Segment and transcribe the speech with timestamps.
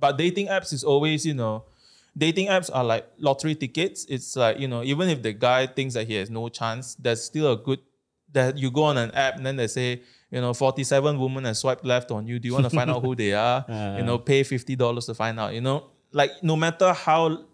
[0.00, 1.64] but dating apps is always, you know,
[2.16, 4.06] dating apps are like lottery tickets.
[4.08, 7.22] It's like, you know, even if the guy thinks that he has no chance, there's
[7.22, 7.78] still a good
[8.32, 11.56] that you go on an app and then they say, you know, 47 women have
[11.56, 12.38] swiped left on you.
[12.38, 13.64] Do you want to find out who they are?
[13.98, 15.90] You know, pay $50 to find out, you know?
[16.12, 17.44] Like no matter how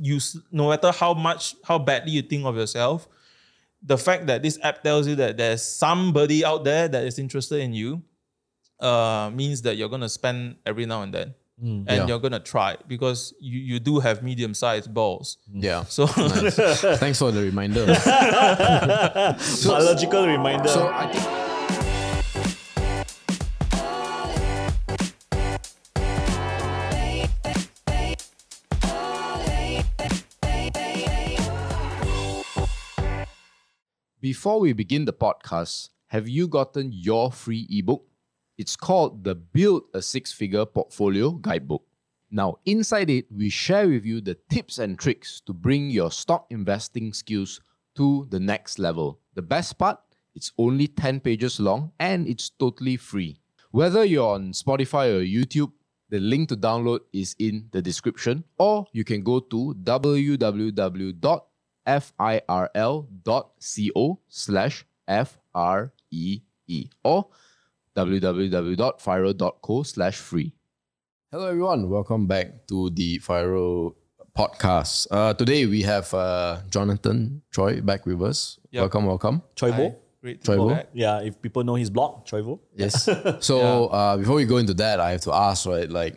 [0.00, 0.18] you
[0.50, 3.08] no matter how much how badly you think of yourself,
[3.82, 7.60] the fact that this app tells you that there's somebody out there that is interested
[7.60, 8.02] in you
[8.80, 11.34] uh, means that you're gonna spend every now and then.
[11.62, 11.84] Mm.
[11.86, 12.06] and Yeah.
[12.08, 15.38] you're gonna try because you, you do have medium sized balls.
[15.48, 15.62] Mm.
[15.62, 15.84] Yeah.
[15.84, 16.56] So Nice.
[16.98, 17.86] Thanks for the reminder.
[19.64, 20.68] Biological reminder.
[20.68, 21.22] so I think
[34.20, 38.04] Before we begin the podcast, have you gotten your free ebook?
[38.58, 41.82] It's called the Build a Six Figure Portfolio Guidebook.
[42.30, 46.46] Now, inside it, we share with you the tips and tricks to bring your stock
[46.50, 47.60] investing skills
[47.96, 49.20] to the next level.
[49.34, 49.98] The best part,
[50.34, 53.38] it's only 10 pages long and it's totally free.
[53.70, 55.72] Whether you're on Spotify or YouTube,
[56.10, 61.18] the link to download is in the description, or you can go to www.firl.co
[64.28, 67.28] slash F-R-E-E or
[67.96, 70.52] www.firl.co slash free.
[71.30, 73.94] Hello everyone, welcome back to the FIRL
[74.36, 75.06] podcast.
[75.10, 78.58] Uh, today we have uh, Jonathan Choi back with us.
[78.70, 78.80] Yep.
[78.82, 79.42] Welcome, welcome.
[79.56, 79.90] Choivo.
[79.90, 80.86] Hi, great to Choivo?
[80.92, 82.60] Yeah, if people know his blog, Choivo.
[82.74, 83.08] Yes.
[83.40, 86.16] So uh, before we go into that, I have to ask, right, like,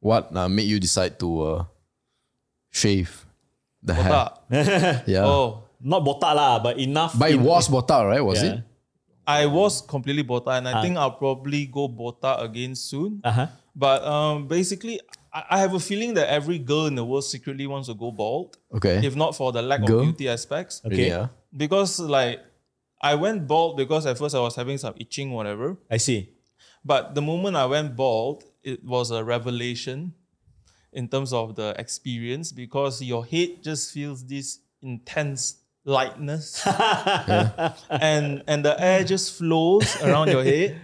[0.00, 1.64] what uh, made you decide to uh,
[2.70, 3.26] shave
[3.82, 4.30] the hair?
[5.06, 5.26] Yeah.
[5.26, 7.18] Oh, Not botak lah, but enough.
[7.18, 8.20] But it in- was botak, right?
[8.20, 8.52] Was yeah.
[8.52, 8.62] it?
[9.38, 10.82] I was completely botak, and I Ah.
[10.82, 13.20] think I'll probably go botak again soon.
[13.24, 13.46] Uh-huh.
[13.84, 14.96] But um, basically,
[15.32, 18.10] I, I have a feeling that every girl in the world secretly wants to go
[18.10, 18.96] bald, Okay.
[19.06, 20.00] if not for the lack Girl?
[20.00, 20.82] of beauty aspects.
[20.84, 21.08] Okay.
[21.08, 21.28] Yeah?
[21.56, 22.40] Because like
[23.00, 25.76] I went bald because at first I was having some itching, whatever.
[25.90, 26.20] I see.
[26.84, 30.12] But the moment I went bald, it was a revelation
[30.92, 36.62] in terms of the experience because your head just feels this intense lightness.
[37.90, 40.80] And and the air just flows around your head.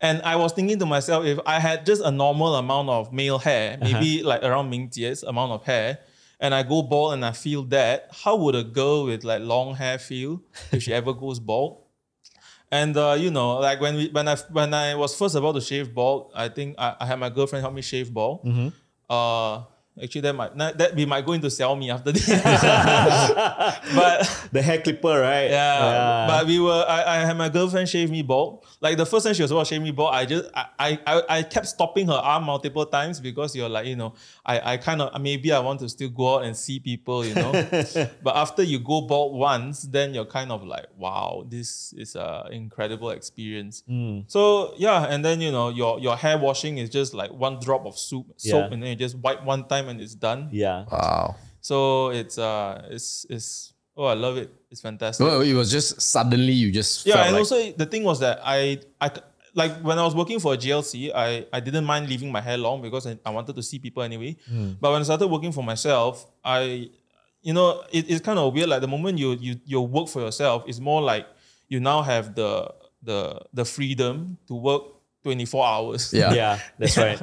[0.00, 3.38] And i was thinking to myself if i had just a normal amount of male
[3.38, 5.98] hair maybe like around ming Jie's amount of hair
[6.40, 9.74] and i go bald and i feel that how would a girl with like long
[9.76, 11.80] hair feel if she ever goes bald?
[12.70, 15.60] And uh, you know, like when we when I when I was first about to
[15.60, 18.40] shave bald, I think I, I had my girlfriend help me shave bald.
[19.08, 19.62] Uh,
[20.02, 22.26] actually, that might that we might go into Xiaomi after this.
[23.94, 25.50] but The hair clipper, right?
[25.50, 26.84] yeah, but we were.
[26.86, 28.64] I, I had my girlfriend shave me bald.
[28.80, 30.66] Like the first time she was about to shave me bald, I just I,
[31.06, 34.76] I I kept stopping her arm multiple times because you're like you know I I
[34.76, 37.52] kind of maybe I want to still go out and see people you know,
[38.22, 42.48] but after you go bald once, then you're kind of like wow this is a
[42.52, 43.82] incredible experience.
[43.86, 44.20] Hmm.
[44.26, 47.86] So yeah, and then you know your your hair washing is just like one drop
[47.86, 48.72] of soup soap, Yeah.
[48.74, 50.48] and then you just wipe one time and it's done.
[50.52, 50.84] yeah.
[50.90, 51.36] Wow.
[51.60, 54.50] So it's uh it's it's oh I love it.
[54.70, 55.24] It's fantastic.
[55.26, 58.20] Well, it was just suddenly you just Yeah, felt and like, also the thing was
[58.20, 59.10] that I I
[59.54, 62.58] like when I was working for a GLC, I I didn't mind leaving my hair
[62.58, 64.36] long because I, I wanted to see people anyway.
[64.80, 66.90] But when I started working for myself, I
[67.40, 68.68] you know it, it's kind of weird.
[68.68, 71.26] Like the moment you you you work for yourself, it's more like
[71.68, 72.68] you now have the
[73.02, 74.82] the the freedom to work
[75.22, 76.12] twenty four hours.
[76.12, 76.32] yeah.
[76.34, 77.22] Yeah, that's right.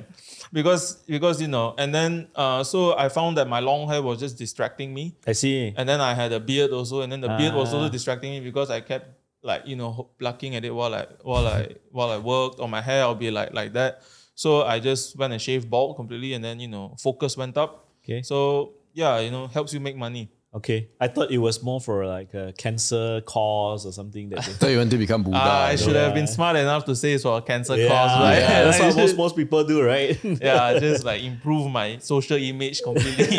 [0.53, 4.19] Because because you know, and then uh, so I found that my long hair was
[4.19, 5.15] just distracting me.
[5.25, 5.73] I see.
[5.77, 7.89] And then I had a beard also, and then the beard was also Ah.
[7.89, 9.07] distracting me because I kept
[9.43, 12.81] like you know plucking at it while I while I while I worked on my
[12.81, 13.03] hair.
[13.03, 14.01] I'll be like like that.
[14.35, 17.87] So I just went and shaved bald completely, and then you know focus went up.
[18.03, 18.21] Okay.
[18.21, 20.29] So yeah, you know helps you make money.
[20.53, 20.89] Okay.
[20.99, 24.67] I thought it was more for like a cancer cause or something that they So
[24.67, 25.37] you want to become Buddha.
[25.39, 25.83] Ah, I you know?
[25.83, 26.13] should have Yeah.
[26.13, 28.39] been smart enough to say it's for a cancer yeah, cause, right?
[28.39, 30.21] yeah, that's I what most, most people do, right?
[30.23, 33.37] yeah, just like improve my social image completely.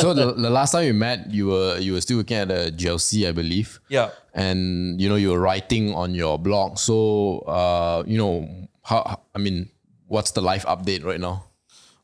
[0.00, 2.72] So the, the last time you met, you were you were still working at a
[2.72, 3.78] GLC, I believe.
[3.88, 4.10] yeah.
[4.34, 8.46] and you know you were writing on your blog so uh you know
[8.84, 9.68] how how- i mean
[10.06, 11.44] what's the life update right now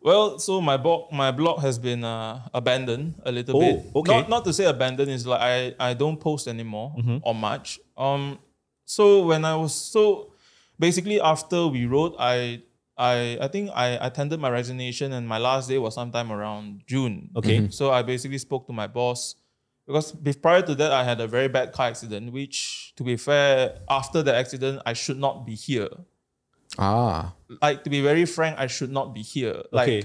[0.05, 3.87] Well, so my blog my blog has been uh, abandoned a little Oh, bit.
[3.97, 4.13] okay.
[4.21, 6.93] Not not to say abandoned is like I I don't post anymore
[7.23, 7.81] or much.
[7.97, 8.39] Um,
[8.85, 10.31] so when I was so
[10.79, 12.61] basically after we wrote, I
[12.99, 17.31] I I think I attended my resignation and my last day was sometime around June.
[17.35, 17.69] Okay.
[17.71, 19.37] So I basically spoke to my boss
[19.87, 20.13] because
[20.43, 24.23] prior to that I had a very bad car accident, which to be fair, after
[24.23, 25.89] the accident I should not be here
[26.79, 27.33] ah
[27.63, 29.63] like to be very frank, I should not be here.
[29.71, 30.03] Like Okay.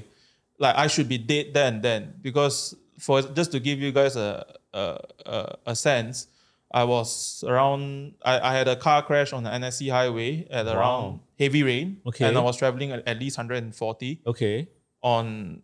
[0.59, 4.45] like I should be dead then then because for just to give you guys a
[4.73, 6.27] a, a, a sense,
[6.71, 8.13] I was around.
[8.23, 12.01] I, I had a car crash on the NSE highway at around heavy rain.
[12.05, 12.25] Okay.
[12.27, 14.67] and I was traveling at, at least 140 Okay.
[15.01, 15.61] on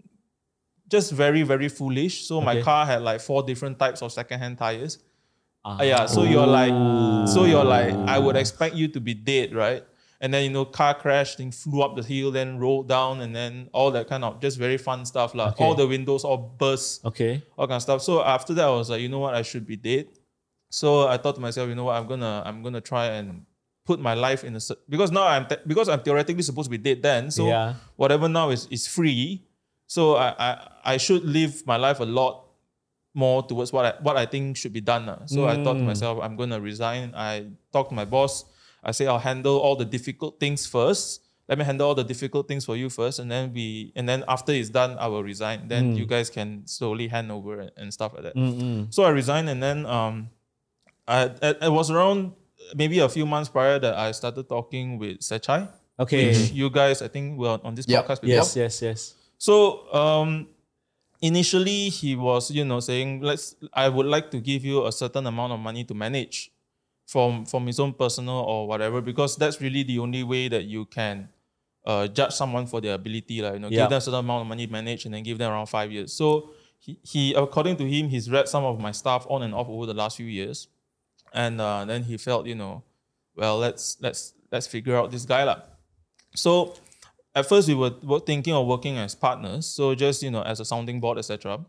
[0.90, 2.26] just very very foolish.
[2.26, 4.98] So my car had like four different types of secondhand tires.
[5.66, 6.70] Uh, yeah, so you're like,
[7.28, 9.84] so you're like, I would expect you to be dead, right?
[10.22, 13.36] And then you know, car crashed thing flew up the hill, then rolled down, and
[13.36, 15.50] then all that kind of just very fun stuff, lah.
[15.50, 15.64] Okay.
[15.64, 17.44] All the windows all burst, Okay.
[17.58, 18.02] all kind of stuff.
[18.02, 20.08] So after that, I was like, you know what, I should be dead.
[20.70, 23.46] So I thought to myself, you know what, I'm gonna, I'm gonna try and
[23.86, 24.60] put my life in a
[24.90, 27.30] because now I'm because I'm theoretically supposed to be dead then.
[27.32, 27.76] So Yeah.
[27.96, 29.46] whatever now is is free.
[29.88, 30.50] So I, I
[30.94, 32.46] I should live my life a lot
[33.14, 35.06] more towards what I what I think should be done.
[35.28, 35.94] So I thought to mm.
[35.94, 37.14] myself, I'm gonna resign.
[37.16, 38.46] I talked to my boss.
[38.86, 41.22] I say I'll handle all the difficult things first.
[41.50, 44.24] Let me handle all the difficult things for you first, and then we and then
[44.28, 45.68] after it's done, I will resign.
[45.68, 48.36] Then you guys can slowly hand over and, and stuff like that.
[48.90, 50.30] So I resigned, and then um,
[51.08, 52.34] I, I it was around
[52.76, 55.70] maybe a few months prior that I started talking with Sechai.
[56.00, 56.28] Okay.
[56.30, 58.02] Which you guys, I think, were on this Yeah.
[58.02, 58.42] podcast before.
[58.42, 59.14] Yes, yes, yes.
[59.38, 60.48] So um,
[61.22, 63.56] initially he was, you know, saying, "Let's.
[63.74, 66.52] I would like to give you a certain amount of money to manage,
[67.06, 70.86] from from his own personal or whatever, because that's really the only way that you
[70.86, 71.30] can
[71.86, 73.82] uh, judge someone for their ability, like you know, Yeah.
[73.82, 76.14] give them a certain amount of money manage, and then give them around five years.
[76.14, 76.50] So
[76.80, 79.86] he, he according to him, he's read some of my stuff on and off over
[79.86, 80.68] the last few years,
[81.34, 82.84] and uh, then he felt, you know,
[83.36, 85.62] well, let's let's let's figure out this guy lah.
[86.36, 86.74] So
[87.36, 90.60] at first we were, were thinking of working as partners, so just you know as
[90.60, 91.60] a sounding board, etc.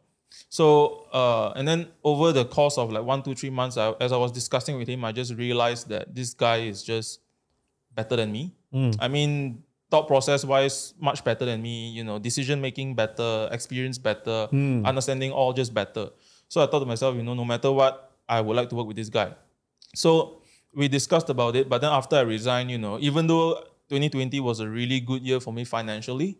[0.49, 4.12] So uh, and then over the course of like one, two, three months, I, as
[4.12, 7.21] I was discussing with him, I just realized that this guy is just
[7.94, 8.53] better than me.
[9.00, 11.91] I mean, thought process wise, much better than me.
[11.91, 14.49] You know, decision making better, experience better,
[14.85, 16.11] understanding all just better.
[16.49, 18.87] So I thought to myself, you know, no matter what, I would like to work
[18.87, 19.33] with this guy.
[19.94, 20.43] So
[20.75, 23.55] we discussed about it, but then after I resigned, you know, even though
[23.88, 26.38] 2020 was a really good year for me financially,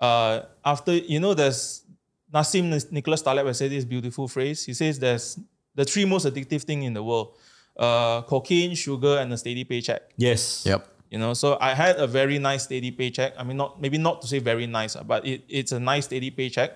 [0.00, 1.84] uh, after you know, there's
[2.32, 4.64] Nassim Nicholas Taleb has said this beautiful phrase.
[4.64, 5.38] He says there's
[5.74, 7.36] the three most addictive thing in the world:
[7.76, 10.02] uh, cocaine, sugar, and a steady paycheck.
[10.16, 10.64] Yes.
[10.66, 10.86] Yep.
[11.10, 13.32] You know, so I had a very nice steady paycheck.
[13.38, 16.04] I mean, not maybe not to say very nice, uh, but it, it's a nice
[16.04, 16.72] steady paycheck.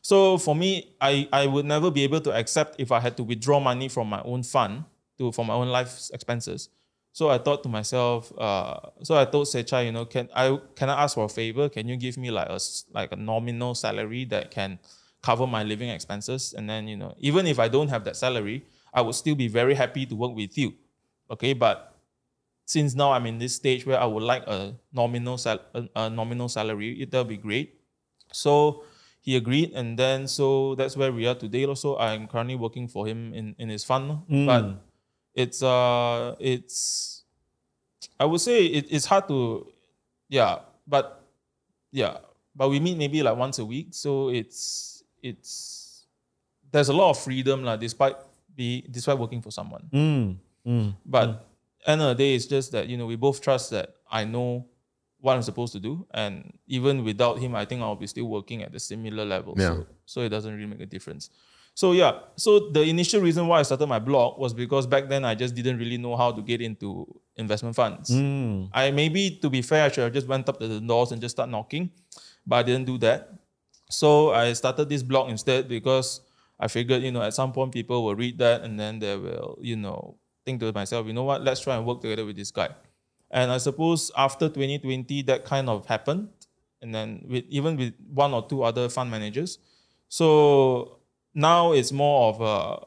[0.00, 3.24] So for me, I, I would never be able to accept if I had to
[3.24, 4.84] withdraw money from my own fund
[5.18, 6.68] to for my own life expenses.
[7.16, 10.90] So I thought to myself, uh, so I told Secha, you know, can I can
[10.90, 11.70] I ask for a favor?
[11.70, 12.60] Can you give me like a
[12.92, 14.78] like a nominal salary that can
[15.22, 16.52] cover my living expenses?
[16.52, 19.48] And then you know, even if I don't have that salary, I would still be
[19.48, 20.74] very happy to work with you.
[21.30, 21.96] Okay, but
[22.66, 26.10] since now I'm in this stage where I would like a nominal sal- a, a
[26.10, 27.80] nominal salary, it, that'll be great.
[28.30, 28.84] So
[29.22, 31.64] he agreed, and then so that's where we are today.
[31.64, 34.84] Also, I'm currently working for him in, in his fund, but
[35.36, 37.22] it's uh it's
[38.18, 39.70] I would say it, it's hard to
[40.28, 41.22] yeah, but
[41.92, 42.18] yeah,
[42.54, 46.06] but we meet maybe like once a week, so it's it's
[46.72, 48.16] there's a lot of freedom lah, despite
[48.56, 49.84] be despite working for someone.
[49.92, 50.36] Mm.
[50.66, 50.94] Mm.
[51.04, 51.46] But
[51.86, 54.66] end of the day, it's just that you know we both trust that I know
[55.20, 58.62] what I'm supposed to do, and even without him, I think I'll be still working
[58.62, 59.54] at the similar level.
[59.56, 59.68] Yeah.
[59.68, 61.30] So, so it doesn't really make a difference.
[61.76, 65.26] So yeah, so the initial reason why I started my blog was because back then
[65.26, 67.06] I just didn't really know how to get into
[67.36, 68.08] investment funds.
[68.08, 68.70] Mm.
[68.72, 71.20] I maybe to be fair, I should have just went up to the doors and
[71.20, 71.90] just start knocking,
[72.46, 73.28] but I didn't do that.
[73.90, 76.22] So I started this blog instead because
[76.58, 79.58] I figured, you know, at some point people will read that and then they will,
[79.60, 80.16] you know,
[80.46, 82.70] think to myself, you know what, let's try and work together with this guy.
[83.30, 86.30] And I suppose after 2020, that kind of happened.
[86.80, 89.58] And then with even with one or two other fund managers.
[90.08, 90.95] So
[91.36, 92.82] now it's more of a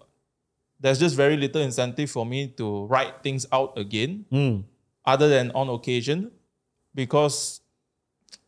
[0.82, 4.64] there's just very little incentive for me to write things out again Mm.
[5.06, 6.32] other than on occasion
[6.96, 7.62] because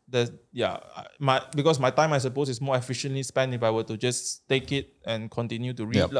[0.08, 0.76] the yeah
[1.18, 4.46] my because my time I suppose is more efficiently spent if I were to just
[4.48, 6.10] take it and continue to read Yep.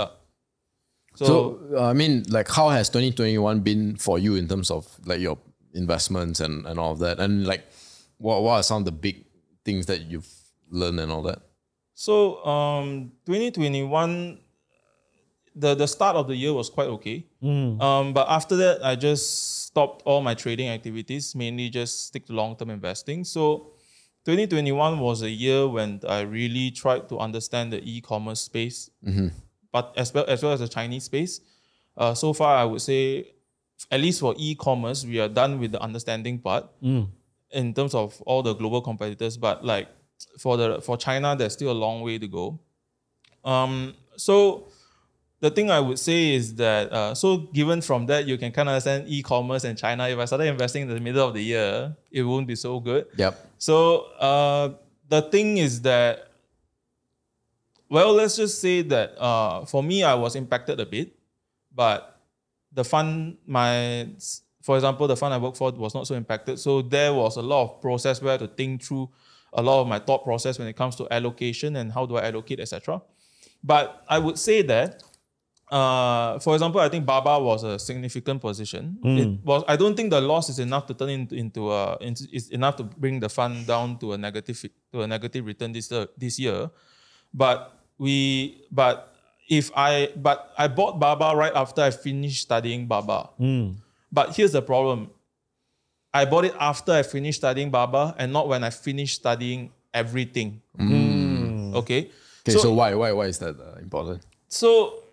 [1.14, 4.88] So, So, uh, I mean, like, how has 2021 been for you in terms of
[5.04, 5.36] like your
[5.74, 7.20] investments and, and all of that?
[7.20, 7.64] And like,
[8.16, 9.26] what, what are some of the big
[9.62, 10.30] things that you've
[10.70, 11.40] learned and all that?
[11.94, 14.38] So um 2021
[15.54, 17.26] the the start of the year was quite okay.
[17.82, 22.32] Um, but after that, I just stopped all my trading activities, mainly just stick to
[22.32, 23.25] long term investing.
[23.25, 23.72] So
[24.25, 28.88] 2021 was a year when I really tried to understand the e-commerce space,
[29.72, 31.40] but as well as well as the Chinese space.
[31.96, 33.34] Uh, so far, I would say,
[33.90, 36.64] at least for e-commerce, we are done with the understanding part
[37.50, 39.37] in terms of all the global competitors.
[39.37, 39.88] But like
[40.38, 42.58] for the for China, there's still a long way to go.
[43.44, 44.68] Um, so
[45.40, 48.68] the thing I would say is that uh, so given from that you can kind
[48.68, 50.08] of understand e-commerce and China.
[50.08, 53.06] If I started investing in the middle of the year, it won't be so good.
[53.16, 53.50] Yep.
[53.58, 54.74] So uh,
[55.08, 56.28] the thing is that,
[57.88, 61.12] well, let's just say that uh, for me, I was impacted a bit,
[61.74, 62.20] but
[62.72, 64.08] the fund, my,
[64.62, 66.60] for example, the fund I work for was not so impacted.
[66.60, 69.10] So there was a lot of process where to think through
[69.52, 72.28] a lot of my thought process when it comes to allocation and how do I
[72.28, 73.02] allocate, etc.
[73.62, 75.02] But I would say that
[75.73, 78.99] uh, for example, I think Baba was a significant position.
[79.02, 79.16] Hmm.
[79.16, 79.64] It was.
[79.66, 82.76] I don't think the loss is enough to turn into into a into, is enough
[82.76, 86.38] to bring the fund down to a negative to a negative return this year, this
[86.38, 86.71] year.
[87.32, 89.16] But we but
[89.49, 93.30] if I but I bought Baba right after I finished studying Baba.
[93.38, 93.80] Hmm.
[94.12, 95.09] But here's the problem.
[96.14, 100.61] I bought it after I finished studying Baba and not when I finished studying everything.
[100.78, 102.11] Okay.
[102.45, 104.26] Okay, so, why why why is that uh, important?
[104.49, 105.04] So,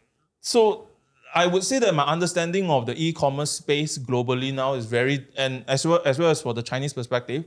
[0.41, 0.87] so
[1.33, 5.63] I would say that my understanding of the e-commerce space globally now is very, and
[5.67, 7.45] as well as well as for the Chinese perspective,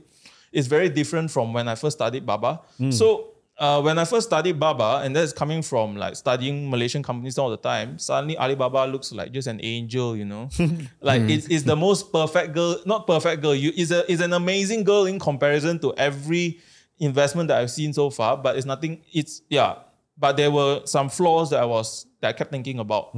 [0.53, 2.61] is very different from when I first studied Baba.
[2.91, 3.32] So.
[3.57, 7.51] Uh, when I first studied Baba, and that's coming from like studying Malaysian companies all
[7.51, 10.49] the time, suddenly Alibaba looks like just an angel, you know.
[11.01, 13.53] like it's, it's the most perfect girl, not perfect girl.
[13.53, 16.59] You is a is an amazing girl in comparison to every
[16.99, 18.37] investment that I've seen so far.
[18.37, 19.03] But it's nothing.
[19.13, 19.75] It's yeah.
[20.17, 23.15] But there were some flaws that I was that I kept thinking about.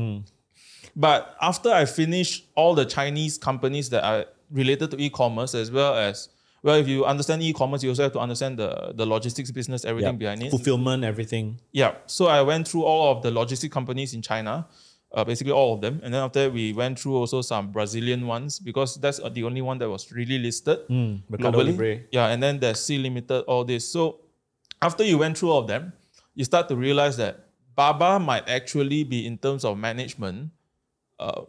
[0.98, 5.96] But after I finished all the Chinese companies that are related to e-commerce, as well
[5.96, 6.30] as
[6.66, 10.18] well, if you understand e-commerce, you also have to understand the, the logistics business, everything
[10.18, 10.50] behind it.
[10.50, 11.62] Fulfillment, everything.
[11.72, 11.94] Yeah.
[12.08, 14.68] So I went through all of the logistic companies in China,
[15.14, 16.02] uh, basically all of them.
[16.04, 19.44] And then after that, we went through also some Brazilian ones because that's uh, the
[19.44, 21.68] only one that was really listed Mercado globally.
[21.68, 22.00] Libre.
[22.12, 22.30] Yeah.
[22.30, 23.88] And then there's Sea Limited, all this.
[23.88, 24.22] So
[24.82, 25.94] after you went through all of them,
[26.34, 27.46] you start to realize that
[27.76, 30.50] Baba might actually be, in terms of management,
[31.20, 31.42] uh,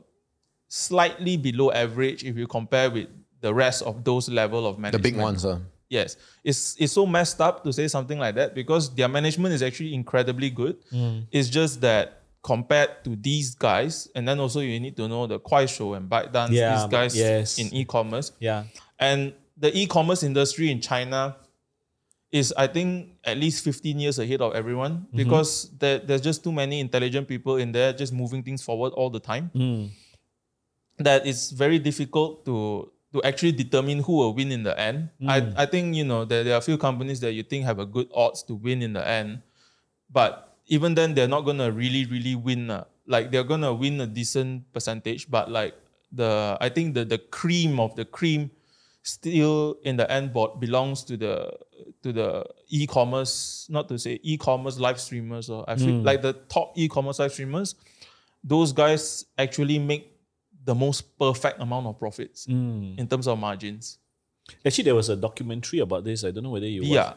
[0.68, 3.08] slightly below average if you compare with
[3.47, 5.03] the rest of those level of management.
[5.05, 5.59] The big ones, uh.
[5.88, 9.62] Yes, it's it's so messed up to say something like that because their management is
[9.62, 10.75] actually incredibly good.
[11.31, 12.05] It's just that
[12.43, 16.50] compared to these guys, and then also you need to know the Kuaishou and ByteDance,
[16.50, 17.59] Yeah, these guys yes.
[17.62, 18.65] in e-commerce, Yeah.
[18.99, 21.37] and the e-commerce industry in China
[22.33, 26.53] is, I think, at least 15 years ahead of everyone because there, there's just too
[26.53, 29.50] many intelligent people in there just moving things forward all the time.
[30.99, 35.08] That it's very difficult to to actually determine who will win in the end.
[35.26, 37.78] I, I think, you know, there, there are a few companies that you think have
[37.78, 39.40] a good odds to win in the end.
[40.12, 42.70] But even then, they're not going to really, really win.
[42.70, 42.85] uh.
[43.06, 45.30] Like, they're going to win a decent percentage.
[45.30, 45.75] But, like,
[46.12, 48.50] the I think the, the cream of the cream
[49.02, 51.50] still in the end bot belongs to the
[52.02, 56.73] to the e-commerce, not to say e-commerce live streamers or I feel like the top
[56.76, 57.75] e-commerce live streamers,
[58.42, 60.15] those guys actually make
[60.66, 63.99] the most perfect amount of profits in terms of margins.
[64.64, 66.23] Actually, there was a documentary about this.
[66.25, 66.92] I don't know whether you watched.
[66.92, 67.12] Yeah.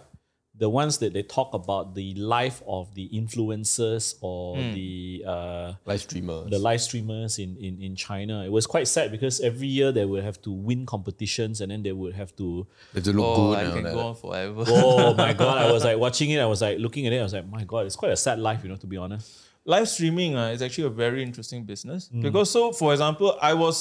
[0.58, 4.74] The ones that they talk about the life of the influencers or Hmm.
[4.74, 6.50] the uh, Live streamers.
[6.50, 8.44] the live streamers in, in, in China.
[8.44, 11.84] It was quite sad because every year they would have to win competitions and then
[11.84, 12.68] they would have to.
[12.94, 14.64] They have to look Oh, good I can go on forever.
[14.68, 15.58] Oh my god!
[15.60, 16.40] I was like watching it.
[16.40, 17.20] I was like looking at it.
[17.20, 18.76] I was like, my god, it's quite a sad life, you know.
[18.78, 19.32] To be honest.
[19.74, 23.76] Live streaming uh, is actually a very interesting business because so for example i was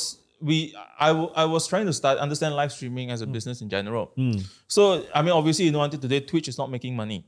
[0.49, 0.57] we
[1.07, 4.05] I, w- I was trying to start understand live streaming as a business in general.
[4.77, 4.81] So
[5.19, 7.21] i mean obviously you know until today twitch is not making money.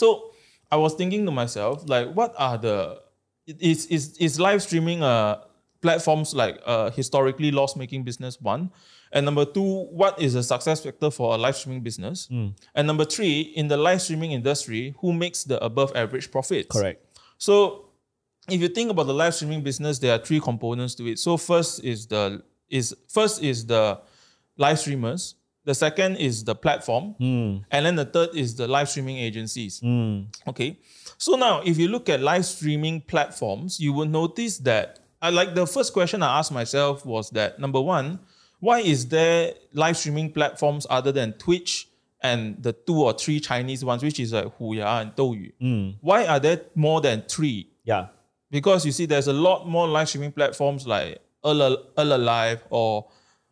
[0.00, 0.08] So
[0.70, 2.76] i was thinking to myself like what are the
[3.46, 5.34] is is is live streaming uh
[5.80, 8.70] platforms like uh historically loss making business one?
[9.10, 12.28] And number two what is a success factor for a live streaming business?
[12.76, 16.68] And number three in the live streaming industry who makes the above average profits?
[16.76, 16.98] Correct.
[17.38, 17.86] So
[18.48, 21.18] if you think about the live streaming business, there are three components to it.
[21.18, 24.00] So first is the is first is the
[24.56, 25.34] live streamers.
[25.64, 27.58] The second is the platform, hmm.
[27.70, 29.80] and then the third is the live streaming agencies.
[29.80, 30.22] Hmm.
[30.46, 30.78] Okay,
[31.18, 35.54] so now if you look at live streaming platforms, you will notice that I like
[35.54, 38.20] the first question I asked myself was that number one,
[38.60, 41.87] why is there live streaming platforms other than Twitch
[42.22, 45.52] and the two or three Chinese ones, which is like Huya and Douyu?
[45.60, 45.90] Hmm.
[46.00, 47.70] Why are there more than three?
[47.84, 48.08] Yeah.
[48.50, 53.06] because you see there's a lot more live streaming platforms like Ella, Live or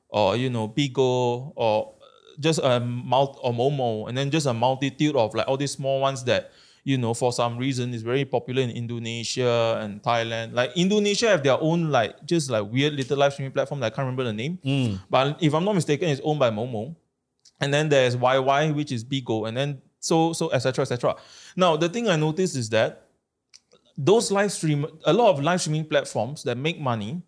[0.09, 1.95] or you know Bigo or
[2.41, 6.01] just a mult or Momo and then just a multitude of like all these small
[6.01, 6.51] ones that
[6.85, 10.53] you know for some reason is very popular in Indonesia and Thailand.
[10.53, 13.91] Like Indonesia have their own like just like weird little live streaming platform that I
[13.91, 14.59] can't remember the name.
[14.63, 14.97] Hmm.
[15.09, 16.95] But if I'm not mistaken, it's owned by Momo.
[17.61, 20.83] And then there's YY, which is Bigo, and then So so etc.
[20.83, 21.17] etc.
[21.57, 23.09] Now the thing I noticed is that
[23.99, 27.23] those live stream a lot of live streaming platforms that make money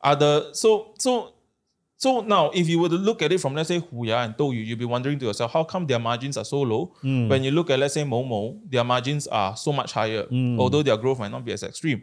[0.00, 1.34] are the so so
[1.96, 4.64] so now if you were to look at it from let's say Huya and Douyu,
[4.64, 6.94] you'll be wondering to yourself, how come their margins are so low?
[7.02, 7.28] Hmm.
[7.28, 10.58] When you look at let's say Momo, their margins are so much higher, hmm.
[10.58, 12.02] although their growth might not be as extreme.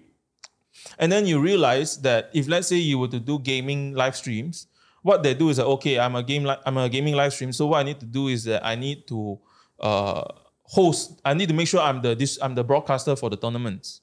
[1.00, 4.68] And then you realize that if let's say you were to do gaming live streams,
[5.02, 7.52] what they do is that okay, I'm a game li- I'm a gaming live stream.
[7.54, 9.40] So what I need to do is that I need to
[9.80, 10.24] uh,
[10.64, 11.20] host.
[11.26, 14.02] I need to make sure I'm the this I'm the broadcaster for the tournaments.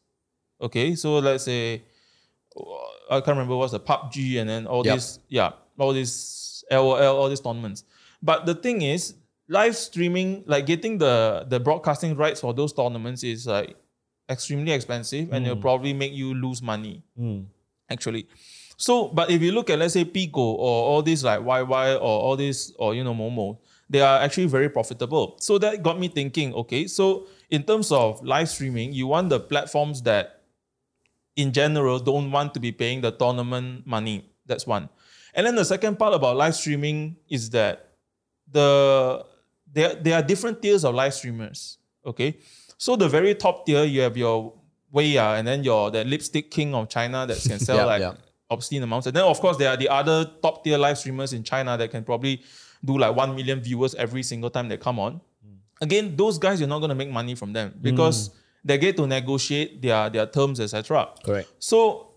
[0.61, 1.83] Okay, so let's say
[2.57, 4.95] uh, I can't remember what's the PUBG and then all Yep.
[4.97, 7.85] this yeah all this LOL all these tournaments.
[8.21, 9.15] But the thing is,
[9.49, 13.77] live streaming like getting the the broadcasting rights for those tournaments is like
[14.29, 17.03] extremely expensive and it'll probably make you lose money
[17.89, 18.27] actually.
[18.79, 22.01] So, but if you look at let's say Bigo or all these like YY or
[22.01, 23.59] all these or you know Momo,
[23.91, 25.37] they are actually very profitable.
[25.41, 26.55] So that got me thinking.
[26.55, 30.45] Okay, so in terms of live streaming, you want the platforms that,
[31.35, 34.31] in general, don't want to be paying the tournament money.
[34.47, 34.89] That's one.
[35.35, 37.95] And then the second part about live streaming is that
[38.51, 39.25] the
[39.73, 41.79] there, there are different tiers of live streamers.
[42.07, 42.39] Okay.
[42.77, 44.55] So the very top tier, you have your
[44.95, 48.15] Weiya and then your the lipstick king of China that can sell Yeah, like yeah.
[48.51, 49.07] Obscene amounts.
[49.07, 51.91] And then of course there are the other top tier live streamers in China that
[51.91, 52.43] can probably
[52.85, 55.21] do like one million viewers every single time they come on.
[55.43, 55.55] Hmm.
[55.81, 58.35] Again, those guys you're not gonna make money from them because hmm.
[58.65, 61.09] they get to negotiate their their terms, etc.
[61.25, 61.49] Correct.
[61.59, 62.09] So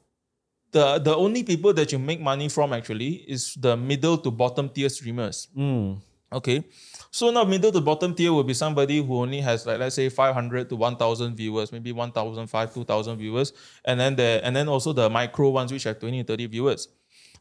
[0.71, 4.69] the the only people that you make money from actually is the middle to bottom
[4.69, 5.47] tier streamers.
[5.53, 5.93] Hmm.
[6.31, 6.63] Okay.
[7.13, 10.07] So now middle to bottom tier will be somebody who only has like let's say
[10.07, 13.51] 500 to 1000 viewers, maybe 1005, 2000 viewers,
[13.83, 16.87] and then the and then also the micro ones which have 20 30 viewers.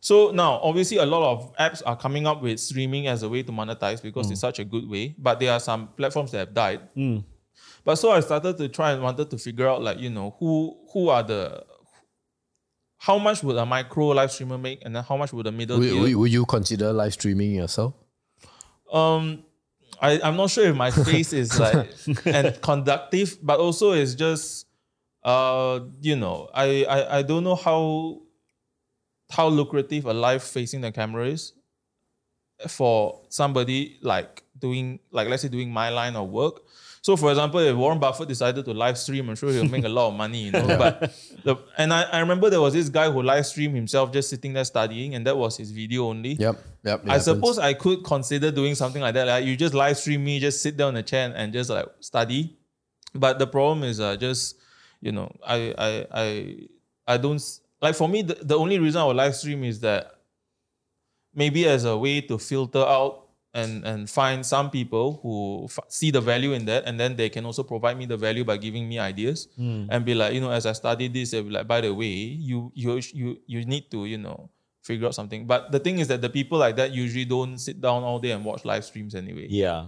[0.00, 3.42] So now obviously a lot of apps are coming up with streaming as a way
[3.44, 6.54] to monetize because it's such a good way, but there are some platforms that have
[6.54, 6.80] died.
[7.84, 10.76] But so I started to try and wanted to figure out like, you know, who
[10.92, 11.64] who are the
[12.98, 15.78] how much would a micro live streamer make and then how much would a middle
[15.78, 17.94] Would, would you consider live streaming yourself?
[18.92, 19.44] um
[20.00, 21.92] I, I'm not sure if my face is like
[22.26, 24.66] and conductive, but also it's just
[25.22, 28.22] uh you know, I, I I don't know how
[29.30, 31.52] how lucrative a life facing the camera is
[32.68, 36.62] for somebody like doing like let's say doing my line of work.
[37.02, 39.88] So for example, if Warren Buffett decided to live stream, I'm sure he'll make a
[39.88, 40.66] lot of money, you know.
[40.66, 41.00] But
[41.44, 44.52] the, and I, I remember there was this guy who live streamed himself just sitting
[44.52, 46.32] there studying, and that was his video only.
[46.32, 47.00] Yep, yep.
[47.06, 47.24] I happens.
[47.24, 49.26] suppose I could consider doing something like that.
[49.26, 51.86] Like you just live stream me, just sit down in a chair and just like
[52.00, 52.58] study.
[53.14, 54.56] But the problem is uh, just
[55.00, 56.56] you know I I I
[57.06, 57.42] I don't
[57.80, 60.16] like for me the, the only reason I would live stream is that
[61.34, 66.10] maybe as a way to filter out and and find some people who f- see
[66.10, 68.88] the value in that and then they can also provide me the value by giving
[68.88, 69.86] me ideas hmm.
[69.90, 72.06] and be like you know as I study this they'll be like by the way
[72.06, 74.50] you you you you need to you know
[74.82, 75.46] figure out something.
[75.46, 78.30] But the thing is that the people like that usually don't sit down all day
[78.32, 79.46] and watch live streams anyway.
[79.48, 79.86] Yeah.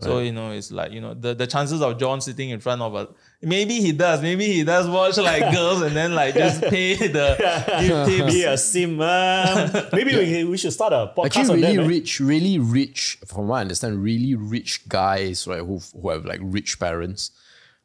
[0.00, 2.80] so you know it's like you know the, the chances of John sitting in front
[2.80, 3.08] of a
[3.42, 7.36] maybe he does maybe he does watch like girls and then like just pay the
[7.80, 9.00] give tips Be a sim.
[9.00, 11.80] um, maybe we, we should start a podcast Actually, really that.
[11.82, 11.88] man.
[11.88, 16.40] rich, really rich, from what I understand, really rich guys, right, who, who have like
[16.42, 17.30] rich parents.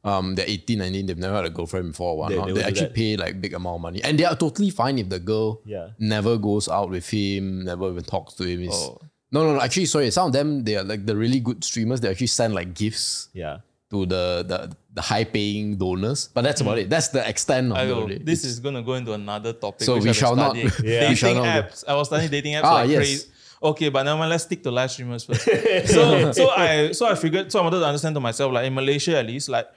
[0.03, 2.13] Um, they're 18, 19, they've never had a girlfriend before.
[2.25, 2.93] or They- they They, actually that.
[2.93, 4.03] pay like big amount of money.
[4.03, 5.89] And they are totally fine if the girl Yeah.
[5.97, 8.61] never goes out with him, never even talks to him.
[8.63, 8.99] It's- Oh.
[9.31, 9.61] No, no, no.
[9.61, 10.11] Actually, sorry.
[10.11, 12.01] Some of them, they are like the really good streamers.
[12.01, 13.57] They actually send like gifts Yeah.
[13.95, 14.57] To the the,
[14.97, 16.27] the high paying donors.
[16.35, 16.89] But that's about it.
[16.89, 18.25] That's the extent of I the know, it.
[18.25, 19.83] this is gonna go into another topic.
[19.87, 21.09] So we shall not- Yeah.
[21.09, 21.83] we shall Dating not go- apps.
[21.87, 22.97] I was studying dating apps Ah, like yes.
[22.99, 23.25] crazy.
[23.69, 25.43] Okay, but now let's stick to live streamers first.
[25.95, 28.73] so so I so I figured so I wanted to understand to myself like in
[28.73, 29.67] Malaysia at least like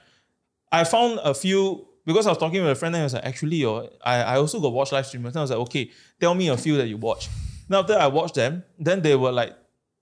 [0.71, 3.25] I found a few because I was talking with a friend and he was like
[3.25, 5.89] actually yo, I, I also got watch live streamers and I was like okay
[6.21, 7.29] tell me a few that you watch.
[7.67, 9.55] Now after I watched them then they were like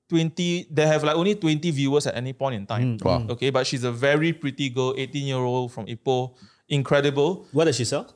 [0.09, 2.97] 20 they have like only 20 viewers at any point in time.
[2.97, 3.19] Mm, wow.
[3.19, 3.29] Mm.
[3.31, 6.33] Okay, but she's a very pretty girl 18 year old from Ipoh
[6.69, 7.45] incredible.
[7.51, 8.13] What does she sell?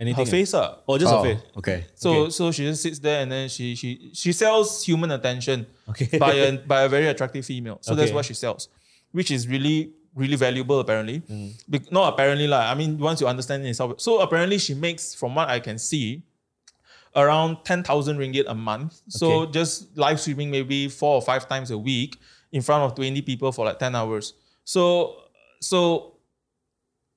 [0.00, 0.24] Anything?
[0.26, 0.84] Her face up.
[0.86, 1.42] Oh, just Oh, her face.
[1.56, 1.84] okay.
[1.94, 2.30] So Okay.
[2.30, 6.18] so she just sits there and then she she she sells human attention Okay.
[6.24, 7.78] by a by a very attractive female.
[7.80, 8.68] So that's what she sells,
[9.12, 11.20] which is really really valuable apparently.
[11.20, 11.52] Mm.
[11.68, 14.00] Bec- not apparently like I mean once you understand it itself.
[14.00, 16.22] So apparently she makes from what I can see
[17.16, 19.00] around ten thousand ringgit a month.
[19.08, 19.52] So Okay.
[19.52, 22.16] just live streaming maybe four or five times a week
[22.52, 24.34] in front of twenty people for like ten hours.
[24.64, 25.22] So
[25.60, 26.14] so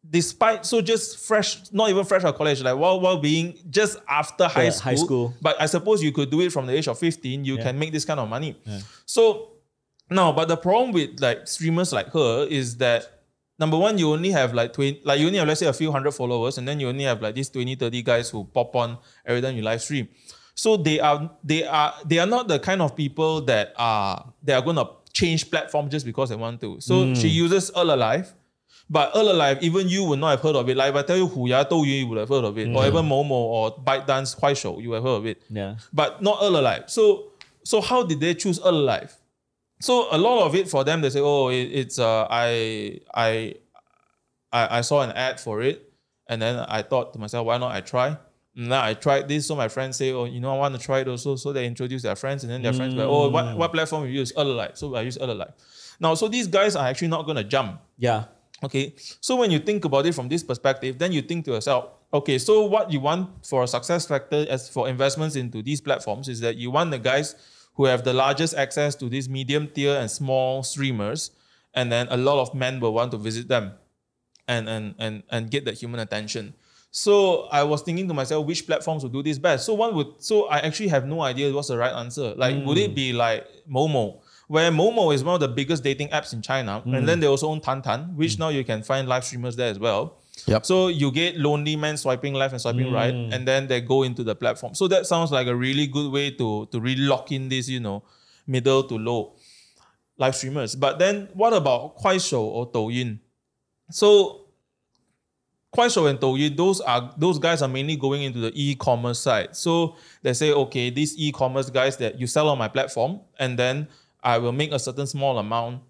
[0.10, 3.98] despite so just fresh, not even fresh out of college, like while while being just
[4.10, 4.84] after high Yeah, school.
[4.90, 5.34] high school.
[5.42, 7.64] But I suppose you could do it from the age of 15, you Yeah.
[7.64, 8.56] can make this kind of money.
[9.06, 9.48] So
[10.10, 13.21] Now, but the problem with like streamers like her is that
[13.62, 15.92] number one, you only have like 20, like you only have let's say a few
[15.92, 18.98] hundred followers, and then you only have like these 20, 30 guys who pop on
[19.26, 20.10] every time you live stream.
[20.56, 24.54] So they are they are they are not the kind of people that are they
[24.54, 26.82] are gonna change platform just because they want to.
[26.82, 27.14] So hmm.
[27.14, 28.34] she uses Earl Alive.
[28.90, 30.76] But Earl Alive, even you would not have heard of it.
[30.76, 32.68] Like if I tell you Huya Yu, you would have heard of it.
[32.76, 32.88] Or hmm.
[32.90, 35.76] even Momo or ByteDance Kuaishou, you have heard of it Yeah.
[35.94, 36.84] but not Earl Alive.
[36.88, 37.32] So
[37.64, 39.16] so how did they choose Earl Alive?
[39.82, 43.56] So a lot of it for them, they say, oh, it, it's uh, I I
[44.52, 45.92] I I saw an ad for it,
[46.28, 48.18] and then I thought to myself, why not I try?
[48.56, 50.82] And now I tried this, so my friends say, oh, you know, I want to
[50.82, 51.36] try it also.
[51.36, 54.12] So they introduce their friends, and then their friends like, oh, what, what platform you
[54.12, 54.34] use?
[54.36, 54.72] Alive.
[54.76, 55.54] So I use Alive.
[56.00, 57.80] Now, so these guys are actually not gonna jump.
[57.98, 58.26] Yeah.
[58.64, 61.86] Okay, so when you think about it from this perspective, then you think to yourself,
[62.14, 66.30] okay, so what you want for a success factor as for investments into these platforms
[66.30, 67.34] is that you want the guys
[67.76, 71.32] who have the largest access to these medium tier and small streamers,
[71.74, 73.74] and then a lot of men will want to visit them
[74.48, 76.54] and and and and get that human attention.
[76.92, 79.66] So I was thinking to myself, which platforms would do this best?
[79.66, 82.34] So one would so I actually have no idea what's the right answer.
[82.36, 84.20] Like, would it be like Momo?
[84.50, 87.06] Where Momo is one of the biggest dating apps in China, and mm.
[87.06, 88.40] then they also own Tantan, which mm.
[88.40, 90.18] now you can find live streamers there as well.
[90.48, 90.66] Yep.
[90.66, 93.34] So you get lonely men swiping left and swiping right, mm.
[93.34, 94.76] and then they go into the platform.
[94.76, 97.80] So that sounds like a really good way to to really lock in this, you
[97.80, 98.04] know,
[98.48, 99.36] middle to low
[100.18, 100.76] live streamers.
[100.76, 103.20] But then what about Kuaishou or Douyin?
[103.92, 104.42] So
[105.76, 109.56] Kuaishou and Douyin, those are those guys are mainly going into the e-commerce side.
[109.56, 113.88] So they say, okay, these e-commerce guys that you sell on my platform, and then
[114.24, 115.82] I will make a certain small amount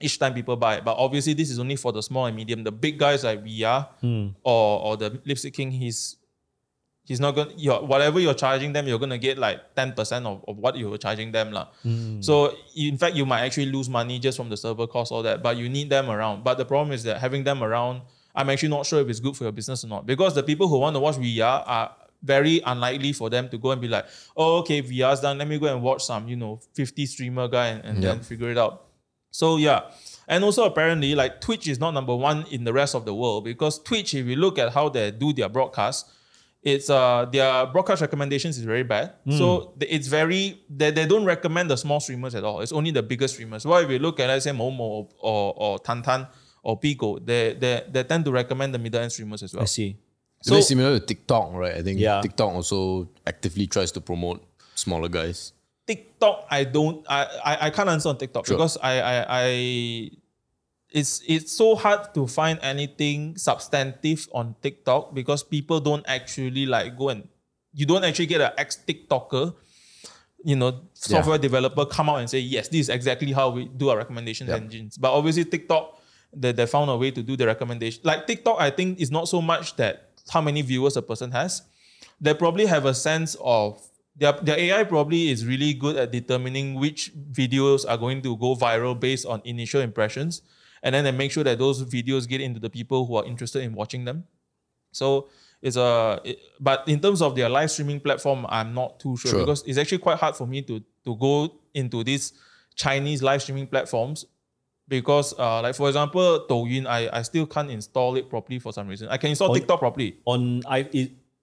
[0.00, 0.76] each time people buy.
[0.76, 0.84] It.
[0.84, 2.64] But obviously, this is only for the small and medium.
[2.64, 4.28] The big guys like Viya hmm.
[4.42, 6.16] or or the Lipstick King, he's
[7.04, 10.58] he's not going to whatever you're charging them, you're gonna get like 10% of, of
[10.58, 11.52] what you were charging them.
[11.52, 11.68] lah.
[11.82, 12.20] Hmm.
[12.20, 15.42] So in fact, you might actually lose money just from the server cost, all that,
[15.42, 16.44] but you need them around.
[16.44, 18.02] But the problem is that having them around,
[18.34, 20.04] I'm actually not sure if it's good for your business or not.
[20.04, 23.70] Because the people who want to watch Viya are very unlikely for them to go
[23.70, 24.06] and be like,
[24.36, 25.38] oh, okay, Viya's done.
[25.38, 28.50] Let me go and watch some, you know, 50 streamer guy and, and then figure
[28.50, 28.85] it out.
[29.36, 29.80] So yeah.
[30.28, 33.44] And also apparently like Twitch is not number one in the rest of the world
[33.44, 36.08] because Twitch, if you look at how they do their broadcast,
[36.62, 39.12] it's uh their broadcast recommendations is very bad.
[39.38, 42.60] So it's very they, they don't recommend the small streamers at all.
[42.60, 43.64] It's only the bigger streamers.
[43.64, 46.26] While if you look at let's say Momo or or, or Tantan
[46.64, 49.62] or Bigo, they, they they tend to recommend the middle end streamers as well.
[49.62, 49.96] I see.
[50.40, 51.74] It's very So- similar to TikTok, right?
[51.74, 52.20] I think Yeah.
[52.20, 54.42] TikTok also actively tries to promote
[54.74, 55.52] smaller guys.
[55.86, 58.56] TikTok, I don't, I, I, I can't answer on TikTok Sure.
[58.56, 60.10] because I, I, I,
[60.90, 66.96] it's it's so hard to find anything substantive on TikTok because people don't actually like
[66.96, 67.28] go and
[67.74, 69.54] you don't actually get an ex TikToker,
[70.44, 73.88] you know, software developer come out and say yes, this is exactly how we do
[73.90, 74.56] our recommendation Yep.
[74.56, 74.96] engines.
[74.96, 76.00] But obviously TikTok,
[76.32, 78.00] they, they found a way to do the recommendation.
[78.04, 81.62] Like TikTok, I think is not so much that how many viewers a person has
[82.20, 83.80] they probably have a sense of
[84.16, 88.54] their, their AI probably is really good at determining which videos are going to go
[88.56, 90.42] viral based on initial impressions.
[90.82, 93.62] And then they make sure that those videos get into the people who are interested
[93.62, 94.24] in watching them.
[94.92, 95.28] So
[95.60, 99.30] it's a, it- but in terms of their live streaming platform, I'm not too sure,
[99.32, 99.40] Sure.
[99.40, 102.32] because it's actually quite hard for me to to go into these
[102.74, 104.24] Chinese live streaming platforms
[104.88, 108.86] because, uh, like for example, Douyin, I, I still can't install it properly for some
[108.88, 109.08] reason.
[109.08, 110.18] I can install On- TikTok properly.
[110.24, 110.88] On I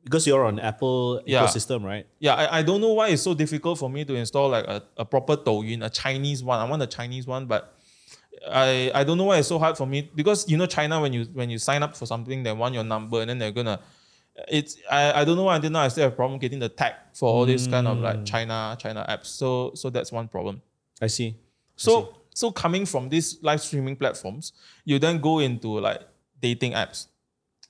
[0.04, 1.44] because you're on Apple Yeah.
[1.44, 2.06] ecosystem, right?
[2.20, 4.84] Yeah, I, I don't know why it's so difficult for me to install like a,
[4.98, 6.60] a proper Douyin, a Chinese one.
[6.60, 7.74] I want a Chinese one, but
[8.50, 11.13] I I don't know why it's so hard for me because you know China when
[11.13, 13.80] you when you sign up for something they want your number and then they're gonna
[14.50, 16.68] it's I, I don't know why until now I still have a problem getting the
[16.70, 19.28] tag for all these kind of like China China apps.
[19.28, 20.62] So so that's one problem.
[21.02, 21.36] I see.
[21.76, 26.02] So so coming from these live streaming platforms, you then go into like
[26.42, 27.08] dating apps.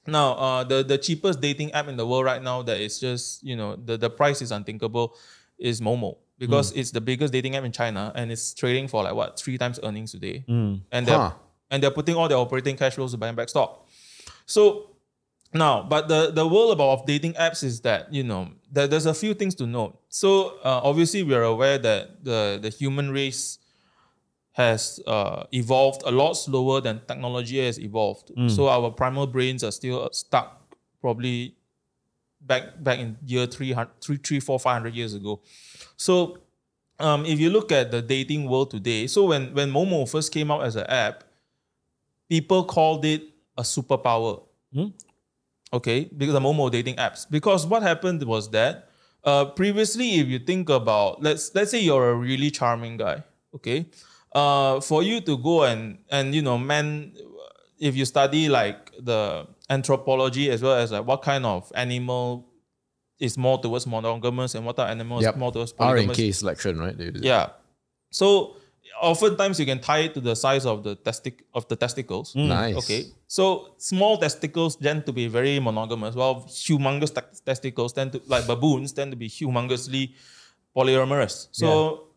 [0.06, 3.44] Now, uh, the the cheapest dating app in the world right now that is just
[3.44, 5.16] you know the the price is unthinkable
[5.58, 9.16] is Momo because it's the biggest dating app in China and it's trading for like
[9.16, 10.44] what three times earnings today,
[10.92, 11.32] and they're Huh.
[11.72, 13.88] and they're putting all their operating cash flows to buying back stock.
[14.46, 14.90] So
[15.54, 19.06] now, but the the world about of dating apps is that you know there, there's
[19.06, 19.98] a few things to note.
[20.10, 23.60] So uh, obviously we are aware that the the human race
[24.54, 28.32] has uh, evolved a lot slower than technology has evolved.
[28.50, 30.62] So our primal brains are still stuck
[31.02, 31.56] probably
[32.40, 35.42] back back in year 300, 3, 3 4, 500 years ago.
[35.98, 36.38] So
[37.00, 40.52] um, if you look at the dating world today, so when, when Momo first came
[40.52, 41.24] out as an app,
[42.30, 43.24] people called it
[43.58, 44.44] a superpower.
[45.74, 47.26] Okay, because the Momo dating apps.
[47.30, 48.90] Because what happened was that
[49.24, 53.24] uh, previously, if you think about let's let's say you're a really charming guy,
[53.56, 53.88] okay,
[54.34, 57.14] uh, for you to go and and you know, men,
[57.80, 62.46] if you study like the anthropology as well as like what kind of animal
[63.20, 65.34] is more towards monogamous and what type of animal Yep.
[65.36, 66.18] is more towards R polygamous.
[66.18, 66.96] and K selection, right?
[67.22, 67.50] Yeah.
[68.12, 68.58] So
[69.02, 72.36] oftentimes you can tie it to the size of the testic of the testicles.
[72.36, 72.76] Nice.
[72.78, 73.06] Okay.
[73.28, 78.46] So small testicles tend to be very monogamous, while humongous te- testicles tend to like
[78.48, 80.12] baboons tend to be humongously
[80.76, 81.48] polyamorous.
[81.52, 82.08] So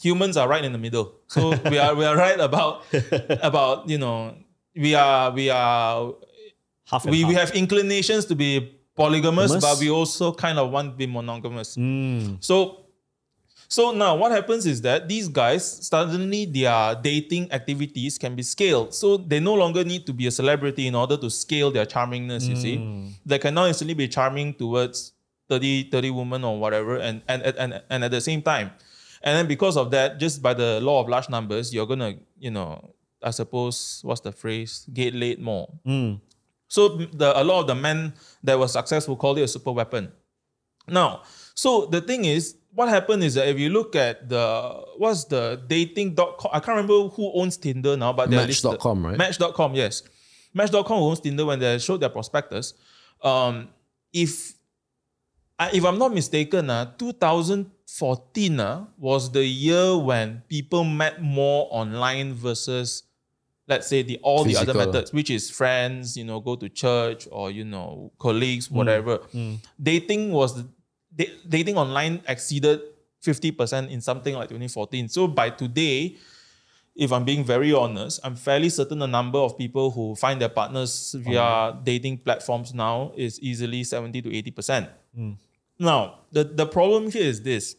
[0.00, 1.14] humans are right in the middle.
[1.28, 2.84] So we are we are right about
[3.42, 4.34] about you know
[4.74, 6.14] we are we are
[6.86, 7.28] Half we, half.
[7.28, 11.76] we have inclinations to be polygamous, but we also kind of want to be monogamous.
[11.76, 12.36] Mm.
[12.44, 12.84] So,
[13.68, 18.92] so now what happens is that these guys suddenly their dating activities can be scaled.
[18.94, 22.46] So they no longer need to be a celebrity in order to scale their charmingness.
[22.46, 25.12] You see, they can now instantly be charming towards
[25.48, 28.72] 30, 30 women or whatever, and, and and and at the same time,
[29.24, 32.50] and then because of that, just by the law of large numbers, you're gonna you
[32.50, 32.94] know.
[33.22, 34.86] I suppose what's the phrase?
[34.92, 35.72] Get laid more.
[35.86, 36.20] Mm.
[36.68, 40.12] So the, a lot of the men that were successful called it a super weapon.
[40.86, 41.22] Now,
[41.54, 45.62] so the thing is, what happened is that if you look at the what's the
[45.66, 49.16] dating.com, I can't remember who owns Tinder now, but they're Match.com, right?
[49.16, 50.02] Match.com, yes.
[50.52, 52.74] Match.com owns Tinder when they showed their prospectus.
[53.22, 53.68] Um,
[54.12, 54.52] if
[55.72, 62.34] if I'm not mistaken, uh, 2014 uh, was the year when people met more online
[62.34, 63.04] versus
[63.66, 67.26] let's say the all the other methods, which is friends, you know, go to church
[67.30, 69.20] or you know, colleagues, whatever.
[69.82, 70.62] Dating was
[71.14, 72.80] da- dating online exceeded
[73.24, 75.08] 50% in something like 2014.
[75.08, 76.16] So by today,
[76.94, 80.50] if I'm being very honest, I'm fairly certain the number of people who find their
[80.50, 84.88] partners via dating platforms now is easily 70 to 80%.
[85.78, 87.76] Now, the, the problem here is this.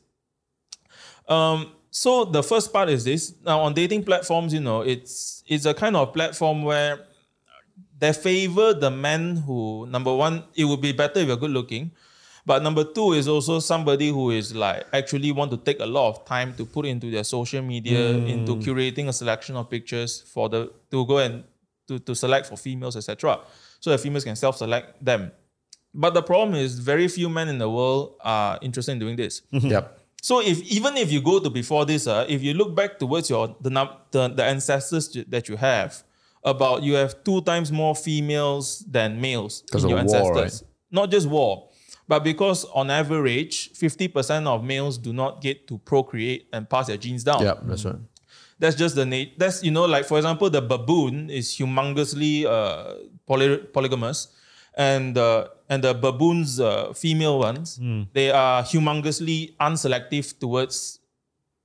[1.27, 3.33] Um, so the first part is this.
[3.45, 6.99] Now on dating platforms, you know, it's it's a kind of platform where
[7.97, 11.91] they favor the men who number one, it would be better if you're good looking.
[12.45, 16.09] But number two is also somebody who is like actually want to take a lot
[16.09, 20.49] of time to put into their social media, into curating a selection of pictures for
[20.49, 21.43] the to go and
[21.87, 23.39] to, to select for females, etc.
[23.79, 25.31] So that females can self-select them.
[25.97, 29.41] But the problem is very few men in the world are interested in doing this.
[29.51, 29.99] Yep.
[30.21, 33.29] So if even if you go to before this, uh, if you look back towards
[33.29, 33.69] your the,
[34.11, 36.03] the the ancestors that you have,
[36.43, 40.63] about you have two times more females than males in your of war, ancestors.
[40.91, 41.69] Not just war,
[42.07, 46.87] but because on average, fifty percent of males do not get to procreate and pass
[46.87, 47.41] their genes down.
[47.43, 47.59] Yep.
[47.63, 47.95] That's right.
[48.57, 52.93] That's just the nat- That's you know, like for example, the baboon is humongously uh,
[53.27, 54.29] poly- polygamous,
[54.77, 57.79] and uh, and the baboons, uh, female ones,
[58.13, 60.99] they are humongously unselective towards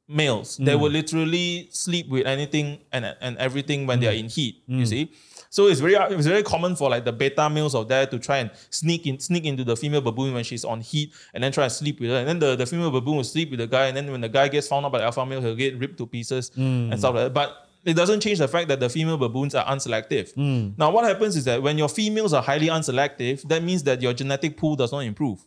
[0.09, 0.57] males.
[0.57, 4.62] They will literally sleep with anything and and everything when they are in heat.
[4.66, 5.12] You see.
[5.53, 8.38] So it's very it's very common for like the beta males of there to try
[8.38, 11.64] and sneak in sneak into the female baboon when she's on heat and then try
[11.64, 12.18] to sleep with her.
[12.18, 14.29] And then the, the female baboon will sleep with the guy, and then when the
[14.29, 17.14] guy gets found out by the alpha male, he'll get ripped to pieces and stuff
[17.14, 17.35] like that.
[17.35, 20.36] But it doesn't change the fact that the female baboons are unselective.
[20.76, 24.12] Now, what happens is that when your females are highly unselective, that means that your
[24.12, 25.38] genetic pool does not improve.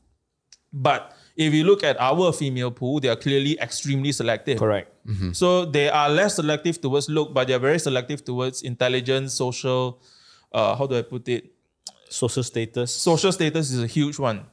[0.71, 4.57] But if you look at our female pool, they are clearly extremely selective.
[4.59, 4.91] Correct.
[5.33, 10.01] So they are less selective towards look, but they are very selective towards intelligence, social,
[10.51, 11.51] uh, how do I put it?
[12.09, 12.91] Social status.
[12.91, 14.45] Social status is a huge one.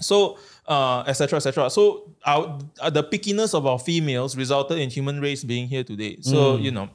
[0.00, 1.68] So, uh, etc., etc.
[1.70, 6.18] So, our, uh, the pickiness of our females resulted in human race being here today.
[6.20, 6.88] So, you know,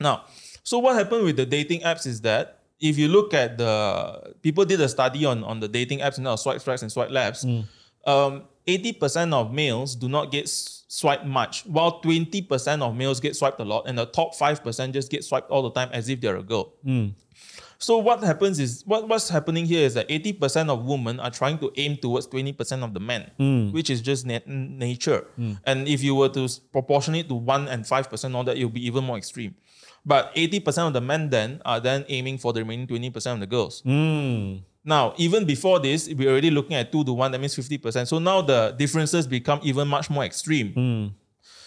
[0.00, 0.24] now,
[0.62, 4.64] so what happened with the dating apps is that if you look at the people
[4.64, 7.64] did a study on on the dating apps and swipe strikes and swipe labs, mm.
[8.06, 13.60] um, 80% of males do not get swiped much, while 20% of males get swiped
[13.60, 16.36] a lot, and the top 5% just get swiped all the time as if they're
[16.36, 16.74] a girl.
[16.84, 17.14] Mm.
[17.78, 21.58] So what happens is what, what's happening here is that 80% of women are trying
[21.60, 23.72] to aim towards 20% of the men, mm.
[23.72, 25.26] which is just nat- nature.
[25.64, 28.70] And if you were to proportion it to 1 and 5%, all that, it will
[28.70, 29.54] be even more extreme.
[30.10, 33.46] But 80% of the men then are then aiming for the remaining 20% of the
[33.46, 33.80] girls.
[33.82, 34.60] Mm.
[34.84, 38.08] Now, even before this, we're already looking at 2 to 1, that means 50%.
[38.08, 41.14] So now the differences become even much more extreme.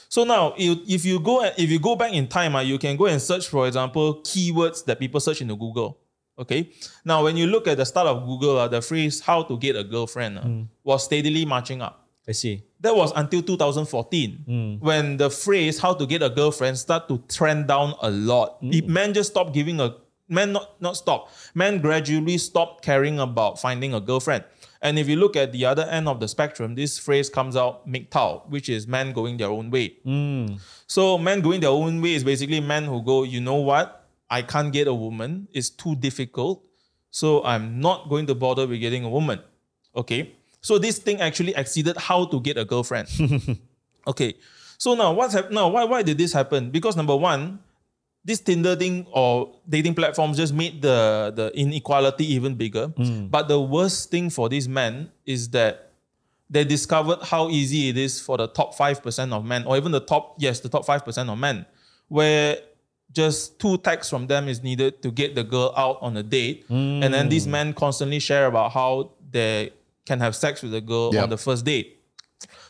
[0.09, 2.97] So now, if, if you go if you go back in time, uh, you can
[2.97, 5.97] go and search, for example, keywords that people search into Google.
[6.37, 6.69] Okay.
[7.05, 9.75] Now, when you look at the start of Google, uh, the phrase "how to get
[9.75, 12.02] a girlfriend" uh, was steadily marching up.
[12.27, 12.63] I see.
[12.79, 14.85] That was until 2014 hmm.
[14.85, 18.57] when the phrase "how to get a girlfriend" start to trend down a lot.
[18.59, 18.71] Hmm.
[18.73, 19.95] If Men just stopped giving a
[20.29, 21.29] men not not stop.
[21.53, 24.43] Men gradually stopped caring about finding a girlfriend.
[24.81, 27.87] And if you look at the other end of the spectrum, this phrase comes out
[27.87, 29.95] MGTOW, which is men going their own way.
[30.03, 30.55] Hmm.
[30.87, 34.09] So men going their own way is basically men who go, you know what?
[34.29, 35.47] I can't get a woman.
[35.53, 36.65] It's too difficult.
[37.11, 39.39] So I'm not going to bother with getting a woman.
[39.95, 40.35] Okay.
[40.63, 43.09] So this thing actually exceeded how to get a girlfriend.
[44.07, 44.33] okay.
[44.79, 46.71] So now what's hap- now why why did this happen?
[46.71, 47.59] Because number one,
[48.25, 52.87] this Tinder thing or dating platforms just made the the inequality even bigger.
[52.87, 53.27] Hmm.
[53.27, 55.91] But the worst thing for these men is that
[56.49, 59.99] they discovered how easy it is for the top 5% of men, or even the
[59.99, 61.65] top, yes, the top 5% of men,
[62.09, 62.57] where
[63.11, 66.65] just two texts from them is needed to get the girl out on a date.
[66.67, 67.01] Hmm.
[67.01, 69.71] And then these men constantly share about how they
[70.05, 71.23] can have sex with a girl Yep.
[71.23, 71.99] on the first date.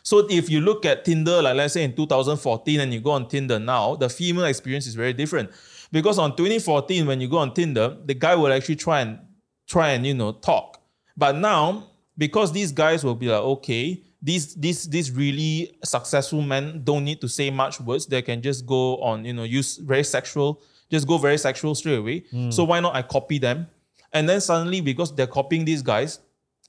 [0.03, 3.27] So if you look at Tinder, like let's say in 2014, and you go on
[3.27, 5.49] Tinder now, the female experience is very different.
[5.91, 9.19] Because on 2014, when you go on Tinder, the guy will actually try and
[9.67, 10.81] try and you know talk.
[11.15, 16.81] But now, because these guys will be like, okay, these these these really successful men
[16.83, 18.05] don't need to say much words.
[18.05, 21.97] They can just go on, you know, use very sexual, just go very sexual straight
[21.97, 22.25] away.
[22.31, 22.51] Hmm.
[22.51, 23.67] So why not I copy them?
[24.11, 26.19] And then suddenly, because they're copying these guys,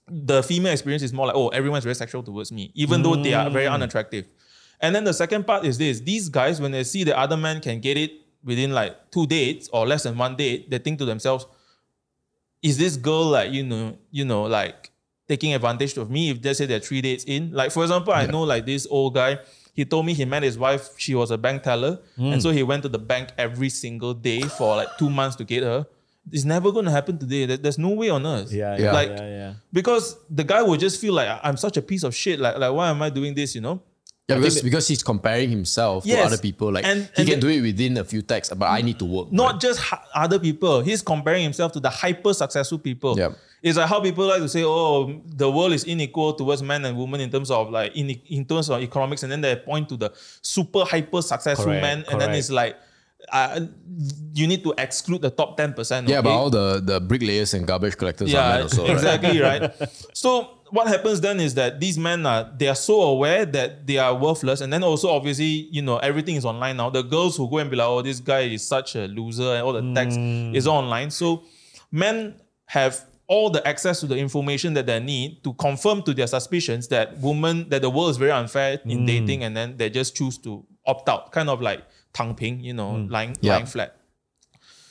[0.09, 3.35] the female experience is more like, oh, everyone's very sexual towards me, even though they
[3.35, 3.73] are very mm.
[3.73, 4.27] unattractive.
[4.81, 7.61] And then the second part is this: these guys, when they see the other man
[7.61, 8.13] can get it
[8.45, 11.47] within like two dates or less than one date, they think to themselves,
[12.63, 14.91] is this girl like you know, you know, like
[15.27, 16.31] taking advantage of me?
[16.31, 19.15] If they say they're three dates in, like for example, I know like this old
[19.15, 19.39] guy.
[19.73, 20.91] He told me he met his wife.
[20.99, 22.43] She was a bank teller, and mm.
[22.43, 25.65] so he went to the bank every single day for like two months to get
[25.65, 25.87] her.
[26.33, 27.45] It's never going to happen today.
[27.57, 28.51] There's no way on earth.
[28.53, 28.85] Yeah, Yeah.
[28.85, 29.53] yeah, Like, yeah, yeah.
[29.73, 32.41] because the guy will just feel like I'm such a piece of shit.
[32.41, 33.55] Like, like why am I doing this?
[33.55, 33.83] You know?
[34.27, 36.19] Yeah, because, because he's comparing himself Yes.
[36.21, 36.73] to other people.
[36.73, 38.99] Like And- he and can the- do it within a few texts, but I need
[39.01, 39.31] to work.
[39.33, 40.81] Not just ha- other people.
[40.81, 43.19] He's comparing himself to the hyper successful people.
[43.19, 43.33] Yeah.
[43.63, 46.97] It's like how people like to say, "Oh, the world is unequal towards men and
[46.99, 49.97] women in terms of like in, in terms of economics," and then they point to
[49.97, 50.11] the
[50.43, 52.77] super hyper successful Correct, men, and then it's like,
[53.33, 53.61] uh,
[54.35, 56.09] you need to exclude the top ten percent.
[56.09, 59.73] Yeah, but all the, the bricklayers and garbage collectors are men Yeah, also, exactly right.
[60.13, 63.99] So what happens then is that these men are they are so aware that they
[63.99, 66.91] are worthless, and then also obviously you know everything is online now.
[66.91, 69.63] The girls who go and be like, oh, this guy is such a loser, and
[69.63, 71.11] all the text is online.
[71.11, 71.45] So
[71.93, 76.27] men have all the access to the information that they need to confirm to their
[76.27, 80.15] suspicions that women that the world is very unfair in dating, and then they just
[80.17, 81.83] choose to opt out, kind of like
[82.15, 83.11] tang ping, you know, mm.
[83.11, 83.55] lying Yeah.
[83.55, 83.97] lying flat.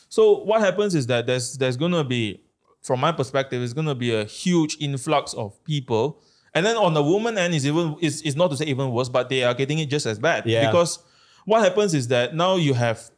[0.09, 2.41] So what happens is that there's there's gonna be,
[2.83, 6.21] from my perspective, it's gonna be a huge influx of people.
[6.53, 9.09] And then on the woman end is even is, is not to say even worse,
[9.09, 10.45] but they are getting it just as bad.
[10.45, 10.67] Yeah.
[10.67, 10.99] Because
[11.45, 13.09] what happens is that now you have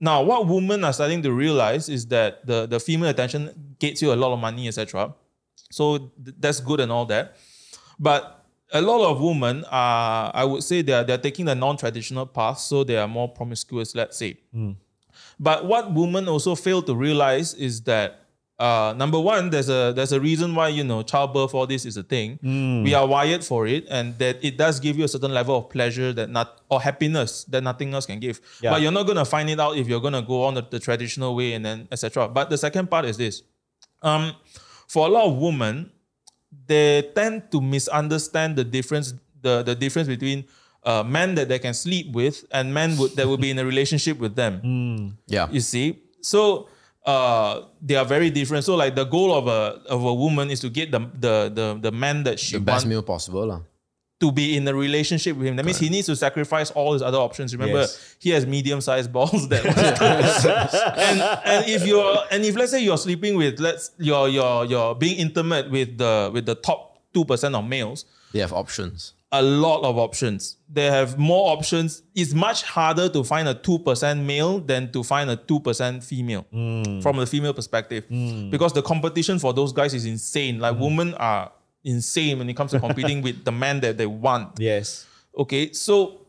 [0.00, 4.12] now what women are starting to realize is that the, the female attention gets you
[4.12, 5.14] a lot of money, etc.
[5.70, 7.36] So th- that's good and all that.
[7.98, 8.37] But
[8.72, 12.84] a lot of women are, I would say, they're, they're taking the non-traditional path, so
[12.84, 14.36] they are more promiscuous, let's say.
[15.40, 18.24] But what women also fail to realize is that
[18.58, 21.96] uh, number one, there's a there's a reason why you know childbirth all this is
[21.96, 22.40] a thing.
[22.82, 25.70] We are wired for it, and that it does give you a certain level of
[25.70, 28.40] pleasure that not or happiness that nothing else can give.
[28.60, 28.70] Yeah.
[28.70, 31.36] But you're not gonna find it out if you're gonna go on the, the traditional
[31.36, 32.28] way and then etc.
[32.28, 33.42] But the second part is this:
[34.02, 34.32] um,
[34.88, 35.92] for a lot of women,
[36.66, 40.44] they tend to misunderstand the difference the, the difference between
[40.84, 43.64] uh, men that they can sleep with and men would, that will be in a
[43.64, 45.16] relationship with them.
[45.26, 45.48] Yeah.
[45.50, 46.68] You see, so
[47.04, 48.64] uh, they are very different.
[48.64, 51.66] So like the goal of a of a woman is to get the the the,
[51.88, 53.46] the man that she the best wants meal possible.
[53.46, 53.60] lah.
[54.20, 55.56] To be in a relationship with him.
[55.56, 57.54] That means he needs to sacrifice all his other options.
[57.54, 58.16] Remember, Yes.
[58.18, 59.64] he has medium sized balls that
[60.98, 64.94] and and if you're and if let's say you're sleeping with let's you're you're you're
[64.94, 69.14] being intimate with the with the top two percent of males, They have options.
[69.30, 70.56] a lot of options.
[70.68, 72.02] They have more options.
[72.14, 77.00] It's much harder to find a 2% male than to find a 2% female hmm.
[77.00, 78.04] from the female perspective.
[78.08, 78.50] Hmm.
[78.50, 80.58] Because the competition for those guys is insane.
[80.60, 80.82] Like hmm.
[80.82, 81.52] women are
[81.84, 84.58] insane when it comes to competing with the man that they want.
[84.58, 85.06] Yes.
[85.36, 86.26] Okay, so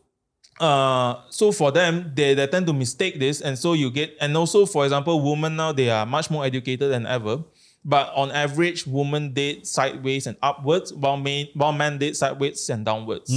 [0.60, 4.36] uh, so for them, they, they tend to mistake this, and so you get, and
[4.36, 7.42] also for example, women now they are much more educated than ever.
[7.82, 12.84] But on average, women date sideways and upwards, while men while men date sideways and
[12.84, 13.30] downwards.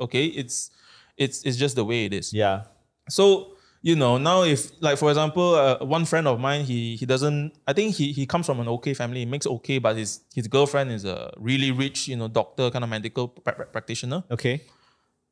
[0.00, 0.70] Okay, it's
[1.16, 2.30] it's it's just the way it is.
[2.32, 2.64] Yeah.
[3.08, 7.06] So you know now if like for example uh, one friend of mine he he
[7.06, 10.20] doesn't I think he he comes from an okay family he makes okay but his
[10.34, 14.24] his girlfriend is a really rich you know doctor kind of medical pra- pra- practitioner
[14.30, 14.62] Okay.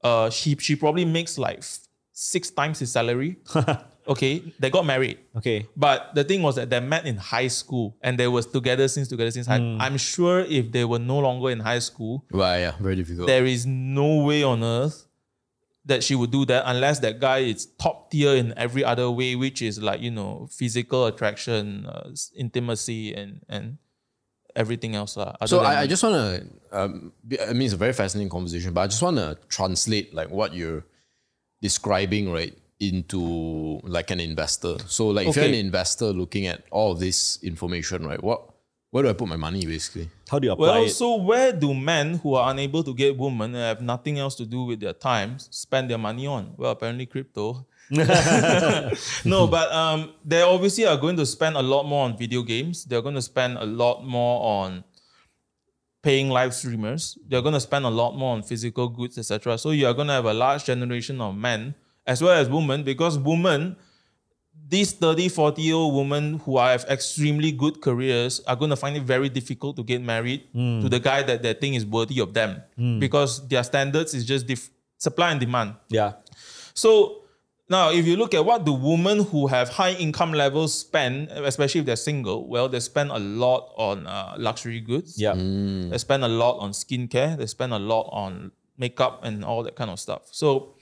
[0.03, 1.63] uh she she probably makes like
[2.13, 3.37] six times his salary.
[4.07, 5.19] okay, they got married.
[5.37, 5.67] Okay.
[5.77, 9.09] But the thing was that they met in high school and they was together since
[9.09, 9.57] together since high.
[9.81, 13.27] I'm sure if they were no longer in high school, Right, yeah, very difficult.
[13.27, 15.07] there is no way on earth
[15.87, 19.37] that she would do that unless that guy is top tier in every other way,
[19.37, 23.79] which is like you know physical attraction, uh, intimacy, and and
[24.57, 25.17] everything else.
[25.17, 25.35] lah.
[25.47, 27.13] So I, I just want to, um,
[27.43, 30.55] I mean, it's a very fascinating conversation, but I just want to translate like what
[30.55, 30.85] you're
[31.61, 34.77] describing, right, into like an investor.
[34.87, 38.49] So like if you're an investor looking at all of this information, right, what,
[38.91, 40.09] where do I put my money basically?
[40.35, 40.91] How do you apply well, it?
[40.91, 44.45] so where do men who are unable to get women and have nothing else to
[44.45, 46.55] do with their time spend their money on?
[46.57, 47.65] Well, apparently crypto.
[49.25, 52.85] no, but um, they obviously are going to spend a lot more on video games.
[52.85, 54.83] They're going to spend a lot more on
[56.03, 57.17] paying live streamers.
[57.29, 59.57] They're going to spend a lot more on physical goods, etc.
[59.57, 61.77] So you are going to have a large generation of men
[62.09, 63.77] as well as women because women
[64.67, 68.97] these 30, 40 year old women who have extremely good careers are going to find
[68.97, 72.33] it very difficult to get married to the guy that they think is worthy of
[72.35, 72.63] them
[73.01, 75.75] because their standards is just dif- supply and demand.
[75.91, 76.13] yeah.
[76.75, 77.21] So
[77.69, 81.81] now, if you look at what the women who have high income levels spend, especially
[81.81, 85.19] if they're single, well, they spend a lot on uh, luxury goods.
[85.21, 85.33] Yeah.
[85.35, 87.37] They spend a lot on skincare.
[87.39, 90.23] They spend a lot on makeup and all that kind of stuff.
[90.31, 90.75] So,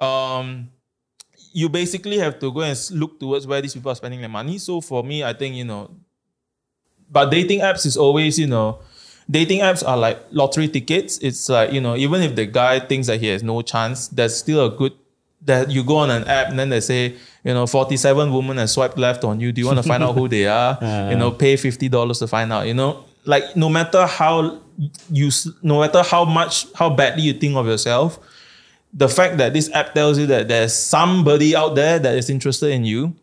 [0.00, 0.70] um,
[1.52, 4.58] you basically have to go and look towards where these people are spending their money.
[4.58, 5.90] So for me, I think you know,
[7.10, 8.80] but dating apps is always you know,
[9.30, 11.18] dating apps are like lottery tickets.
[11.18, 14.36] It's like you know, even if the guy thinks that he has no chance, there's
[14.36, 14.92] still a good
[15.42, 18.70] that you go on an app and then they say, you know, 47 women have
[18.70, 19.52] swiped left on you.
[19.52, 20.78] Do you want to find out who they are?
[21.10, 23.04] you know, pay $50 to find out, you know?
[23.24, 24.60] Like no matter how
[25.10, 25.30] you
[25.62, 28.18] no matter how much how badly you think of yourself,
[28.92, 32.70] the fact that this app tells you that there's somebody out there that is interested
[32.70, 33.14] in you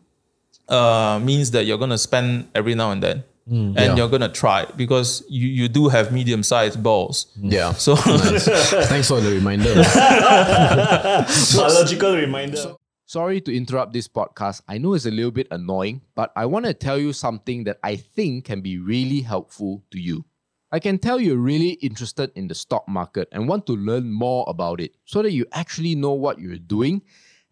[0.68, 3.24] uh, means that you're gonna spend every now and then.
[3.48, 3.94] and Yeah.
[3.94, 7.26] you're gonna try because you, you do have medium sized balls.
[7.40, 7.72] Yeah.
[7.74, 7.94] So
[8.90, 9.70] Thanks for the reminder.
[11.56, 12.74] Biological reminder.
[13.06, 14.62] Sorry to interrupt this podcast.
[14.66, 17.78] I know it's a little bit annoying, but I want to tell you something that
[17.84, 20.24] I think can be really helpful to you.
[20.72, 24.44] I can tell you're really interested in the stock market and want to learn more
[24.48, 27.02] about it so that you actually know what you're doing,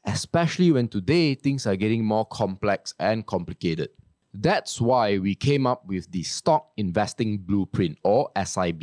[0.05, 3.91] especially when today things are getting more complex and complicated.
[4.33, 8.83] That's why we came up with the Stock Investing Blueprint or SIB.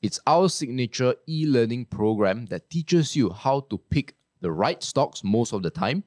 [0.00, 5.22] It's our signature e learning program that teaches you how to pick the right stocks
[5.22, 6.04] most of the time,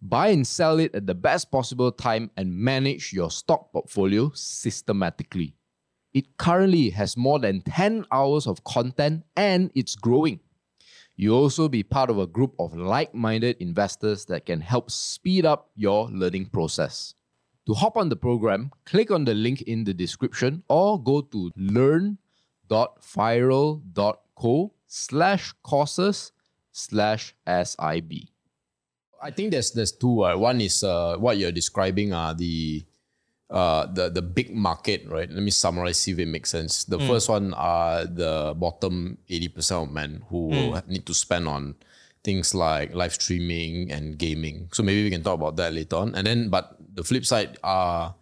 [0.00, 5.57] buy and sell it at the best possible time, and manage your stock portfolio systematically.
[6.14, 10.40] It currently has more than 10 hours of content and it's growing.
[11.16, 15.44] You'll also be part of a group of like minded investors that can help speed
[15.44, 17.14] up your learning process.
[17.66, 21.50] To hop on the program, click on the link in the description or go to
[21.56, 22.18] learn.firl.co
[24.86, 26.32] slash courses
[26.72, 28.12] slash SIB.
[29.20, 30.24] I think there's there's two.
[30.24, 32.84] Uh, one is uh, what you're describing are the
[33.50, 35.30] uh, the the big market, right?
[35.30, 36.84] Let me summarize, see if it makes sense.
[36.84, 41.48] The first one are the bottom eighty percent of men who will need to spend
[41.48, 41.76] on
[42.24, 44.68] things like live streaming and gaming.
[44.72, 46.14] So maybe we can talk about that later on.
[46.14, 48.14] And then, but the flip side are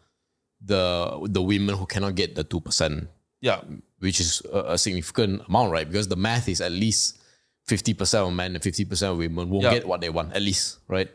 [0.63, 3.09] the the women who cannot get the two percent
[3.41, 3.61] yeah.
[3.99, 5.89] which is a, a significant amount, right?
[5.89, 7.21] Because the math is at least
[7.69, 9.75] 50% of men and 50% of women won't Yeah.
[9.75, 11.09] get what they want, at least, right?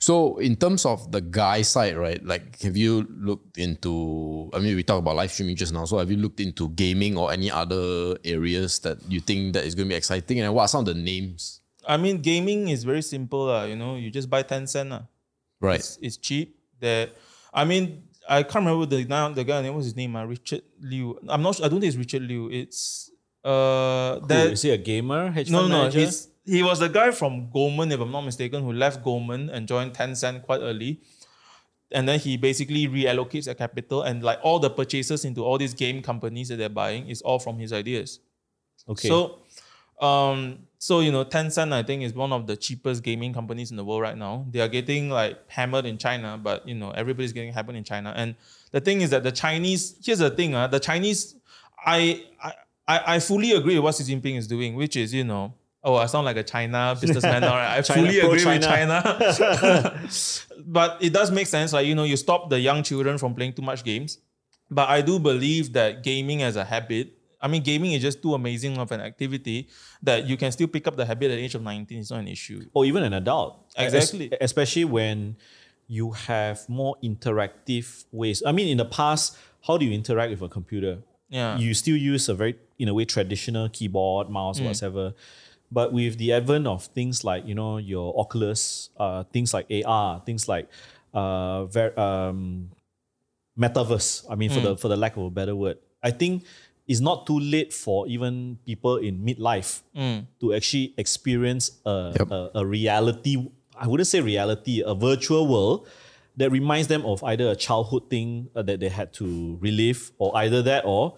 [0.00, 2.24] So, in terms of the guy side, right?
[2.24, 5.86] Like, have you looked into, I mean, we talked about live streaming just now.
[5.86, 9.74] So, have you looked into gaming or any other areas that you think that is
[9.74, 10.40] going to be exciting?
[10.40, 11.60] And what are some of the names?
[11.86, 14.92] I mean gaming is very simple, uh, you know, you just buy Tencent.
[14.92, 15.00] Uh.
[15.58, 15.80] Right.
[15.80, 16.58] It's, it's cheap.
[16.78, 17.08] There,
[17.52, 19.72] I mean, I can't remember the now the guy name.
[19.74, 20.14] What's his name?
[20.14, 21.18] Uh, Richard Liu.
[21.26, 21.56] I'm not.
[21.56, 22.50] Sure, I don't think it's Richard Liu.
[22.50, 23.10] It's
[23.44, 24.18] uh.
[24.26, 25.30] That is he a gamer?
[25.30, 25.78] Hedge no no.
[25.78, 26.00] manager?
[26.00, 29.68] He's he was the guy from Goldman, if I'm not mistaken, who left Goldman and
[29.68, 31.00] joined Tencent quite early.
[31.92, 35.74] And then he basically reallocates the capital and like all the purchases into all these
[35.74, 38.20] game companies that they're buying is all from his ideas.
[38.88, 39.08] okay.
[39.08, 39.40] So,
[40.00, 43.76] um, so you know, Tencent I think is one of the cheapest gaming companies in
[43.76, 44.46] the world right now.
[44.50, 48.12] They are getting like hammered in China, but you know, everybody's getting hammered in China.
[48.16, 48.36] And
[48.70, 51.34] the thing is that the Chinese, here's the thing, uh, the Chinese,
[51.84, 52.52] I, I,
[52.88, 55.54] I I fully agree with what Xi Jinping is doing, which is you know.
[55.84, 57.54] Oh, I sound like a China businessman now.
[57.54, 57.78] Right?
[57.78, 60.00] I China, fully agree with pro-China.
[60.66, 61.72] But it does make sense.
[61.72, 64.18] Like, you know, you stop the young children from playing too much games.
[64.70, 68.34] But I do believe that gaming as a habit I mean, gaming is just too
[68.34, 69.68] amazing of an activity
[70.02, 71.98] that you can still pick up the habit at the age of 19.
[72.00, 72.66] It's not an issue.
[72.74, 73.64] or even an adult.
[73.76, 74.32] Es- Exactly.
[74.40, 75.36] especially when
[75.86, 78.42] you have more interactive ways.
[78.44, 79.36] I mean, in the past,
[79.66, 80.98] how do you interact with a computer?
[81.28, 81.56] Yeah.
[81.58, 85.14] You still use a very, in a way, traditional keyboard, mouse, whatever.
[85.70, 90.22] But with the advent of things like, you know, your Oculus, uh, things like AR,
[90.24, 90.68] things like
[91.12, 92.70] uh, ver- um,
[93.58, 94.24] metaverse.
[94.30, 96.44] I mean, for the for the lack of a better word, I think
[96.86, 99.82] it's not too late for even people in midlife
[100.40, 102.30] to actually experience a, Yep.
[102.30, 103.36] a, a reality.
[103.78, 105.86] I wouldn't say reality, a virtual world
[106.36, 110.34] that reminds them of either a childhood thing uh, that they had to relive, or
[110.38, 111.16] either that, or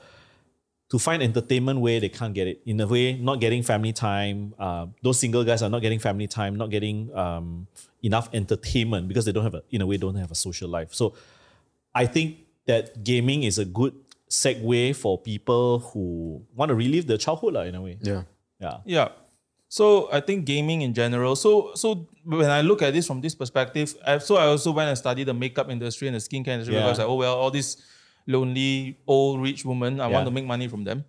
[0.91, 2.61] to find entertainment where they can't get it.
[2.67, 4.55] In a way, not getting family time.
[4.59, 7.67] Uh, those single guys are not getting family time, not getting um,
[8.03, 10.93] enough entertainment because they don't have a, in a way, don't have a social life.
[10.93, 11.15] So
[11.95, 13.95] I think that gaming is a good
[14.29, 17.99] segue for people who want to relive their childhood, lah, in a way.
[18.03, 18.23] Yeah.
[18.61, 18.77] Yeah.
[18.85, 19.09] Yeah.
[19.69, 21.37] So I think gaming in general.
[21.37, 24.89] So so when I look at this from this perspective, I, so I also went
[24.89, 26.83] and studied the makeup industry and the skincare industry Yeah.
[26.83, 27.77] because like, oh well, all these
[28.27, 30.01] lonely old rich woman.
[30.01, 30.15] I Yeah.
[30.15, 31.05] want to make money from them.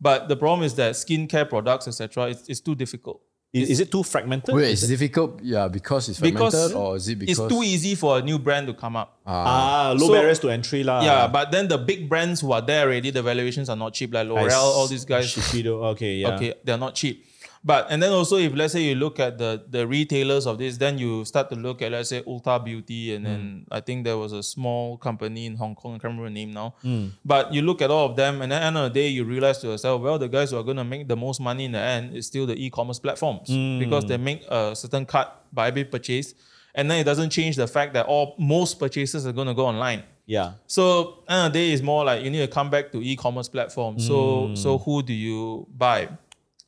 [0.00, 3.20] But the problem is that skincare products, etc., it's, it's too difficult.
[3.52, 4.54] Is, is it too fragmented?
[4.54, 5.40] Wait, it's difficult.
[5.42, 8.38] Yeah, because it's fragmented, Because or is it because it's too easy for a new
[8.38, 9.18] brand to come up.
[9.26, 11.02] ah, low So- barriers to entry, lah.
[11.02, 14.12] yeah, but then the big brands who are there already, the valuations are not cheap.
[14.12, 15.32] Like L'Oreal, all these guys.
[15.34, 16.34] Shiseido, okay, yeah.
[16.34, 17.24] Okay, they're not cheap.
[17.66, 20.76] But and then also if let's say you look at the the retailers of this,
[20.76, 23.76] then you start to look at let's say Ulta Beauty, and then mm.
[23.76, 26.52] I think there was a small company in Hong Kong, I can't remember the name
[26.52, 26.76] now.
[26.84, 27.10] Mm.
[27.24, 29.24] But you look at all of them, and at the end of the day, you
[29.24, 31.72] realize to yourself, well, the guys who are going to make the most money in
[31.72, 33.80] the end is still the e-commerce platforms mm.
[33.80, 36.34] because they make a certain cut by every purchase,
[36.72, 39.66] and then it doesn't change the fact that all most purchases are going to go
[39.66, 40.04] online.
[40.24, 40.52] Yeah.
[40.68, 43.48] So end of the day is more like you need to come back to e-commerce
[43.48, 44.06] platforms.
[44.06, 46.10] So so who do you buy?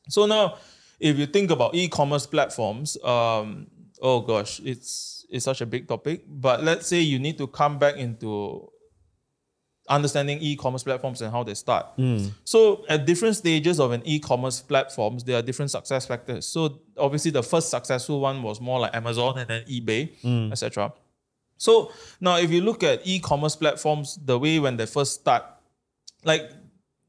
[0.09, 0.57] So now,
[0.99, 3.67] if you think about e-commerce platforms, um,
[4.01, 6.23] oh gosh, it's it's such a big topic.
[6.27, 8.69] But let's say you need to come back into
[9.87, 11.87] understanding e-commerce platforms and how they start.
[12.43, 16.45] So at different stages of an e-commerce platforms, there are different success factors.
[16.47, 20.09] So obviously the first successful one was more like Amazon and then eBay,
[20.51, 20.93] etc.
[21.57, 21.91] So
[22.21, 25.43] now if you look at e-commerce platforms, the way when they first start,
[26.23, 26.51] like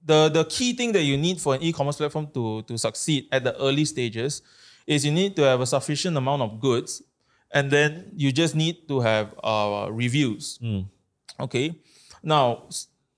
[0.05, 3.45] the, the key thing that you need for an e-commerce platform to, to succeed at
[3.45, 4.43] the early stages
[4.87, 7.03] is you need to have a sufficient amount of goods
[7.53, 10.59] and then you just need to have uh, reviews.
[11.39, 11.75] Okay.
[12.23, 12.69] Now,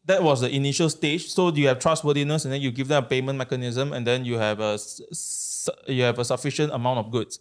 [0.05, 1.28] that was the initial stage.
[1.28, 4.39] So you have trustworthiness, and then you give them a payment mechanism, and then you
[4.39, 4.78] have a
[5.87, 7.39] you have a sufficient amount of goods.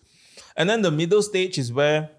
[0.56, 2.10] And then the middle stage is where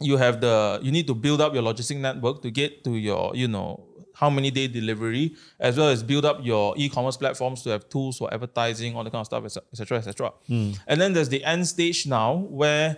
[0.00, 3.34] you have the you need to build up your logistic network to get to your
[3.34, 3.84] you know
[4.20, 8.18] how many day delivery as well as build up your e-commerce platforms to have tools
[8.18, 10.72] for advertising all the kind of stuff etc etc hmm.
[10.86, 12.96] and then there's the end stage now where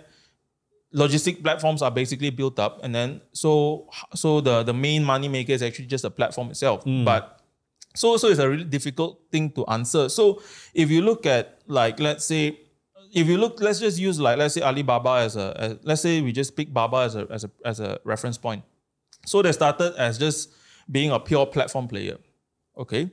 [0.93, 5.51] logistic platforms are basically built up and then so so the the main money maker
[5.51, 6.83] is actually just the platform itself.
[6.83, 7.03] Hmm.
[7.03, 7.41] But
[7.95, 10.09] so so it's a really difficult thing to answer.
[10.09, 10.41] So
[10.73, 12.59] if you look at like let's say
[13.13, 16.21] if you look let's just use like let's say alibaba as a as, let's say
[16.21, 18.63] we just pick baba as a as a as a reference point.
[19.25, 20.53] So they started as just
[20.93, 22.17] being a pure platform player
[22.77, 23.03] okay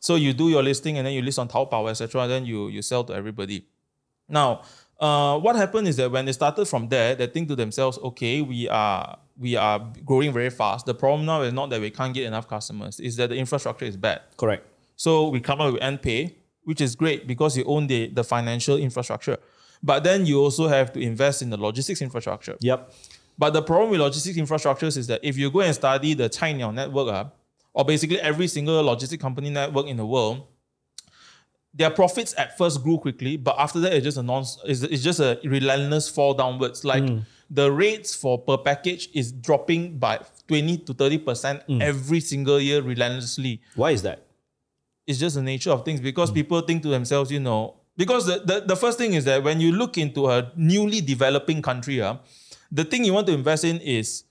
[0.00, 2.82] so you do your listing and then you list on taobao etc then you you
[2.82, 3.58] sell to everybody
[4.28, 4.62] now,
[5.00, 8.42] uh, what happened is that when they started from there, they think to themselves, okay,
[8.42, 10.86] we are we are growing very fast.
[10.86, 13.84] The problem now is not that we can't get enough customers, is that the infrastructure
[13.84, 14.20] is bad.
[14.36, 14.66] Correct.
[14.96, 16.34] So we come up with NPay,
[16.64, 19.38] which is great because you own the, the financial infrastructure.
[19.80, 22.56] But then you also have to invest in the logistics infrastructure.
[22.60, 22.92] Yep.
[23.38, 26.74] But the problem with logistics infrastructures is that if you go and study the Cainiao
[26.74, 27.24] network, uh,
[27.72, 30.46] or basically every single logistic company network in the world,
[31.72, 35.02] their profits at first grew quickly, but after that it's just a non it's, it's
[35.02, 36.84] just a relentless fall downwards.
[36.84, 37.04] Like
[37.48, 40.18] the rates for per package is dropping by
[40.48, 44.24] 20 to 30% every single year relentlessly Why is that?
[45.06, 48.40] it's just the nature of things because people think to themselves, you know, because the,
[48.44, 52.16] the, the first thing is that when you look into a newly developing country, uh,
[52.70, 54.24] the thing you want to invest in is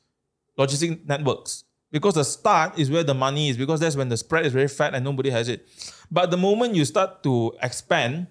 [0.57, 1.63] logistic networks.
[1.89, 4.67] Because the start is where the money is, because that's when the spread is very
[4.67, 5.65] fat and nobody has it.
[6.11, 8.27] But the moment you start to expand,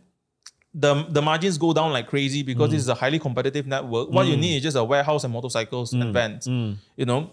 [0.75, 2.73] the, the margins go down like crazy because mm.
[2.73, 4.11] this is a highly competitive network.
[4.11, 4.41] What you mm.
[4.41, 6.13] need is just a warehouse and motorcycles and mm.
[6.13, 6.47] vans.
[6.97, 7.31] You know,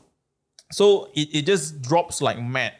[0.71, 2.73] so it, it just drops like mad.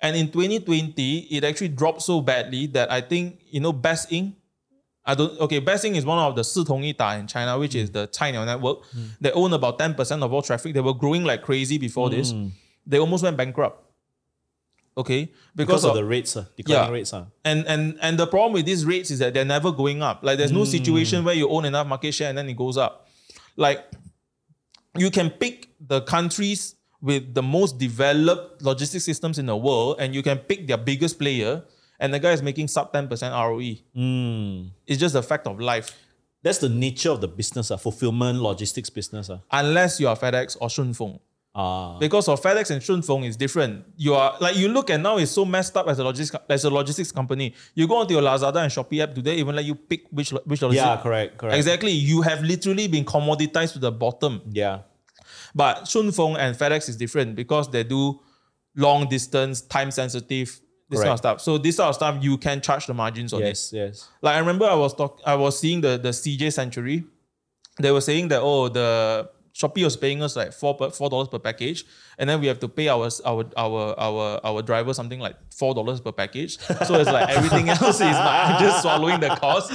[0.00, 4.34] And in 2020, it actually dropped so badly that I think, you know, Best Inc.
[5.08, 5.58] I don't okay.
[5.58, 7.94] Best is one of the Sitongyida in China, which is mm.
[7.94, 8.82] the Cainiao network.
[8.94, 9.08] Mm.
[9.22, 10.74] They own about ten percent of all traffic.
[10.74, 12.10] They were growing like crazy before mm.
[12.10, 12.34] this.
[12.86, 13.86] They almost went bankrupt.
[14.98, 16.92] Okay, because, because of, of, the rates, uh, declining yeah.
[16.92, 17.14] rates.
[17.14, 17.24] Uh.
[17.42, 20.20] And and and the problem with these rates is that they're never going up.
[20.22, 20.66] Like there's no mm.
[20.66, 23.08] situation where you own enough market share and then it goes up.
[23.56, 23.86] Like
[24.94, 30.14] you can pick the countries with the most developed logistic systems in the world, and
[30.14, 31.62] you can pick their biggest player
[31.98, 33.76] and the guy is making sub 10% ROE.
[33.94, 34.68] Hmm.
[34.86, 35.96] It's just a fact of life.
[36.42, 39.28] That's the nature of the business, uh, fulfillment, logistics business.
[39.28, 39.38] Uh.
[39.50, 41.18] Unless you are FedEx or Shunfeng.
[41.54, 41.98] Ah.
[41.98, 43.84] Because of FedEx and Shunfeng is different.
[43.96, 46.64] You are like you look at now it's so messed up as a logistics as
[46.64, 47.52] a logistics company.
[47.74, 50.30] You go onto your Lazada and Shopee app, do they even let you pick which
[50.30, 50.74] which logistics?
[50.86, 51.56] yeah, correct, correct.
[51.56, 51.90] Exactly.
[51.90, 54.40] You have literally been commoditized to the bottom.
[54.50, 54.82] Yeah.
[55.52, 58.20] But Shunfeng and FedEx is different because they do
[58.76, 61.40] long distance, time sensitive, this kind of stuff.
[61.40, 63.48] So this sort of stuff you can charge the margins on it.
[63.48, 64.08] Yes, yes.
[64.22, 67.04] Like I remember I was talk I was seeing the the CJ Century.
[67.80, 71.26] They were saying that oh the Shopee was paying us like four per, four dollars
[71.28, 71.84] per package,
[72.16, 75.74] and then we have to pay our our our our our driver something like four
[75.74, 76.58] dollars per package.
[76.58, 79.72] So it's like everything else is like just swallowing the cost.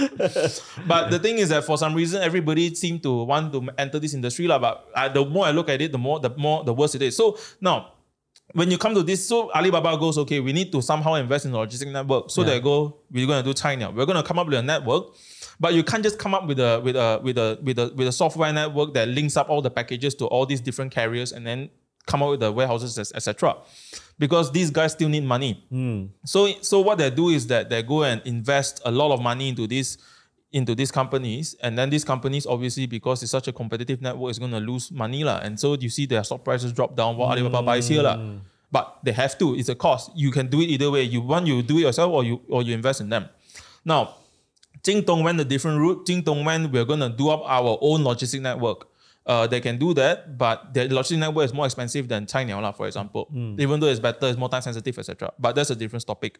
[0.88, 4.14] But the thing is that for some reason everybody seemed to want to enter this
[4.14, 4.60] industry lah.
[4.60, 7.02] But uh, the more I look at it, the more the more the worse it
[7.02, 7.18] is.
[7.18, 7.92] So now
[8.52, 11.52] when you come to this, so Alibaba goes, okay, we need to somehow invest in
[11.52, 12.30] the logistic network.
[12.30, 13.94] So they go, we're going to do Cainiao.
[13.94, 15.16] We're going to come up with a network,
[15.60, 18.08] but you can't just come up with a with a with a with a with
[18.08, 21.48] a software network that links up all the packages to all these different carriers and
[21.48, 21.70] then
[22.06, 23.56] come up with the warehouses, etc.
[24.20, 25.66] Because these guys still need money.
[25.70, 26.06] Hmm.
[26.26, 29.50] So so what they do is that they go and invest a lot of money
[29.50, 29.98] into this
[30.54, 34.40] into these companies, and then these companies obviously because it's such a competitive network is
[34.40, 35.40] going to lose money lah.
[35.44, 38.18] And so you see their stock prices drop down while Alibaba buys here lah.
[38.72, 39.56] But they have to.
[39.56, 40.12] It's a cost.
[40.16, 41.04] You can do it either way.
[41.04, 43.30] You want you do it yourself or you or you invest in them.
[43.86, 44.16] Now,
[44.84, 46.06] Jingdong went a different route.
[46.08, 48.88] Jingdong went we're going to do up our own logistic network.
[49.26, 52.88] Uh, they can do that, but their logistic network is more expensive than Cainiao, for
[52.88, 53.30] example.
[53.60, 55.32] Even though it's better, it's more time sensitive, etc.
[55.40, 56.40] But that's a different topic.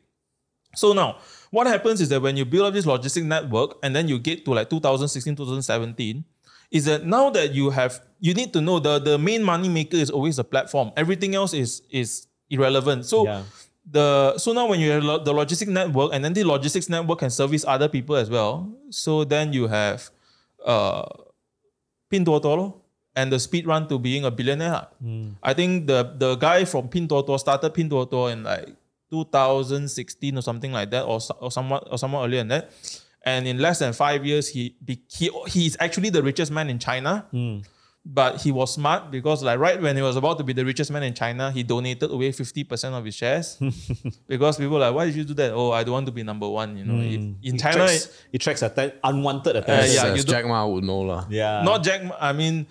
[0.76, 1.18] So now,
[1.52, 4.44] what happens is that when you build up this logistic network and then you get
[4.46, 6.24] to like 2016, 2017,
[6.72, 9.98] is that now that you have, you need to know the, the main money maker
[9.98, 10.92] is always the platform.
[10.98, 13.06] Everything else is is irrelevant.
[13.06, 13.44] So Yeah.
[13.86, 17.20] the so now when you have lo- the logistic network and then the logistics network
[17.20, 18.72] can service other people as well.
[18.90, 20.10] So then you have
[20.66, 21.06] uh
[22.12, 22.74] Pinduoduo
[23.16, 24.72] and the speed run to being a billionaire.
[24.72, 24.88] lah.
[25.44, 28.74] I think the the guy from Pinduoduo started Pinduoduo in like
[29.14, 32.72] 2016 or something like that, or so- or somewhat or somewhat earlier than that.
[33.26, 36.80] And in less than five years, he be, he he's actually the richest man in
[36.80, 37.26] China.
[37.32, 37.60] Hmm.
[38.06, 40.92] But he was smart because, like, right when he was about to be the richest
[40.92, 43.56] man in China, he donated away 50% of his shares.
[44.28, 45.54] because people were like, why did you do that?
[45.54, 46.76] Oh, I don't want to be number one.
[46.76, 47.14] You know, hmm.
[47.16, 49.96] If- in It China, tracks, it tracks atten- unwanted attention.
[49.96, 51.24] yeah, you Jack Ma would know lah.
[51.30, 51.64] yeah.
[51.64, 52.04] not Jack.
[52.04, 52.68] Ma- I mean,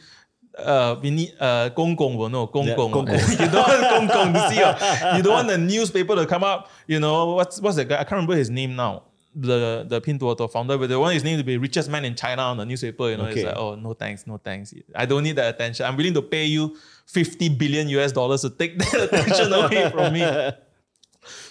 [0.59, 2.91] uh, we need uh, Gong Gong will know Gong Yeah, Gong.
[2.93, 3.15] Gong Gong.
[3.31, 4.63] you don't want Gong Gong to see.
[4.63, 6.71] uh, you don't want the newspaper to come up.
[6.87, 7.95] You know what's what's the guy?
[7.97, 9.05] I can't remember his name now.
[9.35, 12.43] The the Pinduoduo founder, but they want his name to be richest man in China
[12.43, 13.09] on the newspaper.
[13.09, 14.75] You know, it's like oh no thanks, no thanks.
[14.95, 15.87] I don't need that attention.
[15.87, 16.77] I'm willing to pay you
[17.07, 20.51] fifty billion US dollars to take that attention away from me.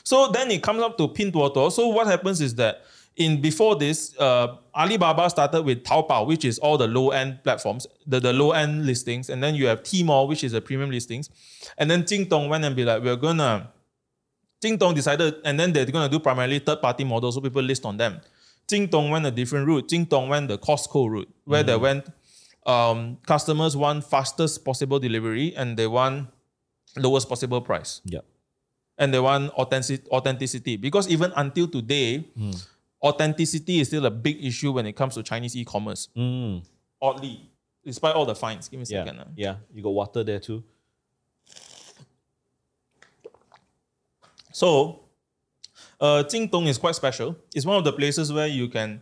[0.04, 1.72] So then it comes up to Pinduoduo.
[1.72, 2.82] So what happens is that
[3.18, 7.86] in before this, uh, Alibaba started with Taobao, which is all the low end platforms,
[8.08, 11.30] the, the low end listings, and then you have Tmall, which is the premium listings,
[11.78, 13.72] and then Jingdong went and be like, we're gonna.
[14.64, 17.98] Jingdong decided, and then they're gonna do primarily third party models, so people list on
[17.98, 18.22] them.
[18.68, 19.90] Jingdong went a different route.
[19.90, 22.06] Jingdong went the Costco route, where they went.
[22.66, 26.28] Um, customers want fastest possible delivery, and they want
[26.96, 28.20] lowest possible price Yeah.
[28.98, 32.26] and they want authentic- authenticity because even until today,
[33.04, 36.10] authenticity is still a big issue when it comes to Chinese e-commerce.
[36.16, 36.64] Mm.
[37.02, 37.50] Oddly,
[37.84, 38.70] despite all the fines.
[38.70, 39.06] Give me a Yeah.
[39.06, 39.20] second.
[39.22, 39.28] ah.
[39.36, 39.56] Yeah.
[39.74, 40.64] You got water there too.
[44.54, 45.02] So,
[46.00, 47.36] uh, Jingdong is quite special.
[47.56, 49.02] It's one of the places where you can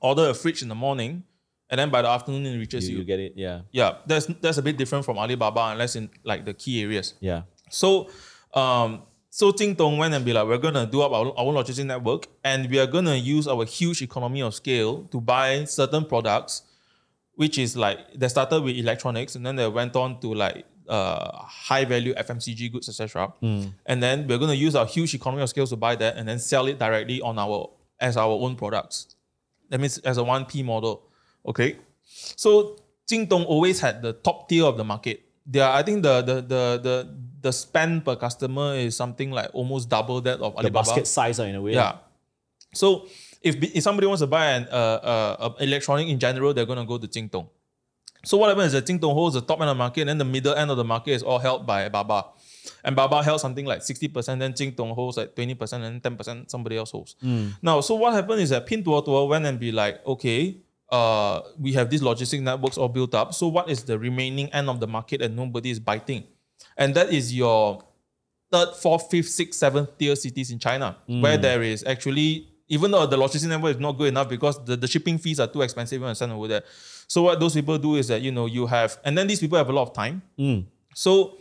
[0.00, 1.22] order a fridge in the morning,
[1.70, 2.98] and then by the afternoon it reaches You, you.
[3.00, 3.32] you get it.
[3.36, 3.60] Yeah.
[3.72, 7.14] yeah, that's that's a bit different from Alibaba, unless in like the key areas.
[7.20, 7.42] Yeah.
[7.70, 8.10] So,
[8.54, 9.02] um,
[9.38, 12.26] so Jingdong went and be like, we're gonna do up our, our own logistics network,
[12.42, 16.62] and we are gonna use our huge economy of scale to buy certain products,
[17.36, 21.30] which is like they started with electronics, and then they went on to like uh,
[21.42, 23.32] high value FMCG goods, etc.
[23.86, 26.40] And then we're gonna use our huge economy of scale to buy that, and then
[26.40, 27.70] sell it directly on our
[28.00, 29.14] as our own products.
[29.68, 31.04] That means as a one P model.
[31.46, 32.76] Okay, so
[33.08, 35.22] Jingdong always had the top tier of the market.
[35.46, 39.50] They are, I think the the the the the spend per customer is something like
[39.52, 40.62] almost double that of Alibaba.
[40.62, 41.74] The basket size in a way.
[41.74, 41.96] Yeah.
[42.74, 43.06] So
[43.42, 46.98] if if somebody wants to buy an uh, uh, electronic in general, they're gonna go
[46.98, 47.48] to Jingdong.
[48.24, 50.18] So what happens is that Jingdong holds the top end of the market, and then
[50.18, 52.26] the middle end of the market is all held by Baba.
[52.84, 56.76] And Baba held something like 60%, then Jing Dong holds like 20%, and 10% somebody
[56.76, 57.16] else holds.
[57.62, 60.58] Now, so what happened is that Pinduoduo went and be like, okay,
[60.90, 63.34] uh, we have these logistic networks all built up.
[63.34, 66.24] So what is the remaining end of the market and nobody is biting?
[66.78, 67.84] And that is your
[68.50, 71.20] third, fourth, fifth, sixth, seventh tier cities in China, mm.
[71.20, 74.76] where there is actually, even though the logistic network is not good enough because the,
[74.76, 76.62] the shipping fees are too expensive when you send over there.
[77.08, 79.58] So what those people do is that, you know, you have, and then these people
[79.58, 80.22] have a lot of time.
[80.38, 80.66] Mm.
[80.94, 81.38] So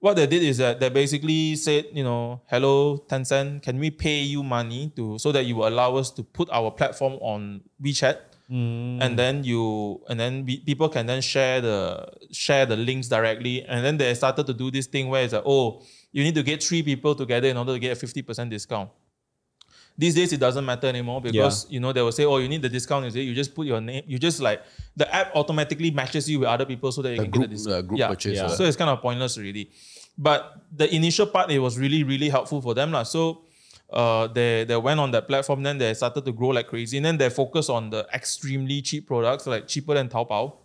[0.00, 4.20] what they did is that they basically said, you know, hello Tencent, can we pay
[4.20, 8.16] you money to so that you will allow us to put our platform on WeChat,
[8.50, 13.64] and then you and then we, people can then share the share the links directly,
[13.64, 15.82] and then they started to do this thing where it's like, oh,
[16.12, 18.88] you need to get three people together in order to get a fifty percent discount.
[19.98, 22.62] These days it doesn't matter anymore because you know they will say, oh, you need
[22.62, 23.04] the discount.
[23.04, 23.22] Is it?
[23.22, 24.04] You just put your name.
[24.06, 24.62] You just like
[24.96, 27.56] the app automatically matches you with other people so that you can group, get the
[27.56, 27.76] discount.
[27.76, 28.08] uh, group yeah.
[28.08, 28.36] purchase.
[28.36, 28.44] Yeah.
[28.46, 29.70] uh, So it's kind of pointless really.
[30.16, 32.92] But the initial part, it was really, really helpful for them.
[32.92, 33.02] lah.
[33.02, 33.42] So
[33.90, 36.98] uh, they, they went on that platform, then they started to grow like crazy.
[36.98, 40.56] And then they focused on the extremely cheap products, like cheaper than Taobao.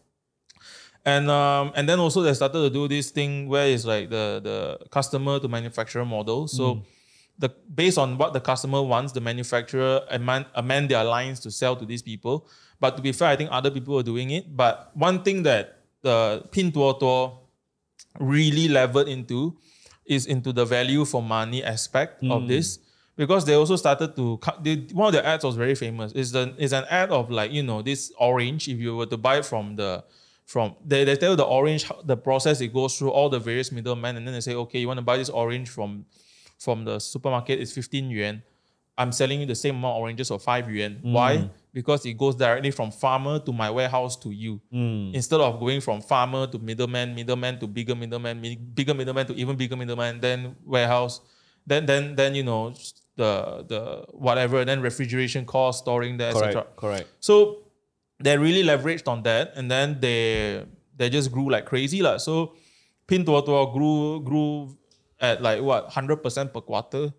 [1.06, 4.40] And um, and then also they started to do this thing where it's like the,
[4.42, 6.48] the customer to manufacturer model.
[6.48, 6.84] So
[7.38, 11.76] the based on what the customer wants, the manufacturer amend, amend their lines to sell
[11.76, 12.48] to these people.
[12.80, 14.56] But to be fair, I think other people are doing it.
[14.56, 17.38] But one thing that the Pinduoduo
[18.20, 19.58] really levered into
[20.06, 22.80] is into the value for money aspect of this
[23.16, 26.12] because they also started to cut they, one of the ads was very famous.
[26.14, 29.18] Is the is an ad of like you know this orange if you were to
[29.18, 30.04] buy from the
[30.46, 33.72] from they, they tell you the orange the process it goes through all the various
[33.72, 36.06] middlemen and then they say okay you want to buy this orange from
[36.60, 38.44] from the supermarket it's 15 yuan.
[38.96, 41.02] I'm selling you the same amount of oranges for 5 yuan.
[41.04, 41.14] Mm.
[41.14, 41.50] Why?
[41.74, 44.62] Because it goes directly from farmer to my warehouse to you.
[44.72, 45.16] Mm.
[45.16, 48.40] Instead of going from farmer to middleman, middleman to bigger middleman,
[48.74, 51.22] bigger middleman to even bigger middleman, then warehouse,
[51.66, 52.74] then then then you know
[53.16, 56.54] the the whatever, then refrigeration cost, storing there, etc.
[56.54, 56.76] Correct.
[56.76, 57.08] Correct.
[57.20, 57.64] So
[58.20, 60.66] they really leveraged on that, and then they
[60.98, 62.18] they just grew like crazy lah.
[62.18, 62.54] So
[63.08, 64.78] Pinduoduo grew grew
[65.20, 67.14] at like what hundred percent per quarter,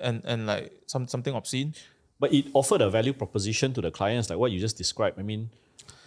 [0.00, 1.74] and and like some something obscene.
[2.20, 5.20] But it offered a value proposition to the clients, like what you just described.
[5.20, 5.50] I mean,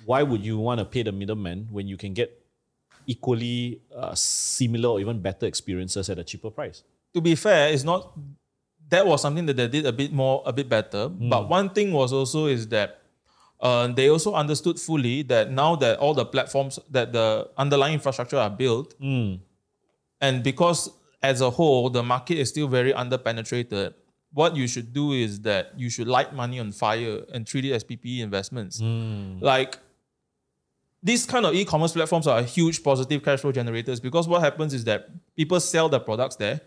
[0.05, 2.35] why would you want to pay the middleman when you can get
[3.07, 6.83] equally uh, similar or even better experiences at a cheaper price?
[7.13, 8.13] to be fair, it's not
[8.91, 11.07] that was something that they did a bit more, a bit better.
[11.07, 11.29] Hmm.
[11.29, 13.01] But one thing was also is that
[13.59, 18.37] uh, they also understood fully that now that all the platforms that the underlying infrastructure
[18.37, 19.35] are built, hmm.
[20.19, 20.91] and because
[21.23, 23.93] as a whole the market is still very underpenetrated,
[24.33, 27.71] what you should do is that you should light money on fire and treat it
[27.71, 28.79] as PPE investments.
[28.79, 29.37] Hmm.
[29.39, 29.77] Like
[31.01, 34.83] these kind of e-commerce platforms are huge positive cash flow generators because what happens is
[34.83, 36.61] that people sell the products there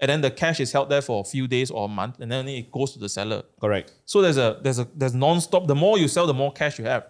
[0.00, 2.32] and then the cash is held there for a few days or a month and
[2.32, 3.42] then it goes to the seller.
[3.60, 3.92] Correct.
[4.06, 5.66] So there's a there's a there's non-stop.
[5.66, 7.06] The more you sell, the more cash you have.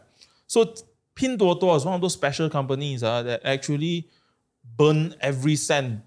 [0.46, 0.74] So
[1.14, 4.08] Pinduoduo is one of those special companies uh, that actually
[4.76, 6.02] burn every cent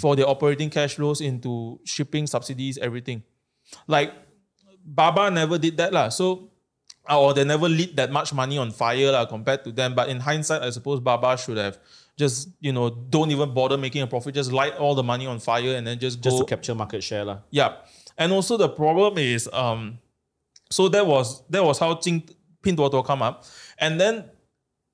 [0.00, 3.22] for their operating cash flows into shipping subsidies, everything.
[3.86, 4.12] Like
[4.84, 6.08] Baba never did that lah.
[6.08, 6.50] So
[7.08, 9.94] or they never lit that much money on fire lah, compared to them.
[9.94, 11.78] But in hindsight, I suppose Baba should have
[12.20, 14.34] just you know don't even bother making a profit.
[14.40, 17.02] Just light all the money on fire and then just Just go to capture market
[17.08, 17.24] share.
[17.30, 17.38] lah.
[17.50, 17.72] yeah.
[18.20, 19.98] And also the problem is um
[20.76, 22.20] so that was that was how Jing
[22.64, 23.44] Pinduoduo come up.
[23.78, 24.14] And then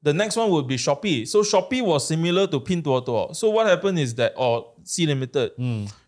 [0.06, 1.26] the next one would be Shopee.
[1.26, 3.34] So Shopee was similar to Pinduoduo.
[3.34, 5.50] So what happened is that or Sea Limited.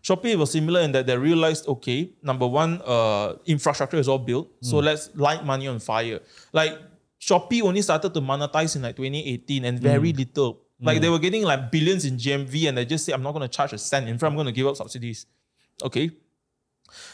[0.07, 4.47] Shopee was similar in that they realized okay, number one, uh infrastructure is all built.
[4.61, 6.19] So let's light money on fire.
[6.59, 6.73] Like
[7.19, 10.51] Shopee only started to monetize in like 2018 and very little.
[10.81, 13.41] Like they were getting like billions in GMV and they just say, I'm not going
[13.41, 14.07] to charge a cent.
[14.07, 15.25] In fact, I'm going to give up subsidies.
[15.83, 16.11] Okay.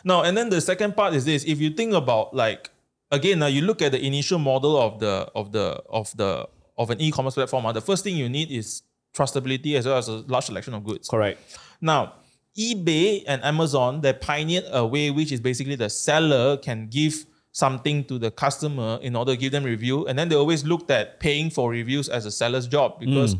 [0.03, 2.69] Now, and then the second part is this: if you think about like
[3.11, 6.47] again, now you look at the initial model of the of the of the
[6.77, 7.65] of an e-commerce platform.
[7.65, 10.83] ah, the first thing you need is trustability as well as a large selection of
[10.83, 11.07] goods.
[11.07, 11.39] Correct.
[11.81, 12.13] Now,
[12.57, 18.03] eBay and Amazon they pioneered a way which is basically the seller can give something
[18.03, 21.19] to the customer in order to give them review, and then they always looked at
[21.21, 23.35] paying for reviews as a seller's job because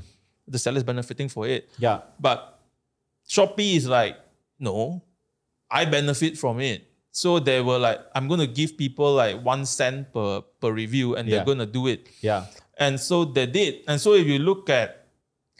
[0.47, 1.69] the seller is benefiting for it.
[1.77, 2.01] Yeah.
[2.19, 2.59] But
[3.27, 4.17] Shopee is like,
[4.59, 5.01] no,
[5.69, 6.87] I benefit from it.
[7.11, 11.27] So they were like, I'm gonna give people like one cent per per review, and
[11.27, 11.37] Yeah.
[11.37, 12.07] they're gonna do it.
[12.21, 12.45] Yeah.
[12.77, 13.81] And so they did.
[13.87, 15.07] And so if you look at,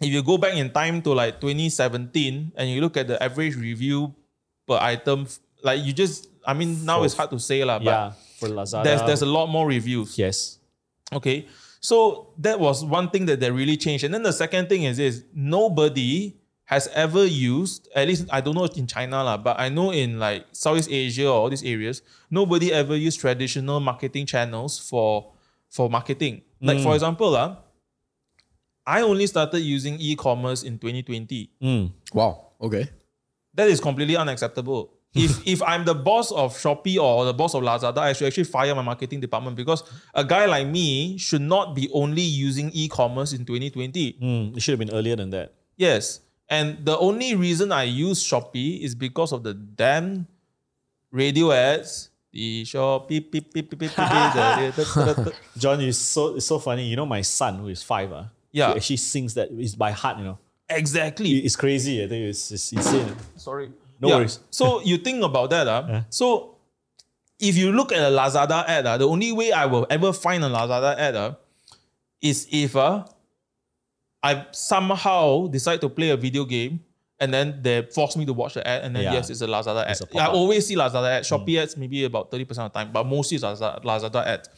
[0.02, 3.56] if you go back in time to like 2017, and you look at the average
[3.56, 4.14] review
[4.68, 5.26] per item,
[5.64, 8.12] like you just, I mean, now For- it's hard to say lah, but yeah.
[8.38, 8.84] For Lazada.
[8.84, 10.18] there's there's a lot more reviews.
[10.20, 10.60] yes.
[11.14, 11.48] Okay.
[11.86, 14.04] So that was one thing that they really changed.
[14.04, 18.56] And then the second thing is this nobody has ever used, at least I don't
[18.56, 22.02] know in China, lah, but I know in like Southeast Asia or all these areas,
[22.32, 25.32] nobody ever used traditional marketing channels for
[25.70, 26.42] for marketing.
[26.60, 26.96] Like for mm.
[26.96, 27.58] example, lah,
[28.84, 31.52] I only started using e-commerce in 2020.
[31.62, 31.92] Mm.
[32.16, 32.48] Wow.
[32.62, 32.90] Okay.
[33.54, 34.95] That is completely unacceptable.
[35.16, 38.44] If if I'm the boss of Shopee or the boss of Lazada, I should actually
[38.46, 43.34] fire my marketing department because a guy like me should not be only using e-commerce
[43.34, 44.14] in 2020.
[44.22, 45.54] Mm, it should have been earlier than that.
[45.78, 46.22] Yes.
[46.50, 50.28] And the only reason I use Shopee is because of the damn
[51.12, 52.10] radio ads.
[52.32, 53.92] The Shopee, beep, beep, beep,
[55.58, 56.84] John, it's so it's so funny.
[56.86, 58.72] You know, my son who is five, uh, Yeah.
[58.72, 60.18] he actually sings that it's by heart.
[60.18, 60.38] You know,
[60.70, 61.38] exactly.
[61.40, 62.04] it's crazy.
[62.04, 63.16] I think it's, it's insane.
[63.38, 63.72] Sorry.
[64.08, 64.40] No worries.
[64.50, 65.68] So you think about that.
[65.68, 66.56] Uh, So
[67.40, 70.44] if you look at a Lazada ad, uh, the only way I will ever find
[70.44, 71.34] a Lazada ad uh,
[72.22, 73.04] is if uh,
[74.24, 76.80] I somehow decide to play a video game
[77.20, 79.14] and then they force me to watch the ad and then Yeah.
[79.14, 80.02] yes, it's a Lazada ad.
[80.02, 81.24] A Yeah, I always see Lazada ad.
[81.24, 84.50] Shopee ads maybe about 30% of the time, but mostly it's Lazada, Lazada ads.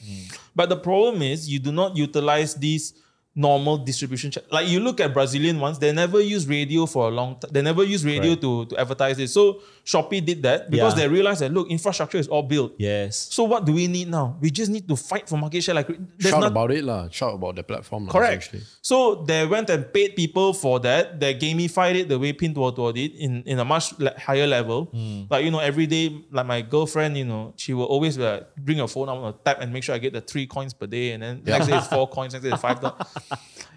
[0.55, 2.93] But the problem is you do not utilize these
[3.38, 4.31] normal distribution.
[4.31, 7.51] Ch- like you look at Brazilian ones, they never use radio for a long time.
[7.53, 8.41] They never use radio Right.
[8.41, 9.29] to, to advertise it.
[9.29, 11.07] So Shopee did that because Yeah.
[11.07, 12.73] they realized that look, infrastructure is all built.
[12.77, 13.15] Yes.
[13.31, 14.35] So what do we need now?
[14.43, 15.75] We just need to fight for market share.
[15.79, 15.88] Like
[16.19, 17.07] Shout not, about it, lah.
[17.07, 18.05] Shout about the platform.
[18.07, 18.43] lah, Correct.
[18.51, 18.63] Actually.
[18.81, 21.17] So they went and paid people for that.
[21.21, 24.91] They gamified it the way Pinduoduo did in, in a much le- higher level.
[24.91, 25.23] Hmm.
[25.31, 28.43] Like, you know, every day, like my girlfriend, you know, she will always be like,
[28.57, 30.73] bring her phone, I want to tap and make sure I get the three coins
[30.73, 31.11] per day.
[31.15, 32.81] And then next day it's four coins, next day it's five.
[32.81, 33.07] dollars.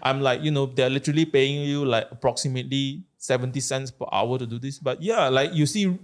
[0.03, 4.47] I'm like, you know, they're literally paying you like approximately 70 cents per hour to
[4.47, 4.79] do this.
[4.79, 5.97] But yeah, like you see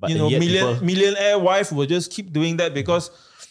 [0.00, 3.10] But you know, million, people- millionaire wife will just keep doing that because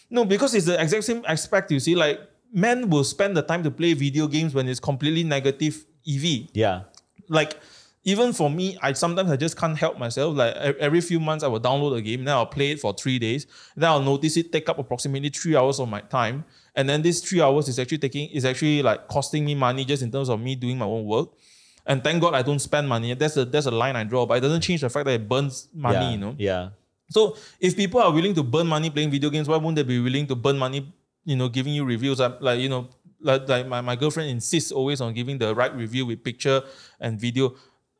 [0.09, 1.71] no, because it's the exact same aspect.
[1.71, 2.19] You see, like
[2.53, 6.49] men will spend the time to play video games when it's completely negative EV.
[6.53, 6.83] Yeah.
[7.29, 7.57] Like
[8.03, 10.35] even for me, I sometimes I just can't help myself.
[10.35, 13.19] Like every few months, I will download a game, then I'll play it for three
[13.19, 13.47] days.
[13.75, 16.43] Then I'll notice it take up approximately three hours of my time,
[16.75, 20.03] and then this three hours is actually taking is actually like costing me money just
[20.03, 21.29] in terms of me doing my own work.
[21.87, 23.13] And thank God I don't spend money.
[23.13, 25.27] That's a that's a line I draw, but it doesn't change the fact that it
[25.27, 25.95] burns money.
[25.95, 26.11] yeah.
[26.11, 26.35] You know.
[26.37, 26.69] Yeah.
[27.09, 29.99] So if people are willing to burn money playing video games, why won't they be
[29.99, 32.19] willing to burn money, you know, giving you reviews?
[32.19, 32.89] I'm like, you know,
[33.21, 36.61] like, like my, my girlfriend insists always on giving the right review with picture
[36.99, 37.55] and video.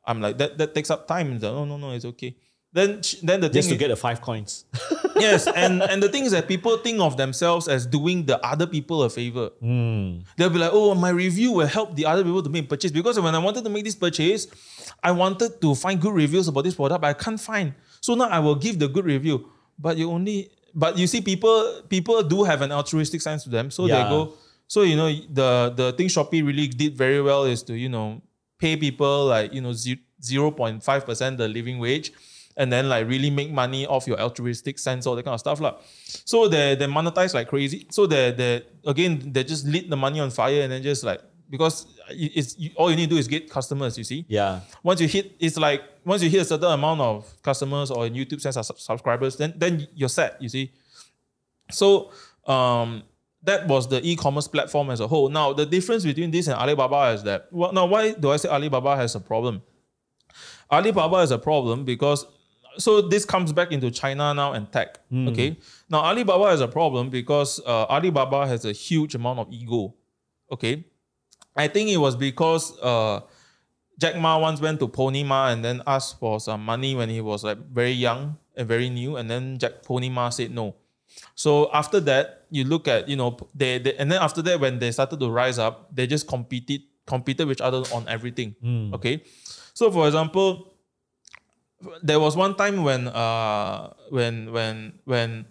[0.06, 1.32] I'm like, that that takes up time.
[1.32, 2.36] And no, oh, no, no, it's okay.
[2.78, 4.52] Then then the thing Just to is- get the five coins.
[5.26, 8.68] yes, and and the thing is that people think of themselves as doing the other
[8.76, 9.48] people a favor.
[9.66, 10.20] Hmm.
[10.38, 12.92] They'll be like, oh, my review will help the other people to make purchase.
[12.92, 14.46] Because when I wanted to make this purchase,
[15.02, 17.74] I wanted to find good reviews about this product, but I can't find.
[18.00, 19.50] So now I will give the good review.
[19.80, 23.72] But you only but you see, people people do have an altruistic sense to them.
[23.72, 24.04] So Yeah.
[24.04, 24.34] they go.
[24.68, 25.10] So you know,
[25.40, 28.22] the the thing Shopee really did very well is to, you know,
[28.62, 29.74] pay people like, you know,
[30.22, 32.12] zero point five percent the living wage
[32.58, 35.62] and then like really make money off your altruistic sense, all that kind of stuff.
[35.62, 35.76] lah.
[36.26, 37.88] So they they monetize like crazy.
[37.92, 41.22] So they they again they just lit the money on fire and then just like
[41.50, 44.26] because it's you, all you need to do is get customers, you see.
[44.28, 44.60] yeah.
[44.84, 48.14] Once you hit it's like once you hit a certain amount of customers or in
[48.14, 50.72] YouTube sense of subscribers, then then you're set, you see.
[51.72, 52.12] So
[52.48, 53.04] um
[53.44, 55.30] that was the e-commerce platform as a whole.
[55.30, 58.50] Now the difference between this and Alibaba is that well, now why do I say
[58.50, 59.62] Alibaba has a problem?
[60.72, 62.26] Alibaba is a problem because
[62.78, 65.00] so this comes back into China now and tech.
[65.14, 65.58] Okay.
[65.90, 69.96] Now Alibaba is a problem because uh, Alibaba has a huge amount of ego.
[70.52, 70.86] Okay.
[71.56, 73.22] I think it was because uh,
[74.00, 77.20] Jack Ma once went to Pony Ma and then asked for some money when he
[77.20, 80.76] was like very young and very new, and then Jack Pony Ma said no.
[81.36, 84.80] So after that, you look at you know they, they and then after that when
[84.80, 88.56] they started to rise up, they just competed competed with each other on everything.
[88.94, 89.24] Okay,
[89.74, 90.74] so for example,
[92.02, 95.46] there was one time when uh when when when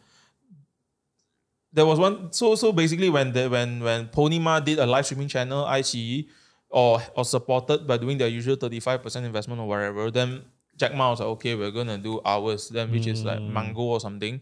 [1.72, 5.04] there was one so so basically when the when when Pony Ma did a live
[5.04, 6.24] streaming channel ICE
[6.70, 10.42] or or supported by doing their usual 35% investment or whatever, then
[10.76, 14.00] Jack Ma was like, okay, we're gonna do ours, then which is like Mango or
[14.00, 14.40] something.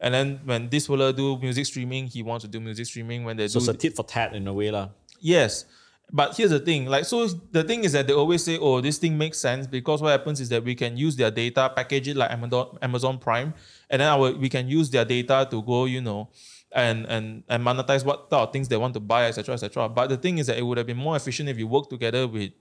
[0.00, 3.24] And then when this fella do music streaming, he wants to do music streaming.
[3.24, 4.88] When they So do it's a tit for tat in a way, lah.
[5.20, 5.64] Yes.
[6.12, 8.98] But here's the thing, like so the thing is that they always say, oh, this
[8.98, 12.16] thing makes sense because what happens is that we can use their data, package it
[12.16, 13.52] like Amazon Amazon Prime,
[13.90, 16.28] and then our we can use their data to go, you know,
[16.70, 19.54] and and and monetize what type of things they want to buy, etc.
[19.54, 19.88] etc.
[19.88, 22.28] But the thing is that it would have been more efficient if you work together
[22.28, 22.52] with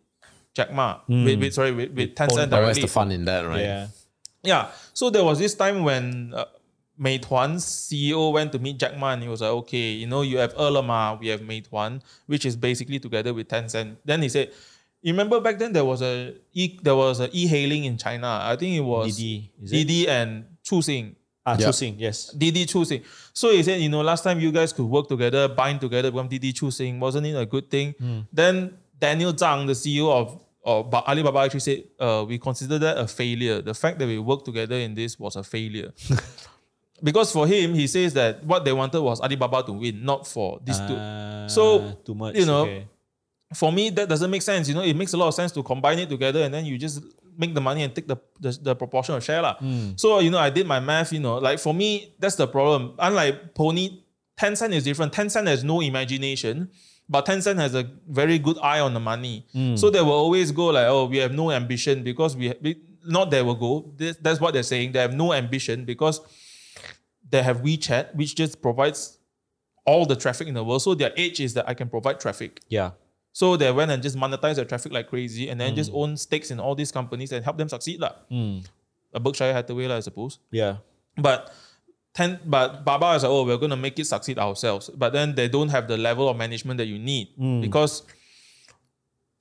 [0.55, 2.81] Jack Ma, with, with sorry, with, with Tencent where's directly.
[2.81, 3.59] the fun in that, right?
[3.59, 3.87] Yeah.
[4.41, 4.67] Yeah.
[4.93, 6.45] So there was this time when uh,
[6.99, 10.37] Meituan's CEO went to meet Jack Ma and he was like, okay, you know, you
[10.37, 13.97] have Ele.me, we have Meituan, which is basically together with Tencent.
[14.05, 14.51] Then he said,
[15.01, 18.39] You remember back then there was a e there was a e-hailing in China.
[18.41, 20.09] I think it was Didi, is it?
[20.09, 21.15] And Chu Xing.
[21.47, 21.67] Ah, Yeah.
[21.67, 22.31] choosing, yes.
[22.33, 23.03] Didi Chu Xing.
[23.31, 26.27] So he said, you know, last time you guys could work together, bind together, become
[26.27, 26.97] Didi Chu Xing.
[26.97, 27.93] Wasn't it a good thing?
[28.33, 33.05] Then Daniel Zhang, the CEO of, of Alibaba, actually said, uh, we consider that a
[33.07, 33.61] failure.
[33.61, 35.93] The fact that we worked together in this was a failure.
[37.03, 40.59] because for him, he says that what they wanted was Alibaba to win, not for
[40.63, 40.95] these two.
[40.97, 42.35] Ah, So, too much.
[42.35, 42.87] you know, okay.
[43.53, 44.67] For me, that doesn't make sense.
[44.67, 46.77] You know, it makes a lot of sense to combine it together and then you
[46.77, 47.01] just
[47.37, 49.41] make the money and take the, the, the proportion of share.
[49.41, 49.55] lah.
[49.97, 52.93] So, you know, I did my math, you know, like for me, that's the problem.
[52.97, 53.99] Unlike Pony,
[54.39, 55.13] Tencent is different.
[55.13, 56.69] Tencent has no imagination,
[57.07, 59.45] but Tencent has a very good eye on the money.
[59.77, 63.29] So they will always go like, oh, we have no ambition because we, we not
[63.29, 63.93] they will go.
[63.95, 64.93] This, that's what they're saying.
[64.93, 66.19] They have no ambition because
[67.29, 69.17] they have WeChat, which just provides
[69.85, 70.81] all the traffic in the world.
[70.81, 72.61] So their edge is that I can provide traffic.
[72.69, 72.91] yeah.
[73.35, 76.01] So they went and just monetize their traffic like crazy and then just mm.
[76.01, 77.99] own stakes in all these companies and help them succeed.
[77.99, 78.13] lah.
[78.31, 78.65] Mm.
[79.13, 80.39] A Berkshire Hathaway, lah, I suppose.
[80.51, 80.77] Yeah.
[81.17, 81.51] But
[82.13, 84.89] ten, but Baba is like, oh, we're gonna make it succeed ourselves.
[84.89, 87.61] But then they don't have the level of management that you need mm.
[87.61, 88.03] because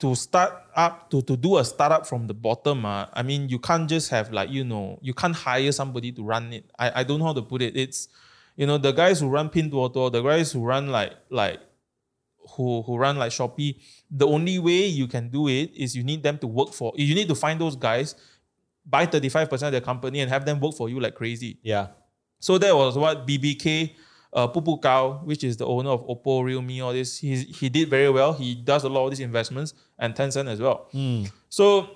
[0.01, 3.59] to start up to, to do a startup from the bottom, uh, I mean, you
[3.59, 6.71] can't just have like you know, you can't hire somebody to run it.
[6.79, 7.77] I, I don't know how to put it.
[7.77, 8.09] It's
[8.57, 11.61] you know the guys who run Pinduoduo, the guys who run like like
[12.57, 13.81] who who run like Shopee.
[14.11, 16.93] The only way you can do it is you need them to work for.
[16.97, 18.15] You need to find those guys,
[18.85, 21.59] buy thirty five percent of their company, and have them work for you like crazy.
[21.63, 21.89] Yeah.
[22.41, 23.93] So that was what BBK,
[24.35, 27.19] uh, Bubu Gao, which is the owner of Oppo, Realme, all this.
[27.19, 28.33] He he did very well.
[28.33, 30.89] He does a lot of these investments and Tencent as well.
[31.49, 31.89] So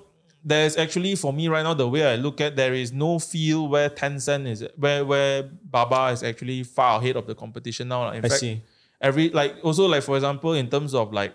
[0.45, 3.71] there's actually for me right now the way I look at there is no field
[3.73, 8.09] where Tencent is where where Baba is actually far ahead of the competition now.
[8.11, 8.63] In I fact, see.
[9.01, 11.35] every like also like for example in terms of like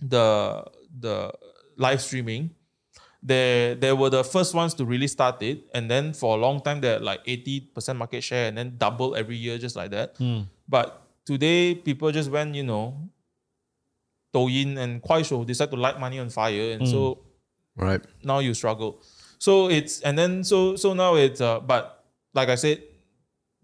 [0.00, 0.64] the
[1.00, 1.32] the
[1.76, 2.50] live streaming
[3.22, 6.60] they they were the first ones to really start it and then for a long
[6.60, 10.14] time they had like 80% market share and then double every year just like that
[10.68, 12.94] but today people just went you know
[14.34, 17.18] Douyin and Kuaishou decide to light money on fire and so
[17.76, 18.00] Right.
[18.24, 19.00] now you struggle.
[19.38, 22.04] So it's and then so so now it's uh but
[22.34, 22.82] like I said,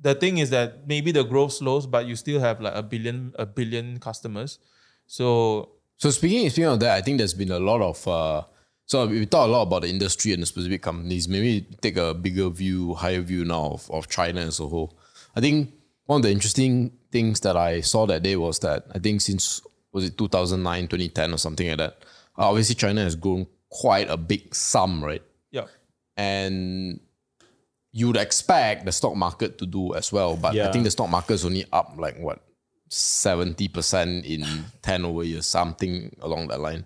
[0.00, 3.34] the thing is that maybe the growth slows, but you still have like a billion
[3.38, 4.58] a billion customers.
[5.06, 8.42] So So speaking speaking of that, I think there's been a lot of uh,
[8.86, 11.28] so we talk a lot about the industry and the specific companies.
[11.28, 14.98] Maybe take a bigger view, higher view now of, of China as a whole.
[15.34, 15.72] I think
[16.06, 19.62] one of the interesting things that I saw that day was that I think since
[19.92, 22.04] was it 2009, 2010 or something like that.
[22.36, 25.22] Uh, obviously, China has grown quite a big sum, right?
[25.50, 25.66] yeah.
[26.16, 27.00] and
[27.92, 30.36] you would expect the stock market to do as well.
[30.36, 32.40] But I think the stock market is only up like what
[32.88, 34.44] seventy percent in
[34.82, 36.84] ten over years, something along that line.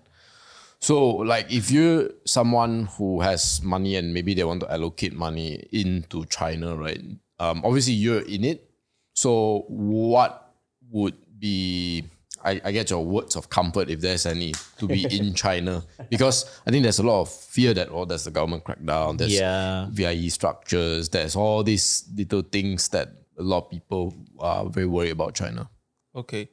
[0.81, 5.67] So, like, if you're someone who has money and maybe they want to allocate money
[5.71, 7.01] into China, right?
[7.37, 8.69] Um, obviously, you're in it.
[9.13, 10.53] So, what
[10.89, 12.05] would be,
[12.45, 15.83] I, I get your words of comfort, if there's any, to be in China?
[16.09, 19.37] Because I think there's a lot of fear that, oh, there's the government crackdown, there's
[19.37, 19.87] Yeah.
[19.91, 25.11] VIE structures, there's all these little things that a lot of people are very worried
[25.11, 25.69] about China.
[26.15, 26.49] Okay.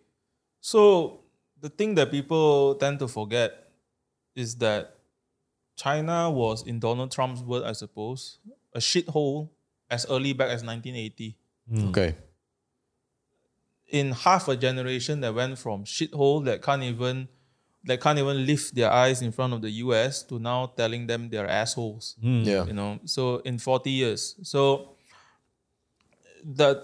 [0.61, 1.21] So
[1.61, 3.66] the thing that people tend to forget
[4.37, 4.97] is that
[5.75, 8.39] China was, in Donald Trump's word, I suppose,
[8.75, 9.49] a shithole
[9.91, 11.37] as early back as 1980.
[11.69, 11.89] Hmm.
[11.89, 12.15] Okay.
[13.89, 17.29] In half a generation that went from shithole that can't even
[17.85, 21.29] that can't even lift their eyes in front of the US to now telling them
[21.29, 22.17] they're assholes.
[22.21, 22.43] Hmm.
[22.43, 22.65] Yeah.
[22.67, 24.37] You know, so in 40 years.
[24.43, 24.97] So
[26.45, 26.83] that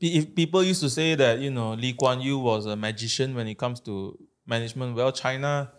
[0.00, 3.46] if people used to say that, you know, Lee Kuan Yew was a magician when
[3.46, 4.96] it comes to management.
[4.96, 5.70] Well, China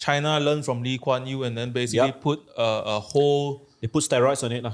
[0.00, 2.20] China learned from Lee Kuan Yew and then basically yep.
[2.20, 2.62] put a,
[2.96, 3.68] a, whole.
[3.80, 4.62] They put steroids on it.
[4.62, 4.72] Nah.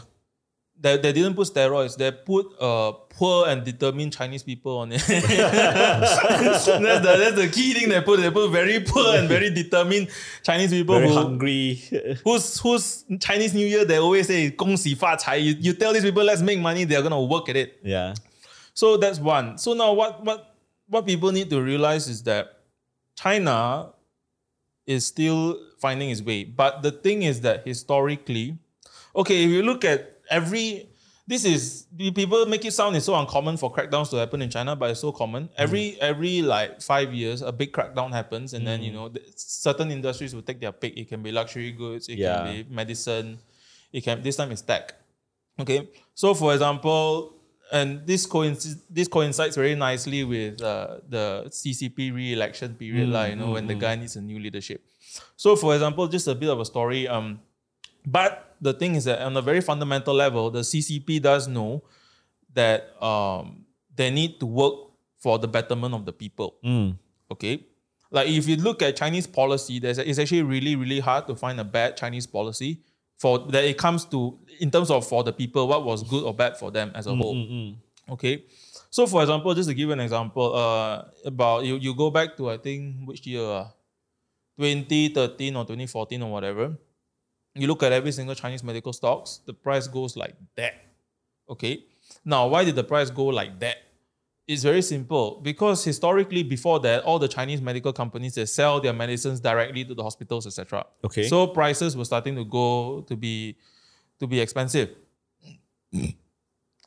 [0.78, 1.96] They, they didn't put steroids.
[1.96, 5.00] They put uh, poor and determined Chinese people on it.
[5.08, 8.20] that's, the, that's the key thing they put.
[8.20, 10.10] They put very poor and very determined
[10.44, 11.82] Chinese people very who hungry.
[12.24, 13.84] who's who's Chinese New Year?
[13.84, 16.84] They always say "Gong Xi Fa Cai." You, you tell these people, "Let's make money."
[16.84, 17.80] They're gonna work at it.
[17.82, 18.14] Yeah.
[18.74, 19.58] So that's one.
[19.58, 20.54] So now what what
[20.88, 22.60] what people need to realize is that
[23.16, 23.94] China
[24.86, 26.44] is still finding its way.
[26.44, 28.58] But the thing is that historically,
[29.14, 30.88] okay, if you look at every
[31.26, 34.76] this is people make it sound it's so uncommon for crackdowns to happen in China,
[34.76, 35.48] but it's so common.
[35.56, 35.98] Every mm.
[35.98, 38.84] every like five years, a big crackdown happens, and then mm.
[38.84, 40.96] you know certain industries will take their pick.
[40.96, 42.44] It can be luxury goods, it Yeah.
[42.44, 43.38] can be medicine,
[43.92, 44.94] it can this time it's tech.
[45.58, 47.35] Okay, so for example,
[47.72, 53.24] and this coincides this coincides very nicely with uh, the CCP re-election period, lah.
[53.24, 54.84] You know, when the guy needs a new leadership.
[55.36, 57.08] So, for example, just a bit of a story.
[57.08, 57.40] Um,
[58.04, 61.82] but the thing is that on a very fundamental level, the CCP does know
[62.54, 64.74] that um, they need to work
[65.18, 66.56] for the betterment of the people.
[67.32, 67.66] Okay,
[68.10, 71.58] like if you look at Chinese policy, there's it's actually really really hard to find
[71.58, 72.82] a bad Chinese policy
[73.18, 76.34] for that it comes to in terms of for the people what was good or
[76.34, 77.34] bad for them as a whole.
[78.08, 78.44] Okay,
[78.90, 82.50] so for example, just to give an example, uh, about you you go back to
[82.50, 83.68] I think which year, uh,
[84.58, 86.76] 2013 or 2014 or whatever.
[87.54, 90.74] You look at every single Chinese medical stocks, the price goes like that.
[91.48, 91.84] Okay,
[92.24, 93.76] now why did the price go like that?
[94.46, 98.92] It's very simple because historically before that, all the Chinese medical companies they sell their
[98.92, 100.86] medicines directly to the hospitals, etc.
[101.04, 101.26] Okay.
[101.26, 103.56] So prices were starting to go to be
[104.20, 104.90] to be expensive.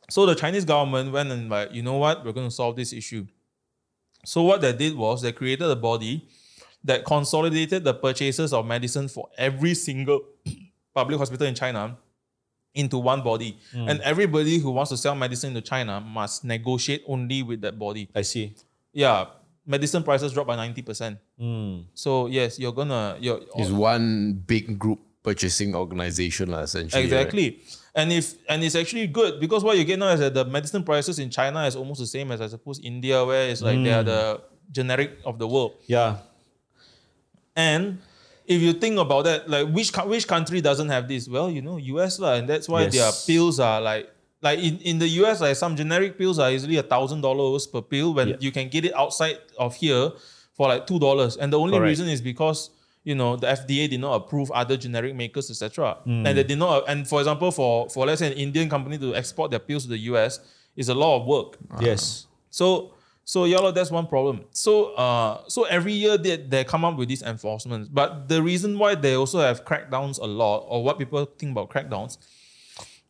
[0.10, 2.94] so the Chinese government went and like, you know what, we're going to solve this
[2.94, 3.28] issue.
[4.26, 6.28] So what they did was they created a body
[6.86, 10.22] that consolidated the purchases of medicine for every single
[10.94, 11.98] public hospital in China
[12.74, 13.58] into one body.
[13.72, 13.90] Hmm.
[13.90, 18.10] And everybody who wants to sell medicine to China must negotiate only with that body.
[18.16, 18.56] I see.
[18.94, 19.26] Yeah,
[19.66, 21.18] medicine prices drop by 90%.
[21.38, 21.80] Hmm.
[21.94, 27.04] So yes, you're gonna you're It's one big group purchasing organization, lah, essentially.
[27.04, 27.12] right?
[27.12, 27.62] Exactly.
[27.96, 30.84] And if and it's actually good because what you get now is that the medicine
[30.84, 33.94] prices in China is almost the same as I suppose India, where it's like they
[33.94, 34.10] are hmm.
[34.10, 34.42] the
[34.72, 35.74] generic of the world.
[35.88, 36.18] Yeah.
[37.56, 38.00] And
[38.50, 41.30] if you think about that, like which which country doesn't have this?
[41.30, 44.10] Well, you know, US lah, and that's why their pills are like
[44.42, 47.82] like in, in the US, like some generic pills are easily a thousand dollars per
[47.82, 48.36] pill when Yeah.
[48.40, 50.12] you can get it outside of here
[50.58, 51.38] for like two dollars.
[51.38, 51.90] And the only Correct.
[51.90, 52.72] reason is because
[53.04, 55.98] you know the FDA did not approve other generic makers, etc.
[56.04, 56.26] Hmm.
[56.26, 56.84] And they did not.
[56.90, 59.90] And for example, for for let's say an Indian company to export their pills to
[59.90, 60.40] the US
[60.76, 61.58] is a lot of work.
[61.80, 62.26] Yes.
[62.50, 62.94] So
[63.34, 64.36] so yeah, that's one problem.
[64.66, 64.74] So
[65.06, 67.88] uh so every year they, they come up with these enforcements.
[68.00, 71.70] But the reason why they also have crackdowns a lot, or what people think about
[71.70, 72.18] crackdowns,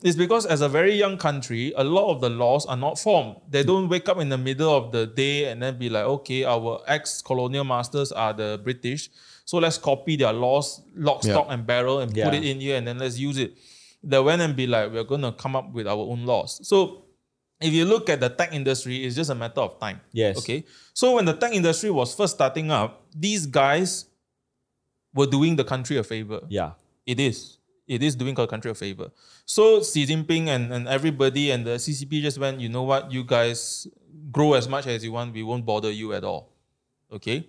[0.04, 3.38] is because as a very young country, a lot of the laws are not formed.
[3.50, 6.44] They don't wake up in the middle of the day and then be like, okay,
[6.44, 9.10] our ex-colonial masters are the British.
[9.46, 11.32] So let's copy their laws, lock, Yeah.
[11.34, 13.52] stock, and barrel and put it in here and then let's use it.
[14.04, 16.60] They went and be like, we're gonna come up with our own laws.
[16.68, 17.06] So
[17.62, 20.00] if you look at the tech industry, it's just a matter of time.
[20.12, 20.38] Yes.
[20.38, 20.66] Okay.
[20.94, 24.06] So when the tech industry was first starting up, these guys
[25.14, 26.42] were doing the country a favor.
[26.48, 26.72] Yeah.
[27.06, 27.58] It is.
[27.88, 29.12] It is doing our country a favor.
[29.46, 33.24] So Xi Jinping and, and everybody and the CCP just went, you know what, you
[33.24, 33.88] guys
[34.32, 36.54] grow as much as you want, we won't bother you at all.
[37.12, 37.48] Okay.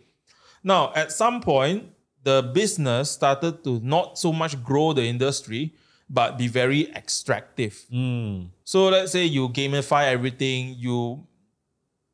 [0.65, 1.91] Now, at some point,
[2.23, 5.75] the business started to not so much grow the industry,
[6.11, 7.87] but be very extractive.
[7.89, 8.47] Hmm.
[8.65, 11.27] So let's say you gamify everything, you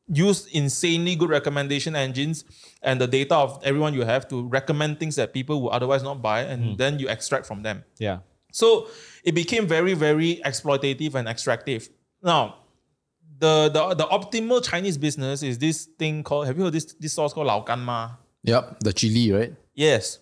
[0.07, 2.45] use insanely good recommendation engines
[2.83, 6.23] and the data of everyone you have to recommend things that people would otherwise not
[6.23, 6.77] buy, and hmm.
[6.77, 7.83] then you extract from them.
[7.99, 8.19] Yeah.
[8.53, 8.89] So
[9.25, 11.89] it became very, very exploitative and extractive.
[12.23, 12.57] Now,
[13.39, 16.47] the the, the optimal Chinese business is this thing called.
[16.47, 18.11] Have you heard this this sauce called Lao Gan Ma?
[18.45, 19.55] Yep, the chili, right?
[19.75, 20.21] Yes,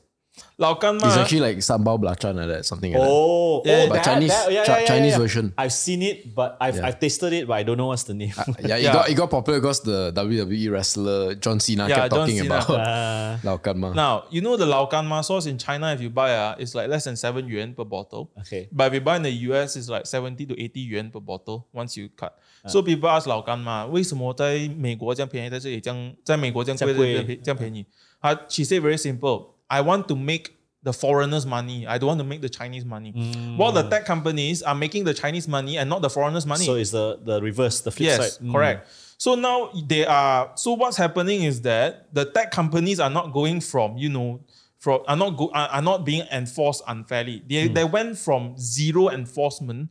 [0.59, 1.07] Lao Gan Ma.
[1.09, 3.71] It's actually like sambal belacan like that, something like oh, that.
[3.71, 5.53] Yeah, oh, but that, Chinese, that, yeah, yeah, Chinese version.
[5.59, 8.33] I've seen it, but I've, I've tasted it, but I don't know what's the name.
[8.39, 12.21] Uh, yeah, it got it got popular because the WWE wrestler John Cena kept John
[12.21, 13.93] talking Cena, about uh, ma.
[13.93, 15.93] Now you know the Lao Gan Ma sauce in China.
[15.93, 18.31] If you buy, uh, it's like less than seven yuan per bottle.
[18.41, 18.69] Okay.
[18.71, 21.67] But if you buy in the US, it's like seventy to eighty yuan per bottle
[21.73, 22.39] once you cut.
[22.65, 22.69] Uh.
[22.69, 27.85] So people ask 老干妈为什么在美国这样便宜，在这里这样在美国这样贵，这样便宜？
[28.21, 29.54] 它 she said very simple。
[29.69, 31.87] I want to make the foreigners money.
[31.87, 33.13] I don't want to make the Chinese money.
[33.13, 33.57] Mm.
[33.57, 36.67] While the tech companies are making the Chinese money and not the foreigners money.
[36.67, 38.47] So it's the, the reverse, the flip Yes, side.
[38.47, 38.53] Mm.
[38.53, 38.89] correct.
[39.17, 40.53] So now they are.
[40.57, 44.41] So what's happening is that the tech companies are not going from you know
[44.79, 47.43] from are not go, are, are not being enforced unfairly.
[47.49, 47.75] They mm.
[47.75, 49.89] they went from zero enforcement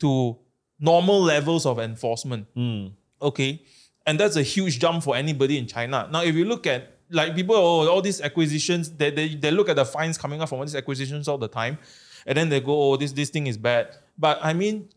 [0.00, 0.38] to
[0.78, 2.46] normal levels of enforcement.
[2.56, 2.92] Mm.
[3.20, 3.62] Okay,
[4.06, 6.08] and that's a huge jump for anybody in China.
[6.10, 9.68] Now, if you look at like people, oh, all these acquisitions, they, they, they look
[9.68, 11.78] at the fines coming up from all these acquisitions all the time,
[12.26, 13.96] and then they go, oh, this this thing is bad.
[14.18, 14.88] But I mean,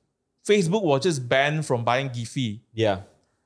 [0.45, 2.59] Facebook was just banned from buying Giphy.
[2.73, 3.01] Yeah.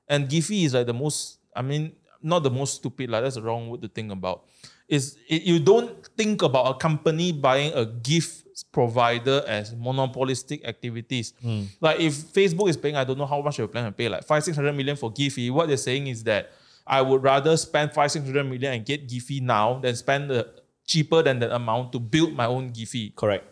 [0.08, 3.42] And Giphy is like the most, I mean, not the most stupid, like that's the
[3.42, 4.46] wrong word to think about.
[4.88, 11.34] Is it, you don't think about a company buying a gift provider as monopolistic activities.
[11.42, 11.64] Hmm.
[11.80, 14.24] Like if Facebook is paying, I don't know how much they're planning to pay, like
[14.24, 15.52] five, six hundred million for Giphy.
[15.52, 16.52] What they're saying is that
[16.88, 20.48] I would rather spend five, six hundred million and get Giphy now than spend the
[20.86, 23.14] cheaper than that amount to build my own Giphy.
[23.16, 23.46] Correct.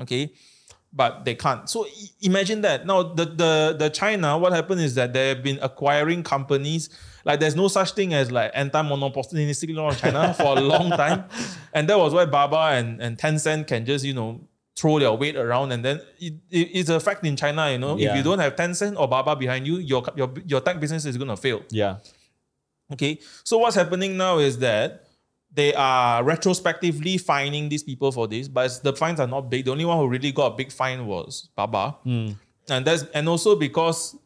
[0.00, 0.30] Okay.
[0.90, 1.68] but they can't.
[1.68, 1.86] So
[2.22, 2.86] imagine that.
[2.86, 6.88] Now the the the China, what happened is that they have been acquiring companies.
[7.26, 11.24] Like there's no such thing as like anti-monopolistic law in China for a long time,
[11.74, 14.40] and that was why Baba and and Tencent can just you know
[14.76, 17.70] throw their weight around, and then it, it- it's a fact in China.
[17.70, 20.80] You know, if you don't have Tencent or Baba behind you, your your your tech
[20.80, 21.62] business is gonna fail.
[21.70, 21.96] Yeah.
[22.92, 25.04] Okay, so what's happening now is that
[25.52, 29.64] they are retrospectively fining these people for this, but the fines are not big.
[29.64, 32.30] The only one who really got a big fine was Baba, hmm.
[32.68, 34.16] and that's and also because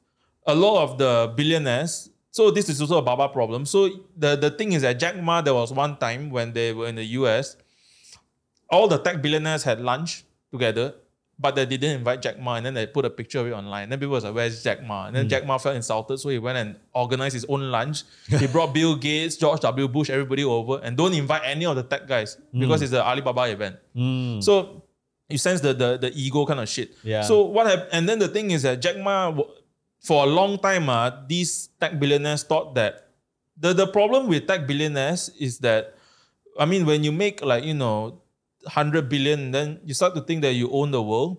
[0.47, 2.11] a lot of the billionaires.
[2.31, 3.67] So this is also a Baba problem.
[3.67, 6.87] So the the thing is that Jack Ma, there was one time when they were
[6.87, 7.57] in the US,
[8.71, 10.95] all the tech billionaires had lunch together,
[11.39, 13.89] but they didn't invite Jack Ma, and then they put a picture of it online.
[13.89, 15.31] Then people was like, "Where's Jack Ma?" And then hmm.
[15.31, 18.05] Jack Ma felt insulted, so he went and organized his own lunch.
[18.29, 19.89] he brought Bill Gates, George W.
[19.89, 22.61] Bush, everybody over, and don't invite any of the tech guys hmm.
[22.61, 23.77] because it's the Alibaba event.
[23.95, 24.41] Hmm.
[24.41, 24.83] So
[25.29, 26.93] you sense the, the the ego kind of shit.
[27.03, 27.23] Yeah.
[27.23, 27.89] So what happened?
[27.93, 29.35] And then the thing is that Jack Ma,
[30.01, 33.09] for a long time, uh, these tech billionaires thought that
[33.57, 35.95] the the problem with tech billionaires is that,
[36.59, 38.22] I mean, when you make like you know,
[38.67, 41.39] hundred billion, then you start to think that you own the world.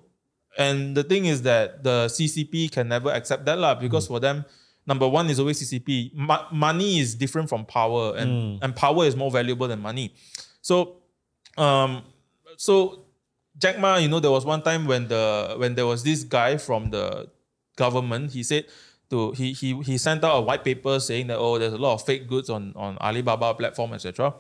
[0.58, 4.46] And the thing is that the CCP can never accept that lah, because for them,
[4.86, 6.14] number one is always CCP.
[6.14, 10.14] Mo- money is different from power, and and power is more valuable than money.
[10.62, 10.98] So,
[11.58, 12.04] um,
[12.58, 13.06] so
[13.58, 16.58] Jack Ma, you know, there was one time when the when there was this guy
[16.58, 17.30] from the
[17.76, 18.66] government, he said
[19.10, 21.94] to he he he sent out a white paper saying that oh, there's a lot
[21.94, 24.34] of fake goods on on Alibaba platform, etc.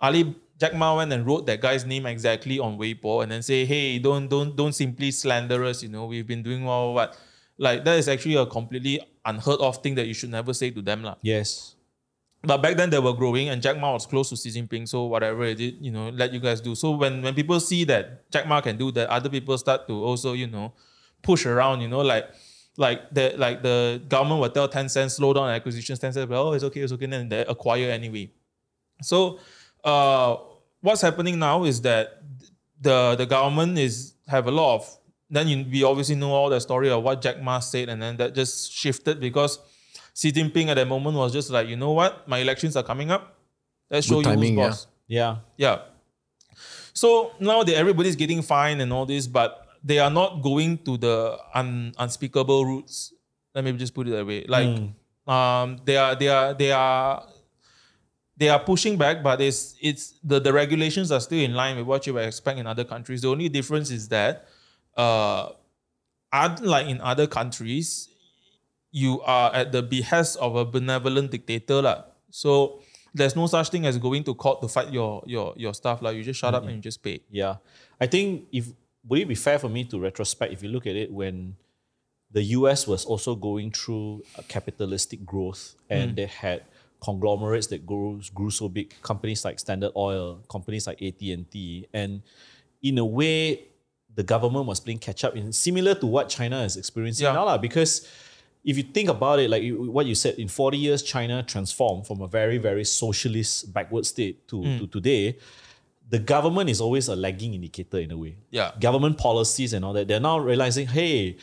[0.00, 3.64] Ali Jack Ma went and wrote that guy's name exactly on Weibo and then say,
[3.64, 5.82] hey, don't don't don't simply slander us.
[5.82, 7.16] You know, we've been doing well, what
[7.58, 10.82] like that is actually a completely unheard of thing that you should never say to
[10.82, 11.16] them, lah.
[11.22, 11.74] Yes.
[12.42, 14.86] But back then they were growing and Jack Ma was close to Xi Jinping.
[14.86, 16.74] So whatever it did, you know, let you guys do.
[16.74, 20.04] So when, when people see that Jack Ma can do that, other people start to
[20.04, 20.72] also, you know,
[21.22, 22.28] push around, you know, like
[22.76, 25.98] like the like the government will tell Tencent slow down acquisitions.
[25.98, 28.30] Tencent will, oh, it's okay, it's okay, then they acquire anyway.
[29.00, 29.38] So
[29.84, 30.36] uh
[30.80, 32.22] what's happening now is that
[32.80, 34.98] the the government is have a lot of
[35.30, 38.16] then you, we obviously know all the story of what Jack Ma said, and then
[38.18, 39.58] that just shifted because
[40.14, 43.10] Xi Jinping at that moment was just like, you know what, my elections are coming
[43.10, 43.36] up.
[43.90, 44.68] Let's show Good you timing, who's yeah.
[44.68, 44.86] boss.
[45.06, 45.36] Yeah.
[45.56, 45.78] Yeah.
[46.92, 50.96] So now that everybody's getting fined and all this, but they are not going to
[50.96, 53.12] the un, unspeakable routes.
[53.54, 54.44] Let me just put it that way.
[54.48, 54.66] Like
[55.26, 57.24] um they are they are they are
[58.44, 61.86] they are pushing back, but it's it's the, the regulations are still in line with
[61.86, 63.22] what you would expect in other countries.
[63.22, 64.46] The only difference is that
[64.98, 65.48] uh
[66.30, 68.10] unlike in other countries,
[68.90, 71.80] you are at the behest of a benevolent dictator.
[71.80, 72.04] lah.
[72.28, 72.82] So
[73.14, 76.02] there's no such thing as going to court to fight your your your stuff.
[76.02, 77.24] Like you just shut up and you just pay.
[77.30, 77.56] Yeah.
[77.98, 78.68] I think if
[79.08, 81.56] would it be fair for me to retrospect if you look at it when
[82.30, 86.68] the US was also going through a capitalistic growth and they had
[87.04, 92.22] conglomerates that grew, grew so big, companies like Standard Oil, companies like AT&T, and
[92.82, 93.64] in a way,
[94.14, 97.32] the government was playing catch up in similar to what China is experiencing Yeah.
[97.32, 98.06] now, lah, because
[98.64, 99.62] if you think about it, like
[99.96, 104.48] what you said, in 40 years, China transformed from a very, very socialist backward state
[104.48, 104.78] to, hmm.
[104.78, 105.36] to today.
[106.08, 108.36] The government is always a lagging indicator in a way.
[108.50, 108.72] Yeah.
[108.78, 110.06] Government policies and all that.
[110.08, 111.36] They're now realizing, hey,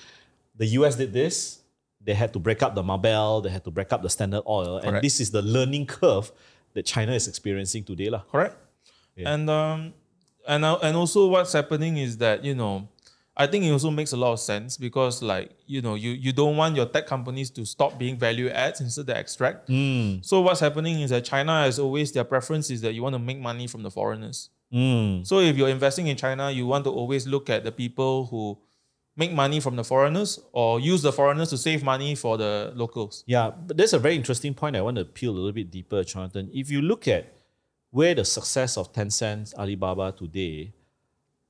[0.55, 1.60] the US did this.
[2.03, 4.43] They had to break up the Ma Bell, they had to break up the Standard
[4.47, 4.77] Oil.
[4.77, 5.03] And Correct.
[5.03, 6.31] this is the learning curve
[6.73, 8.09] that China is experiencing today.
[8.09, 8.23] lah.
[8.31, 8.55] Correct.
[9.17, 9.93] And um
[10.47, 12.87] and uh, and also what's happening is that you know
[13.37, 16.33] I think it also makes a lot of sense because like you know you you
[16.33, 19.69] don't want your tech companies to stop being value adds instead they extract.
[20.21, 23.19] So what's happening is that China has always their preference is that you want to
[23.19, 24.49] make money from the foreigners.
[25.23, 28.57] So if you're investing in China, you want to always look at the people who
[29.23, 33.23] make money from the foreigners or use the foreigners to save money for the locals.
[33.35, 36.03] Yeah, but there's a very interesting point I want to peel a little bit deeper,
[36.03, 36.49] Jonathan.
[36.61, 37.23] If you look at
[37.97, 40.73] where the success of Tencent, Alibaba today,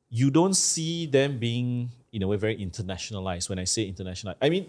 [0.10, 3.48] you don't see them being, in a way, very internationalized.
[3.49, 4.68] When I say international, I mean,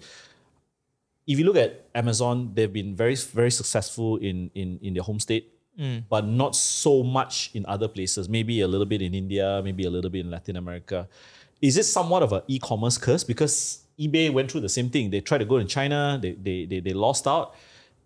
[1.27, 5.19] if you look at Amazon, they've been very, very successful in in, in their home
[5.19, 5.45] state,
[5.79, 6.05] mm.
[6.09, 8.29] but not so much in other places.
[8.29, 11.09] Maybe a little bit in India, maybe a little bit in Latin America.
[11.63, 13.25] Is it somewhat of an e-commerce curse?
[13.25, 15.11] Because eBay went through the same thing.
[15.11, 17.55] They tried to go in China, they they they, they lost out,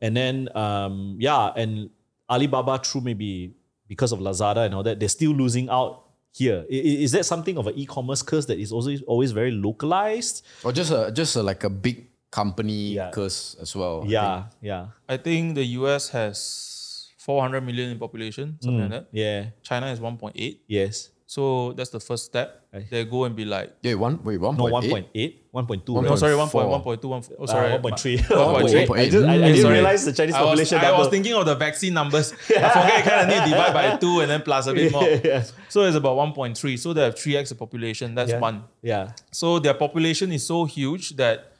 [0.00, 1.90] and then um, yeah, and
[2.28, 3.54] Alibaba through maybe
[3.88, 6.02] because of Lazada and all that, they're still losing out
[6.34, 6.66] here.
[6.70, 10.44] I- i- Is that something of an e-commerce curse that is also always very localized?
[10.64, 13.10] Or just a just a, like a big company Yeah.
[13.10, 14.02] curse as well.
[14.04, 19.06] I Yeah, yeah, I think the US has 400 million in population, something like that.
[19.12, 19.46] yeah.
[19.62, 20.58] China is 1.8.
[20.66, 21.10] Yes.
[21.28, 22.62] So that's the first step.
[22.72, 22.86] Aye.
[22.88, 25.52] They go and be like, Yeah, one wait, one No, point eight.
[25.52, 25.88] 1.8, 1.2.
[25.94, 26.18] One no, right?
[26.20, 26.84] sorry, 1.4.
[26.84, 28.18] 1.1, 1.2, 1, oh, sorry, Uh, 1.3.
[28.18, 28.86] 1.3.
[28.86, 28.96] 1.8.
[28.98, 29.74] I, just, I, I Mm, didn't sorry.
[29.74, 31.10] realize the Chinese I was, population I was doubled.
[31.10, 32.32] thinking of the vaccine numbers.
[32.34, 35.02] I forget, kind of need to divide by two and then plus a bit more.
[35.24, 35.42] yeah.
[35.68, 36.78] So it's about 1.3.
[36.78, 38.14] So they have 3x the population.
[38.14, 38.38] That's Yeah.
[38.38, 38.62] one.
[38.82, 39.10] yeah.
[39.32, 41.52] So their population is so huge that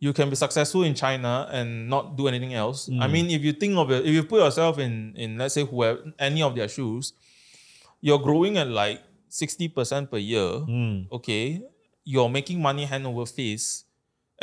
[0.00, 2.90] you can be successful in China and not do anything else.
[3.00, 5.64] I mean, if you think of it, if you put yourself in, in let's say
[5.64, 7.12] whoever any of their shoes,
[8.04, 9.00] you're growing at like
[9.30, 10.58] 60% per year.
[10.58, 11.04] Hmm.
[11.10, 11.62] Okay.
[12.04, 13.84] You're making money hand over face.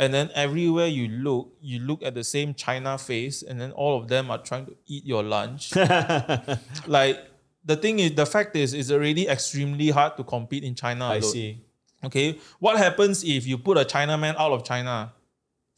[0.00, 4.00] And then everywhere you look, you look at the same China face, and then all
[4.00, 5.76] of them are trying to eat your lunch.
[6.88, 7.18] like
[7.64, 11.06] the thing is, the fact is, it's already extremely hard to compete in China.
[11.06, 11.62] I see.
[12.02, 15.12] Okay, what happens if you put a Chinaman out of China?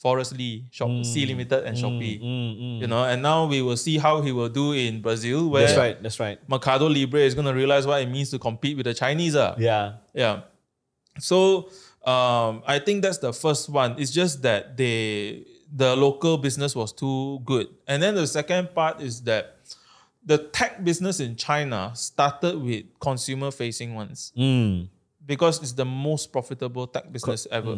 [0.05, 2.20] Forrest Li, Shop, Sea Limited, and Shopee.
[2.20, 2.81] Mm, mm.
[2.82, 5.78] You know, and now we will see how he will do in Brazil, where That's
[5.78, 5.97] right.
[6.02, 6.39] That's right.
[6.47, 9.35] Mercado Libre is going to realize what it means to compete with the Chinese.
[9.35, 9.55] ah.
[9.56, 9.94] Yeah.
[10.12, 10.43] Yeah.
[11.18, 11.70] So
[12.05, 13.97] um, I think that's the first one.
[13.98, 17.66] It's just that they the local business was too good.
[17.89, 19.56] And then the second part is that
[20.24, 24.89] the tech business in China started with consumer facing ones Mm.
[25.26, 27.76] because it's the most profitable tech business ever.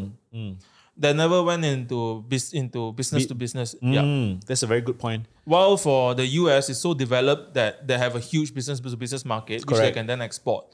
[0.98, 3.74] They never went into bis- into business Be- to business.
[3.82, 4.00] Yeah.
[4.00, 4.44] Mm.
[4.46, 5.26] That's a very good point.
[5.44, 9.24] While for the US, it's so developed that they have a huge business to business
[9.24, 9.96] market, which they Correct.
[9.96, 10.64] can then export.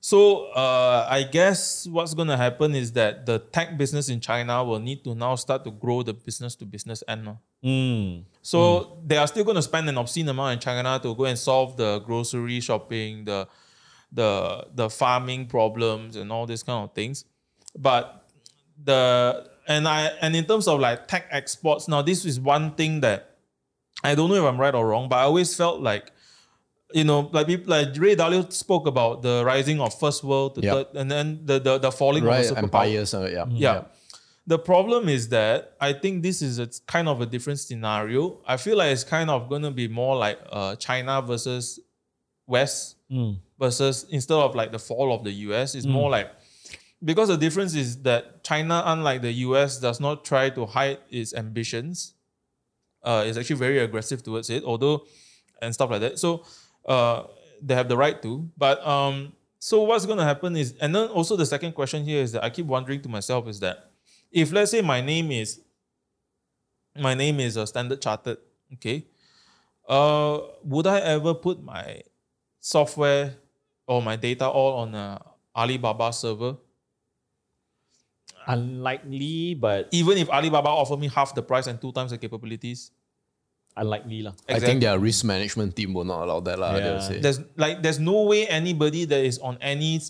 [0.00, 4.62] So uh, I guess what's going to happen is that the tech business in China
[4.62, 7.24] will need to now start to grow the business to business end.
[7.24, 7.38] lor.
[7.64, 8.24] Mm.
[8.42, 11.38] So they are still going to spend an obscene amount in China to go and
[11.38, 13.48] solve the grocery shopping, the
[14.12, 17.24] the the farming problems and all these kind of things.
[17.74, 18.28] But
[18.84, 23.00] the and I and in terms of like tech exports, now this is one thing
[23.00, 23.30] that
[24.02, 26.10] I don't know if I'm right or wrong, but I always felt like
[26.92, 30.60] you know, like people like Ray Dalio spoke about the rising of first world to
[30.60, 30.74] Yep.
[30.74, 33.14] third, and then the the, the falling Right, of empires.
[33.14, 33.46] Uh, yeah.
[33.48, 33.84] Yeah.
[34.46, 38.38] The problem is that I think this is a kind of a different scenario.
[38.46, 41.80] I feel like it's kind of going to be more like uh, China versus
[42.46, 43.36] West Mm.
[43.58, 46.30] versus instead of like the fall of the US, it's more like
[47.04, 51.34] because the difference is that China, unlike the US, does not try to hide its
[51.34, 52.14] ambitions.
[53.02, 55.04] Uh, it's actually very aggressive towards it, although
[55.60, 56.18] and stuff like that.
[56.18, 56.44] So
[56.86, 57.24] uh,
[57.60, 58.48] they have the right to.
[58.56, 62.22] But um, so what's going to happen is, and then also the second question here
[62.22, 63.90] is that I keep wondering to myself is that
[64.30, 65.60] if let's say my name is
[66.96, 68.38] my name is a Standard Chartered,
[68.74, 69.06] okay,
[69.88, 72.02] uh, would I ever put my
[72.60, 73.34] software
[73.86, 75.20] or my data all on a
[75.56, 76.56] Alibaba server?
[78.46, 82.90] Unlikely, but Even if Alibaba offer me half the price and two times the capabilities,
[83.76, 84.32] unlikely lah.
[84.48, 86.58] I think their risk management team will not allow that.
[86.58, 86.76] lah.
[86.76, 86.80] Yeah.
[86.80, 87.20] they'll say.
[87.20, 90.00] there's like there's no way anybody that is on any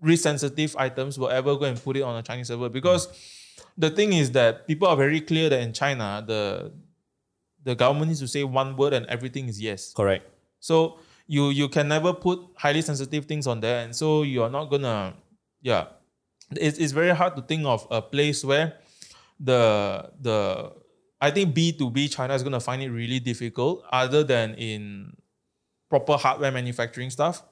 [0.00, 3.08] risk sensitive items will ever go and put it on a Chinese server because
[3.76, 6.70] the thing is that people are very clear that in China the
[7.64, 9.92] the government needs to say one word and everything is yes.
[9.92, 10.24] Correct.
[10.60, 14.50] So you you can never put highly sensitive things on there, and so you are
[14.50, 15.14] not gonna,
[15.60, 15.86] yeah.
[16.52, 18.74] It's, it's very hard to think of a place where
[19.40, 20.72] the the
[21.20, 25.16] I think B two B China is gonna find it really difficult, other than in
[25.90, 27.42] proper hardware manufacturing stuff.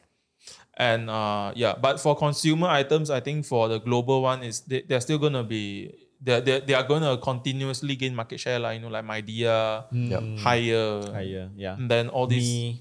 [0.76, 4.82] And uh, yeah, but for consumer items, I think for the global one is they,
[4.82, 8.82] they're still gonna be they they they are gonna continuously gain market share, like you
[8.82, 10.38] know, like Midea, Mm.
[10.38, 11.50] Haier, Haier.
[11.56, 11.74] Yeah.
[11.76, 12.80] and then all these Me.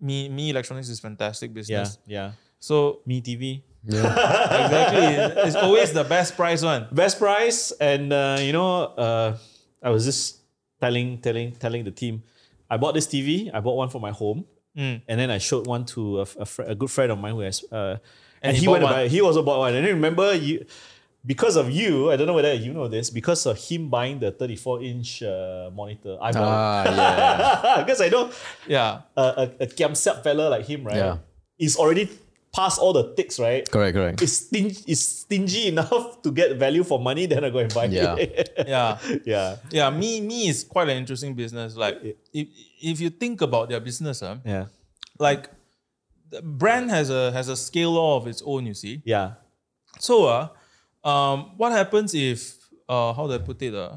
[0.00, 1.68] me me electronics is fantastic business.
[1.68, 1.80] Yeah.
[1.82, 1.98] business.
[2.06, 2.32] Yeah.
[2.58, 3.62] So Mi TV.
[3.86, 6.86] Exactly, it's always the best price one.
[6.92, 9.36] best price and uh, you know uh,
[9.82, 10.40] i was just
[10.80, 12.22] telling telling telling the team
[12.70, 14.44] i bought this tv i bought one for my home
[14.74, 15.02] Mm.
[15.06, 17.46] and then i showed one to a, a, fr- a good friend of mine who
[17.46, 17.94] has uh,
[18.42, 19.06] and, he he, bought went one.
[19.08, 20.66] he also bought one and then remember you
[21.24, 24.32] because of you i don't know whether you know this because of him buying the
[24.32, 27.82] 34 inch uh, monitor i bought Ah, yeah.
[27.86, 28.30] because i know
[28.66, 31.18] Yeah, a, a, a kiam siap fella like him right Yeah.
[31.56, 32.10] is already
[32.54, 34.22] past all the ticks right correct, correct.
[34.22, 37.86] is stingy, is stingy enough to get value for money, then I go and buy
[37.86, 38.14] Yeah.
[38.16, 38.54] it.
[38.68, 39.56] yeah, yeah.
[39.70, 39.90] yeah.
[39.90, 41.76] Me me is quite an interesting business.
[41.76, 41.98] Like
[42.32, 42.46] if
[42.80, 44.66] if you think about their business, huh, Yeah.
[45.18, 45.50] like
[46.30, 48.66] the brand has a has a scale law of its own.
[48.66, 49.02] You see.
[49.04, 49.34] Yeah.
[49.98, 50.48] So uh,
[51.06, 52.56] um, what happens if
[52.88, 53.96] uh, how do I put it uh?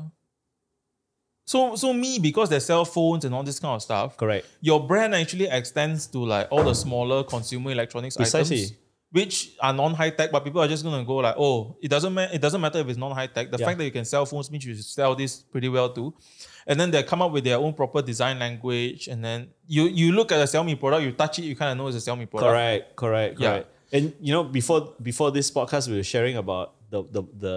[1.48, 4.18] So so me because they sell phones and all this kind of stuff.
[4.18, 4.46] Correct.
[4.60, 8.58] your brand actually extends to like all the smaller consumer electronics Precisely.
[8.64, 8.74] items,
[9.12, 12.34] which are non-high tech, but people are just gonna go like, oh, it doesn't matter.
[12.36, 13.50] It doesn't matter if it's non-high tech.
[13.50, 13.66] The Yeah.
[13.68, 16.14] fact that you can sell phones means you should sell this pretty well too.
[16.70, 20.12] And then they come up with their own proper design language, and then you you
[20.12, 22.30] look at a Xiaomi product, you touch it, you kind of know it's a Xiaomi
[22.30, 22.52] product.
[22.52, 22.96] Correct.
[22.98, 23.40] Correct.
[23.40, 23.50] Yeah.
[23.52, 23.68] Correct.
[23.94, 27.56] And you know, before before this podcast, we were sharing about the the, the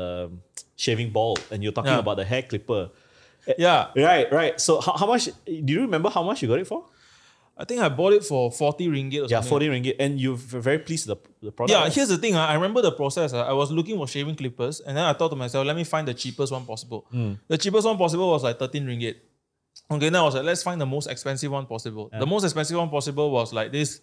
[0.76, 1.98] shaving ball, and you're talking Yeah.
[2.06, 2.90] about the hair clipper.
[3.58, 4.60] Yeah, Right, right.
[4.60, 5.26] So how, how much?
[5.46, 6.86] Do you remember how much you got it for?
[7.56, 9.50] I think I bought it for 40 ringgit or Yeah, something.
[9.50, 11.76] forty ringgit, and you're very pleased with the, the product.
[11.76, 11.92] Yeah, right?
[11.92, 12.34] here's the thing.
[12.34, 13.34] ah, I remember the process.
[13.34, 13.42] ah.
[13.42, 16.08] I was looking for shaving clippers, and then I thought to myself, let me find
[16.08, 17.06] the cheapest one possible.
[17.48, 19.16] The cheapest one possible was like 13 ringgit.
[19.90, 22.08] Okay, now I was like, let's find the most expensive one possible.
[22.18, 24.00] The most expensive one possible was like this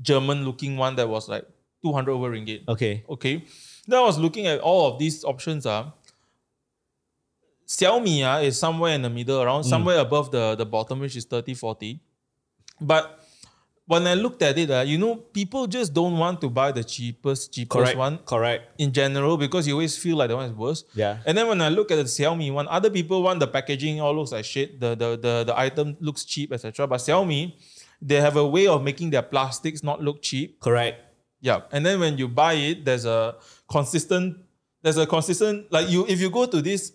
[0.00, 1.44] German looking one that was like
[1.82, 2.68] 200 over ringgit.
[2.68, 3.04] Okay.
[3.08, 3.44] Okay.
[3.88, 5.66] Then I was looking at all of these options.
[5.66, 5.90] Uh,
[7.70, 11.24] Xiaomi uh, is somewhere in the middle, around somewhere above the, the bottom, which is
[11.24, 12.00] 30, 40.
[12.80, 13.24] But
[13.86, 16.82] when I looked at it, uh, you know, people just don't want to buy the
[16.82, 17.96] cheapest, cheapest Correct.
[17.96, 18.64] one Correct.
[18.78, 20.82] in general because you always feel like the one is worse.
[20.94, 21.18] Yeah.
[21.24, 24.16] And then when I look at the Xiaomi one, other people want the packaging all
[24.16, 24.80] looks like shit.
[24.80, 26.88] The the the, the item looks cheap, etc.
[26.88, 27.54] But Xiaomi,
[28.02, 30.58] they have a way of making their plastics not look cheap.
[30.58, 31.00] Correct.
[31.40, 31.60] Yeah.
[31.70, 33.36] And then when you buy it, there's a
[33.70, 34.38] consistent,
[34.82, 36.92] there's a consistent, like you, if you go to this,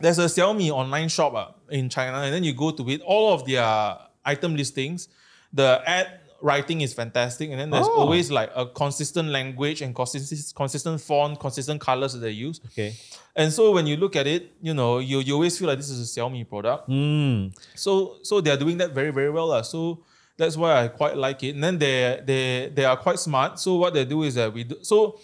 [0.00, 3.32] there's a Xiaomi online shop uh, in China, and then you go to it, all
[3.32, 5.08] of their item listings,
[5.52, 7.48] the ad writing is fantastic.
[7.50, 8.00] And then there's Oh.
[8.00, 12.60] always like a consistent language and consistent, consistent font, consistent colors that they use.
[12.66, 12.94] Okay.
[13.34, 15.88] And so when you look at it, you know, you, you always feel like this
[15.90, 16.88] is a Xiaomi product.
[16.88, 17.54] Mm.
[17.74, 19.48] So so they're doing that very very well.
[19.48, 19.62] lah.
[19.62, 20.04] So
[20.36, 21.54] that's why I quite like it.
[21.54, 23.58] And then they they they are quite smart.
[23.58, 25.18] So what they do is that we do so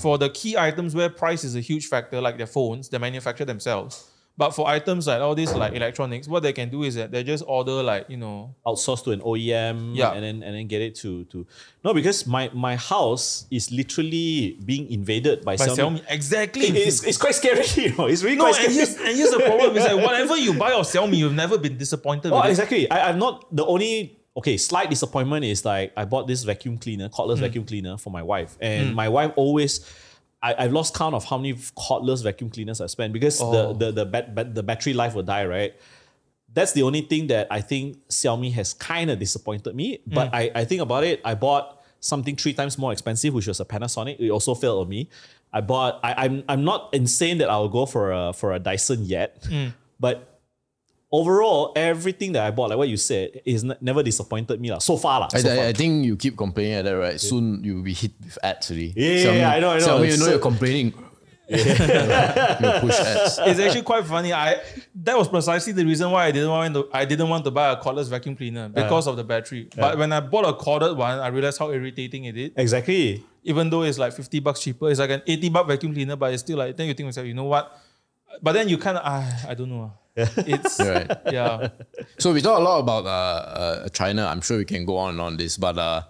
[0.00, 3.44] for the key items where price is a huge factor, like their phones, they manufacture
[3.44, 4.10] themselves.
[4.38, 7.24] But for items like all these like electronics, what they can do is that they
[7.24, 10.12] just order like you know outsource to an OEM Yeah.
[10.12, 11.46] and then and then get it to to
[11.82, 15.76] no because my my house is literally being invaded by, by Xiaomi.
[15.76, 16.04] Xiaomi.
[16.10, 16.66] Exactly.
[16.86, 18.08] It's, it's quite scary, you know.
[18.08, 18.74] It's really no, quite and scary.
[18.74, 21.78] here's, and here's the problem is that whatever you buy of Xiaomi, you've never been
[21.78, 22.50] disappointed Oh, with it.
[22.50, 22.90] exactly.
[22.90, 24.56] I, I'm not the only okay.
[24.56, 27.14] Slight disappointment is like I bought this vacuum cleaner, Hmm.
[27.14, 28.94] cordless vacuum cleaner for my wife, and hmm.
[28.94, 29.80] my wife always.
[30.42, 33.72] I, I've lost count of how many cordless vacuum cleaners I spent because Oh.
[33.72, 35.74] the the the, bat, bat, the battery life will die, right?
[36.52, 39.96] That's the only thing that I think Xiaomi has kind of disappointed me.
[39.96, 40.14] Hmm.
[40.14, 43.60] But I, I think about it, I bought something three times more expensive, which was
[43.60, 44.20] a Panasonic.
[44.20, 45.08] It also failed on me.
[45.52, 46.00] I bought.
[46.04, 49.68] I, I'm I'm not insane that I'll go for a for a Dyson yet, hmm.
[49.98, 50.35] but
[51.12, 54.78] overall, everything that I bought, like what you said, is n- never disappointed me lah.
[54.78, 55.28] So far lah.
[55.32, 55.64] I, So far.
[55.64, 57.20] I, I think you keep complaining at that, right?
[57.20, 58.92] Soon you'll be hit with ads already.
[58.96, 59.86] Yeah, yeah, I know, I know.
[59.86, 60.92] Xiaomi, you know so- you're complaining.
[61.48, 63.38] you push ads.
[63.38, 64.32] it's actually quite funny.
[64.32, 64.60] I
[64.96, 67.70] that was precisely the reason why I didn't want to I didn't want to buy
[67.70, 69.68] a cordless vacuum cleaner because of the battery.
[69.76, 72.50] But when I bought a corded one, I realized how irritating it is.
[72.56, 73.22] exactly.
[73.44, 76.32] Even though it's like 50 bucks cheaper, it's like an 80 buck vacuum cleaner, but
[76.34, 77.78] it's still like then you think to yourself, you know what?
[78.42, 79.92] But then you kind of ah, I don't know.
[80.46, 81.10] It's Right.
[81.30, 81.68] yeah.
[82.18, 84.26] So we talk a lot about uh, uh, China.
[84.26, 86.02] I'm sure we can go on and on this, but uh,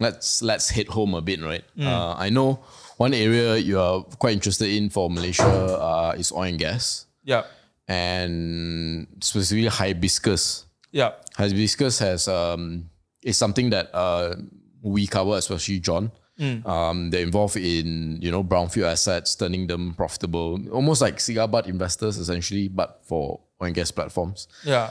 [0.00, 1.62] let's let's hit home a bit, right?
[1.78, 2.58] Uh, I know
[2.96, 7.44] one area you are quite interested in for Malaysia uh, is oil and gas, Yeah.
[7.88, 10.66] and specifically hibiscus.
[10.92, 11.12] Yeah.
[11.36, 12.90] Hibiscus has um,
[13.22, 14.34] is something that uh,
[14.82, 16.10] we cover, especially John.
[16.40, 21.66] Um, they're involved in you know brownfield assets, turning them profitable, almost like cigar butt
[21.66, 24.48] investors essentially, but for oil and gas platforms.
[24.64, 24.90] Yeah.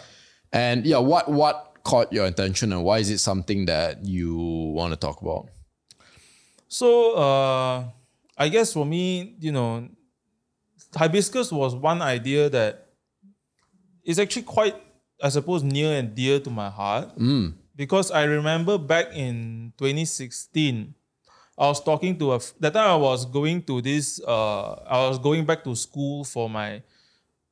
[0.52, 4.94] And yeah, what what caught your attention and why is it something that you want
[4.94, 5.50] to talk about?
[6.70, 7.84] So uh,
[8.38, 9.90] I guess for me, you know,
[10.96, 12.88] hibiscus was one idea that
[14.04, 14.76] is actually quite,
[15.22, 17.10] I suppose, near and dear to my heart.
[17.76, 20.94] Because I remember back in 2016,
[21.58, 22.40] I was talking to a.
[22.60, 26.50] that time I was going to this uh I was going back to school for
[26.50, 26.82] my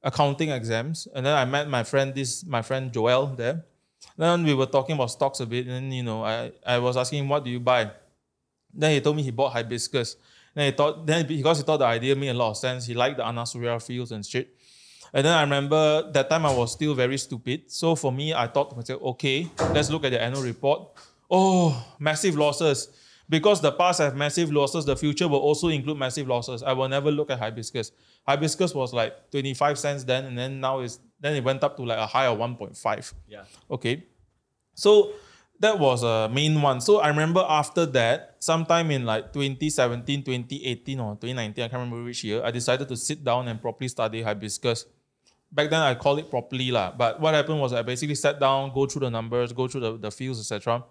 [0.03, 3.64] accounting exams and then I met my friend this my friend Joel there.
[4.18, 6.98] Then we were talking about stocks a bit and then, you know I I was
[6.98, 7.91] asking him what do you buy?
[8.73, 10.15] Then he told me he bought hibiscus.
[10.56, 12.88] Then he thought then because he thought the idea made a lot of sense.
[12.88, 14.56] He liked the Anasuria fields and shit.
[15.14, 17.69] And then I remember that time I was still very stupid.
[17.69, 20.88] So for me, I thought to myself, okay, let's look at the annual report.
[21.30, 22.88] Oh, massive losses.
[23.32, 26.64] Because the past have massive losses, the future will also include massive losses.
[26.64, 27.94] I will never look at hibiscus.
[28.28, 31.84] Hibiscus was like 25 cents then, and then now it's then it went up to
[31.84, 33.14] like a high of 1.5.
[33.30, 33.45] Yeah.
[33.70, 34.03] Okay.
[34.74, 35.14] So
[35.62, 36.82] that was a main one.
[36.82, 42.03] So I remember after that, sometime in like 2017, 2018, or 2019, I can't remember
[42.03, 44.88] which year, I decided to sit down and properly study hibiscus.
[45.49, 46.70] Back then, I call it properly.
[46.70, 46.91] lah.
[46.91, 49.98] But what happened was I basically sat down, go through the numbers, go through the,
[49.98, 50.84] the fields, etc.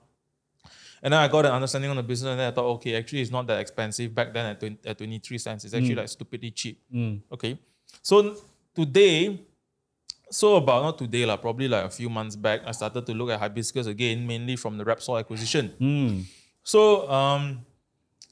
[1.03, 3.23] And then I got an understanding on the business, and then I thought, okay, actually,
[3.23, 4.15] it's not that expensive.
[4.15, 6.79] Back then, at, 20, at 23 cents, it's actually like stupidly cheap.
[7.33, 7.59] Okay.
[8.03, 8.37] So
[8.75, 9.41] today,
[10.31, 13.31] so about not today, lah, probably like a few months back, I started to look
[13.31, 15.73] at hibiscus again, mainly from the Repsol acquisition.
[16.63, 17.65] So um,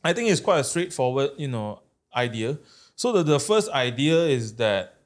[0.05, 1.81] I think it's quite a straightforward, you know,
[2.15, 2.59] idea.
[2.95, 4.98] So the, the first idea is that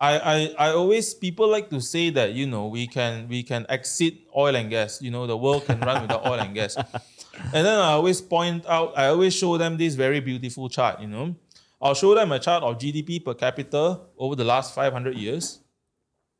[0.00, 3.66] I, I I always people like to say that you know we can we can
[3.68, 5.02] exit oil and gas.
[5.02, 6.76] You know the world can run without oil and gas.
[7.38, 11.00] And then I always point out, I always show them this very beautiful chart.
[11.00, 11.36] You know,
[11.80, 15.60] I'll show them a chart of GDP per capita over the last 500 years,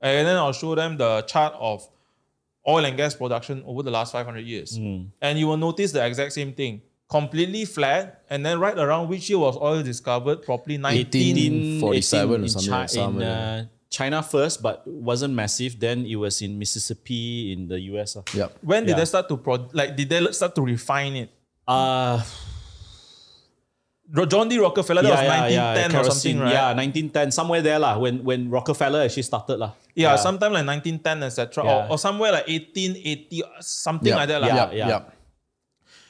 [0.00, 1.88] and then I'll show them the chart of
[2.66, 4.76] oil and gas production over the last 500 years.
[4.76, 5.04] Hmm.
[5.22, 6.82] And you will notice the exact same thing.
[7.08, 10.42] Completely flat, and then right around which year was oil discovered?
[10.44, 11.80] Probably 19.
[11.80, 15.80] 1847 or in something Chi- like something in uh, China first, but wasn't massive.
[15.80, 18.16] Then it was in Mississippi in the US.
[18.16, 18.22] Uh.
[18.34, 18.58] Yep.
[18.60, 18.96] When did Yeah.
[19.00, 19.96] they start to pro- like?
[19.96, 21.30] Did they start to refine it?
[21.66, 22.20] Uh,
[24.28, 24.58] John D.
[24.58, 26.12] Rockefeller, that was 1910 or kerosene.
[26.12, 26.52] something, right?
[26.52, 27.98] Yeah, 1910, somewhere there lah.
[27.98, 29.72] When when Rockefeller actually started lah.
[29.94, 31.64] Yeah, sometime like 1910, etc.
[31.64, 31.72] Yeah.
[31.88, 34.40] Or, or somewhere like 1880, something like that.
[34.40, 34.48] lah.
[34.48, 35.00] Yeah, yeah.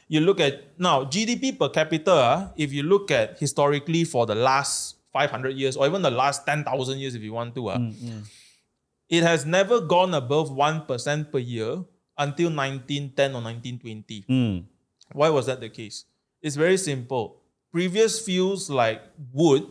[0.09, 2.13] You look at now GDP per capita.
[2.13, 6.47] ah, If you look at historically for the last 500 years, or even the last
[6.47, 7.79] 10,000 years, if you want to, ah,
[9.09, 11.85] it has never gone above one percent per year
[12.17, 14.25] until 1910 or 1920.
[14.29, 14.65] Mm.
[15.13, 16.05] Why was that the case?
[16.43, 17.37] It's very simple.
[17.73, 19.01] Previous fuels like
[19.33, 19.65] wood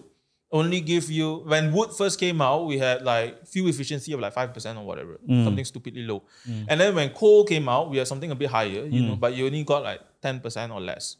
[0.51, 4.33] only give you when wood first came out, we had like fuel efficiency of like
[4.33, 6.23] five percent or whatever, something stupidly low.
[6.69, 9.33] And then when coal came out, we had something a bit higher, you know, but
[9.35, 11.17] you only got like ten percent or less.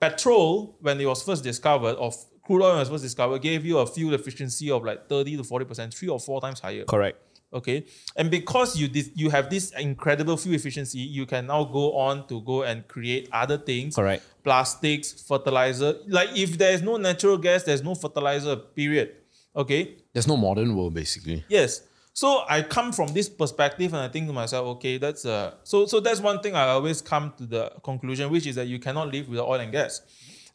[0.00, 2.12] Petrol, when it was first discovered, or
[2.42, 5.64] crude oil was first discovered, gave you a fuel efficiency of like thirty to forty
[5.64, 6.84] percent, three or four times higher.
[6.84, 7.18] Correct.
[7.50, 11.94] Okay, and because you dis- you have this incredible fuel efficiency, you can now go
[11.94, 13.96] on to go and create other things.
[13.96, 14.22] Correct.
[14.44, 15.94] Plastics, fertilizer.
[16.06, 18.54] Like if there is no natural gas, there's no fertilizer.
[18.56, 19.14] Period.
[19.56, 19.96] Okay.
[20.12, 21.42] There's no modern world basically.
[21.48, 21.87] Yes.
[22.18, 25.86] So I come from this perspective and I think to myself, okay, that's uh so
[25.86, 29.12] so that's one thing I always come to the conclusion, which is that you cannot
[29.12, 30.02] live without oil and gas.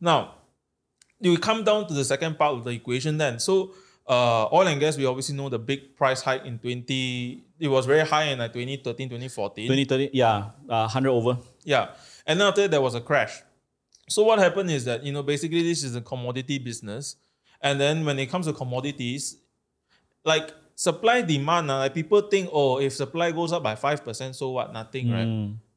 [0.01, 0.35] Now,
[1.21, 3.39] you come down to the second part of the equation then.
[3.39, 3.71] So
[4.09, 7.85] uh, oil and gas, we obviously know the big price hike in 20, it was
[7.85, 9.65] very high in like 2013, 2014.
[9.65, 11.37] 2030, yeah, uh, 100 over.
[11.63, 11.91] Yeah.
[12.27, 13.41] And then after that, there was a crash.
[14.09, 17.15] So what happened is that, you know, basically this is a commodity business.
[17.61, 19.37] And then when it comes to commodities,
[20.25, 24.49] like supply demand, uh, like people think, oh, if supply goes up by 5%, so
[24.51, 24.71] what?
[24.73, 25.27] Nothing, right?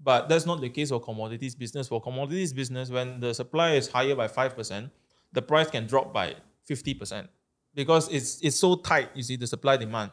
[0.03, 1.89] But that's not the case for commodities business.
[1.89, 4.91] For commodities business, when the supply is higher by 5%,
[5.33, 6.35] the price can drop by
[6.69, 7.29] 50%
[7.75, 10.11] because it's it's so tight, you see, the supply demand.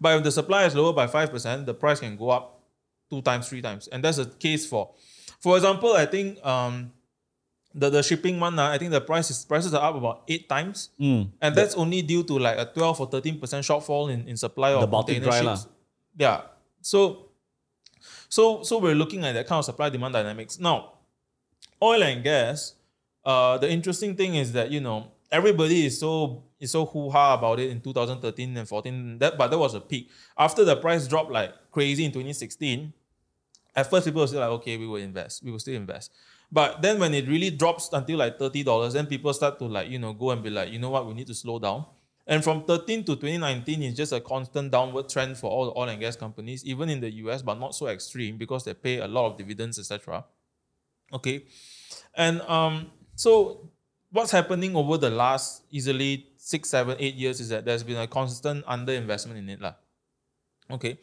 [0.00, 2.62] But if the supply is lower by 5%, the price can go up
[3.10, 3.86] two times, three times.
[3.88, 4.94] And that's the case for,
[5.40, 6.92] for example, I think um,
[7.76, 10.48] the, the shipping one, uh, I think the price is, prices are up about eight
[10.48, 10.90] times.
[10.98, 11.30] Mm.
[11.40, 14.80] And that's only due to like a 12 or 13% shortfall in, in supply of
[14.80, 15.68] The Baltic container dry ships.
[16.16, 16.40] Yeah.
[16.80, 17.26] So,
[18.28, 20.58] so, so we're looking at that kind of supply demand dynamics.
[20.58, 20.94] Now,
[21.82, 22.74] oil and gas,
[23.24, 27.60] uh, the interesting thing is that, you know, everybody is so is so hoo-ha about
[27.60, 29.18] it in 2013 and 14.
[29.18, 30.10] That but that was a peak.
[30.38, 32.92] After the price dropped like crazy in 2016,
[33.74, 35.42] at first people were still like, okay, we will invest.
[35.42, 36.10] We will still invest.
[36.50, 39.98] But then when it really drops until like $30, then people start to like, you
[39.98, 41.86] know, go and be like, you know what, we need to slow down.
[42.26, 45.88] And from 13 to 2019 is just a constant downward trend for all the oil
[45.88, 49.06] and gas companies, even in the US, but not so extreme because they pay a
[49.06, 50.24] lot of dividends, etc.
[51.12, 51.44] Okay.
[52.14, 53.70] And um, so
[54.10, 58.06] what's happening over the last easily six, seven, eight years is that there's been a
[58.06, 59.60] constant underinvestment in it.
[59.60, 59.74] lah.
[60.70, 60.98] Okay.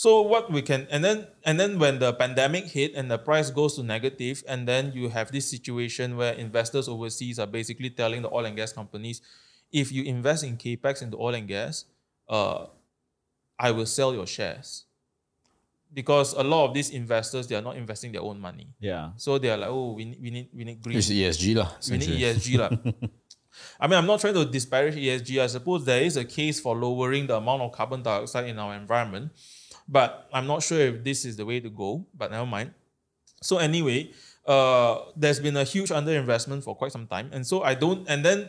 [0.00, 3.50] So what we can and then and then when the pandemic hit and the price
[3.50, 8.22] goes to negative, and then you have this situation where investors overseas are basically telling
[8.22, 9.20] the oil and gas companies,
[9.70, 11.84] if you invest in capex into oil and gas,
[12.30, 12.64] uh,
[13.58, 14.86] I will sell your shares.
[15.92, 18.72] Because a lot of these investors they are not investing their own money.
[18.80, 19.10] Yeah.
[19.18, 21.76] So they are like, oh, we need we need we need green It's ESG lah.
[21.90, 22.16] we need.
[22.16, 22.56] ESG.
[22.56, 22.72] lah.
[23.78, 25.42] I mean, I'm not trying to disparage ESG.
[25.42, 28.72] I suppose there is a case for lowering the amount of carbon dioxide in our
[28.74, 29.32] environment,
[29.90, 32.70] but I'm not sure if this is the way to go, but never mind.
[33.42, 34.10] So, anyway,
[34.46, 37.28] uh, there's been a huge underinvestment for quite some time.
[37.32, 38.48] And so, I don't, and then,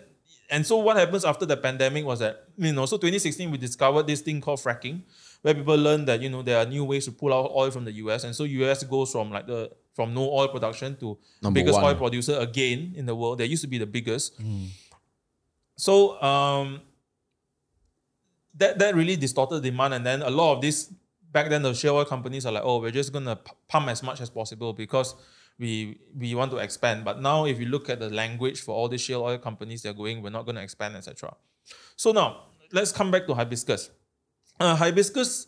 [0.50, 4.06] and so what happens after the pandemic was that, you know, so 2016, we discovered
[4.06, 5.02] this thing called fracking,
[5.42, 7.86] where people learned that, you know, there are new ways to pull out oil from
[7.86, 8.24] the US.
[8.24, 11.86] And so, US goes from like the, from no oil production to Number biggest one.
[11.86, 13.40] oil producer again in the world.
[13.40, 14.40] They used to be the biggest.
[15.76, 16.82] So um,
[18.56, 20.94] that that really distorted demand, and then a lot of these
[21.32, 24.22] back then the shale oil companies are like, oh, we're just gonna pump as much
[24.22, 25.16] as possible because
[25.60, 27.06] we we want to expand.
[27.06, 29.94] But now, if you look at the language for all these shale oil companies, they're
[29.94, 31.36] going, we're not gonna expand, etc.
[31.96, 33.90] So now let's come back to Hibiscus.
[34.60, 35.48] Uh, Hibiscus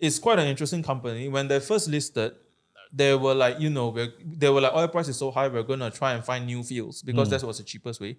[0.00, 1.28] is quite an interesting company.
[1.28, 2.32] When they first listed,
[2.92, 5.62] they were like, you know, we're, they were like, oil price is so high, we're
[5.62, 8.16] gonna try and find new fields because that was the cheapest way.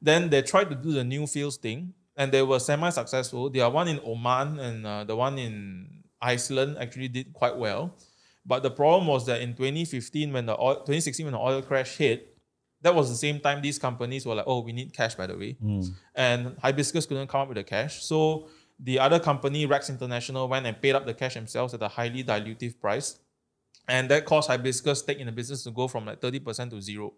[0.00, 3.50] Then they tried to do the new fields thing, and they were semi-successful.
[3.50, 7.94] They are one in Oman and uh, the one in Iceland actually did quite well.
[8.44, 11.96] But the problem was that in 2015, when the oil, 2016, when the oil crash
[11.96, 12.34] hit,
[12.80, 15.36] that was the same time these companies were like, oh, we need cash, by the
[15.36, 15.56] way.
[16.14, 18.02] And Hibiscus couldn't come up with the cash.
[18.04, 21.88] So the other company, Rex International, went and paid up the cash themselves at a
[21.88, 23.18] highly dilutive price.
[23.88, 27.12] And that caused Hibiscus stake in the business to go from like 30% to zero.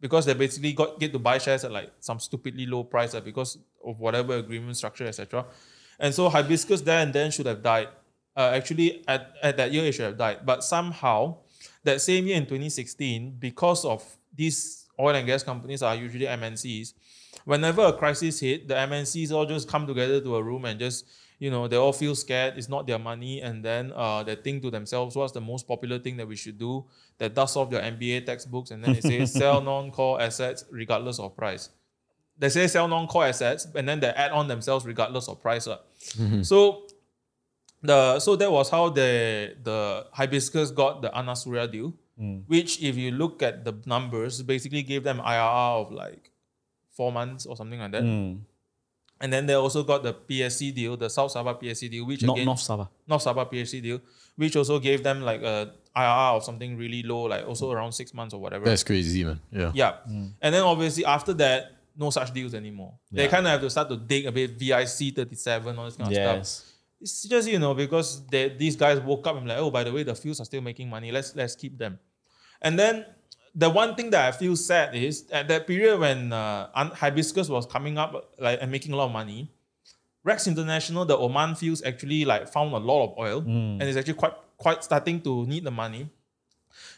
[0.00, 3.20] Because they basically got get to buy shares at like some stupidly low price uh,
[3.20, 5.44] because of whatever agreement structure, etc.
[6.00, 7.88] And so Hibiscus there and then should have died.
[8.36, 10.46] Uh, actually, at, at that year, it should have died.
[10.46, 11.38] But somehow,
[11.84, 14.04] that same year in 2016, because of
[14.34, 16.94] these oil and gas companies are usually MNCs,
[17.44, 21.06] whenever a crisis hit, the MNCs all just come together to a room and just,
[21.38, 22.54] you know, they all feel scared.
[22.56, 23.40] It's not their money.
[23.40, 26.58] And then uh, they think to themselves, what's the most popular thing that we should
[26.58, 26.84] do?
[27.18, 31.36] They dust off their MBA textbooks and then they say, sell non-core assets regardless of
[31.36, 31.68] price.
[32.38, 35.66] They say sell non-core assets and then they add on themselves regardless of price.
[35.66, 35.78] lah.
[36.42, 36.86] So
[37.82, 42.46] the so that was how the the hibiscus got the Anasuria deal, hmm.
[42.46, 46.30] which if you look at the numbers, basically gave them IRR of like
[46.90, 48.02] four months or something like that.
[48.02, 48.40] Mm.
[49.20, 52.34] And then they also got the PSC deal, the South Sabah PSC deal, which Not
[52.34, 52.88] again North Sabah.
[53.06, 54.00] North Sabah PSC deal,
[54.36, 57.76] which also gave them like a IRR of something really low, like also hmm.
[57.76, 58.64] around six months or whatever.
[58.64, 59.40] That's crazy, man.
[59.50, 59.70] Yeah.
[59.74, 59.92] Yeah.
[60.06, 60.26] Hmm.
[60.40, 62.94] And then obviously after that, no such deals anymore.
[63.10, 66.08] They kind of have to start to dig a bit VIC 37, all this kind
[66.16, 66.71] of stuff.
[67.02, 69.92] It's just you know because they, these guys woke up and like, oh, by the
[69.92, 71.10] way, the fields are still making money.
[71.12, 71.98] Let's let's keep them.
[72.60, 73.04] And then
[73.54, 77.66] the one thing that I feel sad is at that period when uh, hibiscus was
[77.66, 79.50] coming up like and making a lot of money,
[80.24, 84.14] Rex International, the Oman fields actually like found a lot of oil and it's actually
[84.14, 86.08] quite quite starting to need the money.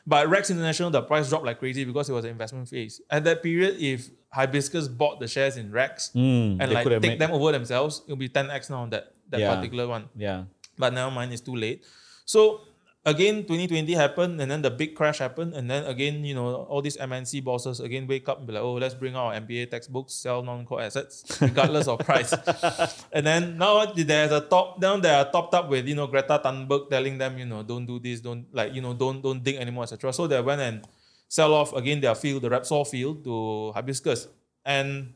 [0.07, 3.01] But Rex International, the price dropped like crazy because it was an investment phase.
[3.11, 7.19] At that period, if Hibiscus bought the shares in Rex Mm, and like take made-
[7.19, 9.55] them over themselves, it'll be 10x now on that, that Yeah.
[9.59, 10.07] particular one.
[10.15, 10.47] Yeah.
[10.79, 11.83] But now mine is too late.
[12.25, 12.63] So
[13.05, 16.81] again, 2020 happened, and then the big crash happened, and then again, you know, all
[16.81, 19.71] these MNC bosses again wake up and be like, oh, let's bring out our MBA
[19.71, 22.33] textbooks, sell non-core assets, regardless of price.
[23.13, 26.41] and then now there's a top down they are topped up with you know Greta
[26.43, 29.57] Thunberg telling them, you know, don't do this, don't like, you know, don't don't dig
[29.57, 30.13] anymore, etc.
[30.13, 30.81] So they went and
[31.29, 34.29] sell off again their field, the Repsol field to Hibiscus.
[34.65, 35.13] And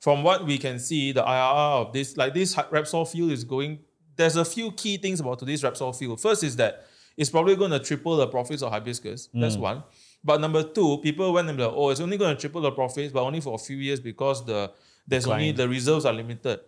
[0.00, 3.80] from what we can see, the IRR of this, like this Repsol field is going.
[4.16, 6.20] There's a few key things about today's Repsol field.
[6.20, 6.86] First is that
[7.16, 9.28] it's probably going to triple the profits of Hibiscus.
[9.32, 9.60] That's mm.
[9.60, 9.82] one.
[10.22, 13.12] But number two, people went and like, oh, it's only going to triple the profits,
[13.12, 14.72] but only for a few years because the
[15.06, 16.60] there's only the reserves are limited.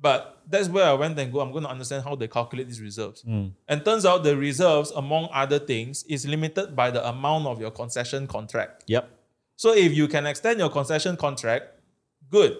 [0.00, 1.40] But that's where I went and go.
[1.40, 3.22] I'm going to understand how they calculate these reserves.
[3.22, 3.52] Mm.
[3.68, 7.70] And turns out the reserves, among other things, is limited by the amount of your
[7.70, 8.84] concession contract.
[8.86, 9.10] Yep.
[9.56, 11.66] So if you can extend your concession contract,
[12.30, 12.56] good.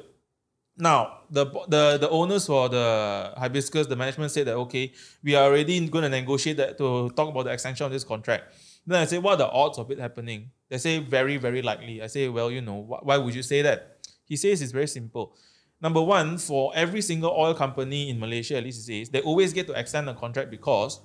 [0.81, 4.93] Now the the the owners for the hibiscus, the management said that okay,
[5.23, 8.55] we are already going to negotiate that to talk about the extension of this contract.
[8.87, 10.51] Then I say, what are the odds of it happening?
[10.69, 12.03] They say very very likely.
[12.03, 13.99] I say, well, you know, wh- why would you say that?
[14.25, 15.37] He says it's very simple.
[15.83, 19.53] Number one, for every single oil company in Malaysia, at least he says, they always
[19.53, 21.01] get to extend the contract because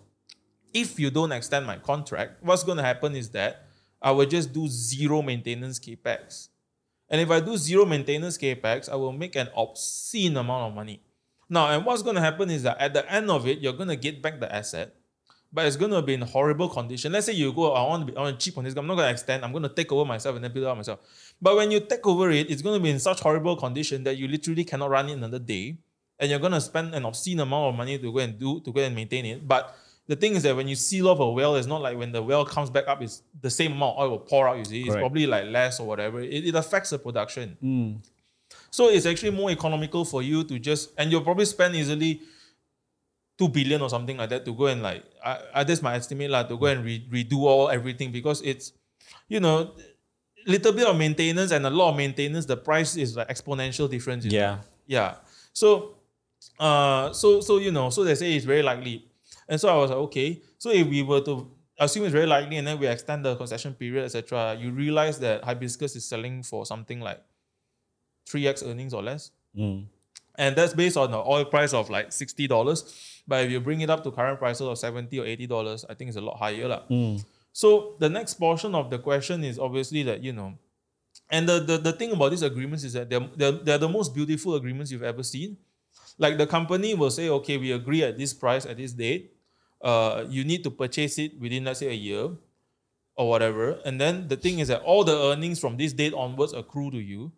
[0.73, 3.67] if you don't extend my contract, what's going to happen is that
[4.01, 6.49] I will just do zero maintenance capex.
[7.09, 11.01] And if I do zero maintenance capex, I will make an obscene amount of money.
[11.47, 13.89] Now, and what's going to happen is that at the end of it, you're going
[13.89, 14.95] to get back the asset,
[15.53, 17.11] but it's going to be in horrible condition.
[17.11, 18.75] Let's say you go, I want to be to cheap on this.
[18.75, 19.45] I'm not going to extend.
[19.45, 20.99] I'm going to take over myself and then build it out myself.
[21.39, 24.17] But when you take over it, it's going to be in such horrible condition that
[24.17, 25.77] you literally cannot run it another day,
[26.19, 28.71] and you're going to spend an obscene amount of money to go and do to
[28.71, 29.47] go and maintain it.
[29.47, 29.77] But
[30.07, 32.21] the thing is that when you seal off a well, it's not like when the
[32.21, 34.57] well comes back up, it's the same amount of oil will pour out.
[34.57, 35.01] You see, it's Correct.
[35.01, 36.21] probably like less or whatever.
[36.21, 38.01] It, it affects the production.
[38.69, 42.21] So it's actually more economical for you to just, and you'll probably spend easily
[43.37, 46.29] two billion or something like that to go and like, I, I, that's my estimate
[46.29, 48.73] lah, to go and re- redo all everything because it's,
[49.27, 49.73] you know,
[50.45, 54.25] little bit of maintenance and a lot of maintenance, the price is like exponential difference.
[54.25, 54.37] you know.
[54.37, 54.57] Yeah.
[54.85, 55.15] Yeah.
[55.53, 55.95] So,
[56.59, 59.05] uh, so so you know, so they say it's very likely,
[59.47, 60.41] and so I was like, okay.
[60.57, 63.73] So if we were to assume it's very likely, and then we extend the concession
[63.73, 67.21] period, etc., you realize that hibiscus is selling for something like
[68.27, 69.85] three x earnings or less, Mm.
[70.37, 73.21] and that's based on the oil price of like sixty dollars.
[73.27, 75.93] But if you bring it up to current prices of seventy or eighty dollars, I
[75.93, 76.83] think it's a lot higher, lah.
[77.53, 80.57] So the next portion of the question is obviously that you know,
[81.29, 84.13] and the the, the thing about these agreements is that they're, they're they're the most
[84.13, 85.55] beautiful agreements you've ever seen.
[86.17, 89.31] Like the company will say, okay, we agree at this price at this date.
[89.85, 92.29] Uh, you need to purchase it within let's say a year
[93.15, 93.79] or whatever.
[93.85, 96.97] And then the thing is that all the earnings from this date onwards accrue to
[96.97, 97.31] you.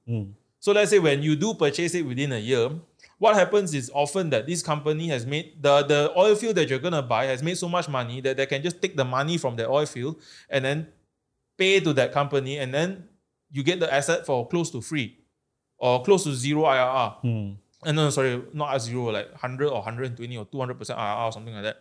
[0.59, 2.71] So let's say when you do purchase it within a year,
[3.19, 6.79] what happens is often that this company has made the, the oil field that you're
[6.79, 9.55] gonna buy has made so much money that they can just take the money from
[9.55, 10.15] the oil field
[10.49, 10.87] and then
[11.57, 13.03] pay to that company and then
[13.51, 15.17] you get the asset for close to free
[15.77, 17.17] or close to zero IRR.
[17.85, 21.53] And no, sorry, not at zero, like 100 or 120 or 200% IRR or something
[21.53, 21.77] like that.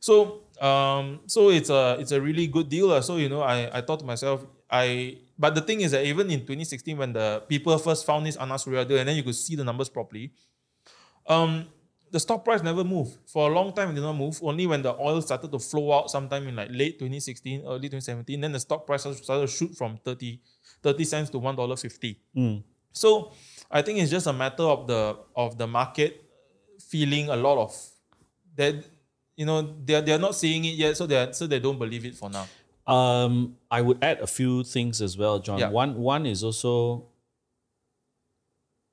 [0.00, 3.00] So um, so it's a it's a really good deal.
[3.02, 6.30] So you know, I, I thought to myself, I but the thing is that even
[6.30, 9.56] in 2016 when the people first found this Anasuria deal and then you could see
[9.56, 10.32] the numbers properly,
[11.26, 11.66] um,
[12.10, 13.16] the stock price never moved.
[13.26, 14.38] For a long time it did not move.
[14.42, 18.40] Only when the oil started to flow out sometime in like late 2016, early 2017,
[18.40, 20.40] then the stock price started to shoot from 30,
[20.82, 22.16] 30 cents to $1.50.
[22.92, 23.32] So
[23.70, 26.24] I think it's just a matter of the of the market
[26.80, 27.76] feeling a lot of
[28.56, 28.84] that
[29.40, 32.14] you know they're they're not seeing it yet, so they so they don't believe it
[32.14, 32.46] for now.
[32.86, 35.58] Um, I would add a few things as well, John.
[35.58, 35.70] Yeah.
[35.70, 37.06] One one is also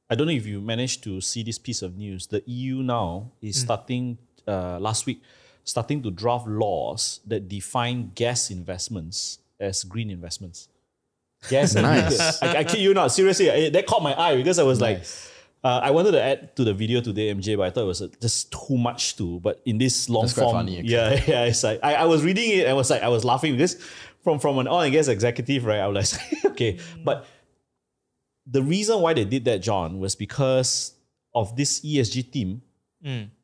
[0.10, 2.28] I don't know if you managed to see this piece of news.
[2.28, 4.18] The EU now is starting
[4.48, 5.22] uh, last week
[5.66, 10.70] starting to draft laws that define gas investments as green investments.
[11.50, 12.42] Gas Nice.
[12.42, 13.12] I, I kid you not.
[13.12, 15.04] Seriously, I- that caught my eye because I was like,
[15.68, 18.02] uh, I wanted to add to the video today, MJ, but I thought it was
[18.02, 19.42] uh, just too much to.
[19.42, 22.50] But in this long That's form, funny, yeah, yeah, it's like I, I was reading
[22.58, 22.68] it.
[22.68, 23.76] I was like, I was laughing because
[24.24, 25.80] from from an oil and gas executive, right?
[25.80, 27.26] I was like, okay, but
[28.46, 30.94] the reason why they did that, John, was because
[31.36, 32.62] of this ESG team.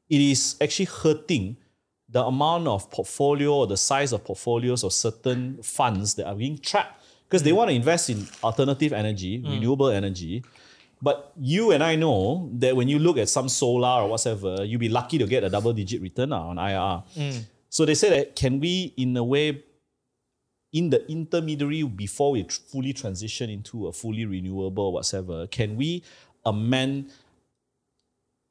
[0.09, 1.57] It is actually hurting
[2.07, 6.57] the amount of portfolio or the size of portfolios of certain funds that are being
[6.57, 10.43] trapped because they want to invest in alternative energy, renewable energy.
[11.03, 14.79] But you and I know that when you look at some solar or whatever, you'll
[14.79, 17.03] be lucky to get a double digit return on IRR.
[17.67, 19.63] So they say that can we, in a way,
[20.71, 26.03] in the intermediary before we fully transition into a fully renewable or whatever, can we
[26.45, 27.11] amend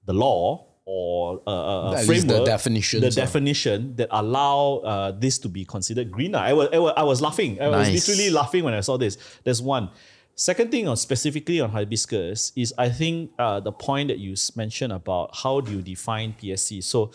[0.05, 5.39] the law or a, a, least the framework, definitions, the definition that allow uh, this
[5.39, 6.39] to be considered greener?
[6.39, 7.59] I was, I was, I was laughing.
[7.63, 9.17] I was literally laughing when I saw this.
[9.43, 9.89] There's one.
[10.35, 14.93] Second thing on specifically on hibiscus is I think uh, the point that you mentioned
[14.93, 16.83] about how do you define PSC.
[16.83, 17.11] So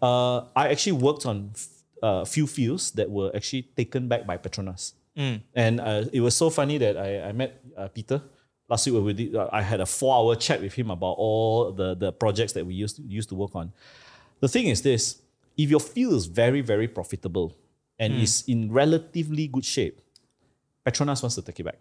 [0.00, 1.68] uh, I actually worked on f-
[2.02, 4.92] a few fields that were actually taken back by Petronas.
[5.54, 8.22] And uh, it was so funny that I, I met uh, Peter
[8.68, 9.02] last week.
[9.04, 12.52] We did, uh, I had a four-hour chat with him about all the, the projects
[12.54, 13.72] that we used to, used to work on.
[14.38, 15.20] The thing is this:
[15.58, 17.56] if your field is very very profitable
[17.98, 20.00] and is in relatively good shape,
[20.86, 21.78] Petronas wants to take it back.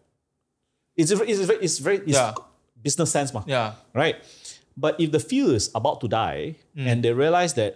[0.95, 2.33] It's it's very it's very it's Yeah.
[2.81, 3.73] business sense, ma Yeah.
[3.93, 4.15] right?
[4.77, 7.75] But if the field is about to die and they realize that,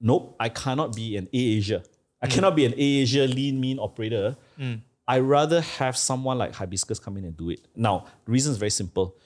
[0.00, 1.82] nope, I cannot be an Asia.
[2.22, 4.36] I cannot be an Asia lean mean operator,
[5.08, 7.60] I rather have someone like Hibiscus come in and do it.
[7.74, 9.16] Now, the reason is very simple.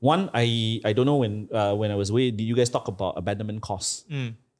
[0.00, 2.86] One, I I don't know when uh, when I was away, did you guys talk
[2.88, 4.04] about abandonment costs?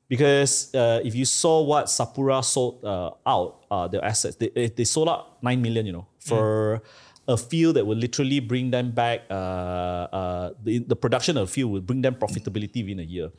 [0.09, 4.67] Because uh, if you saw what Sapura sold uh, out uh, their assets, they, they
[4.69, 6.83] they sold out nine million, you know, for
[7.29, 9.21] a field that will literally bring them back.
[9.31, 13.31] Uh, uh, the the production of the field will bring them profitability within a year.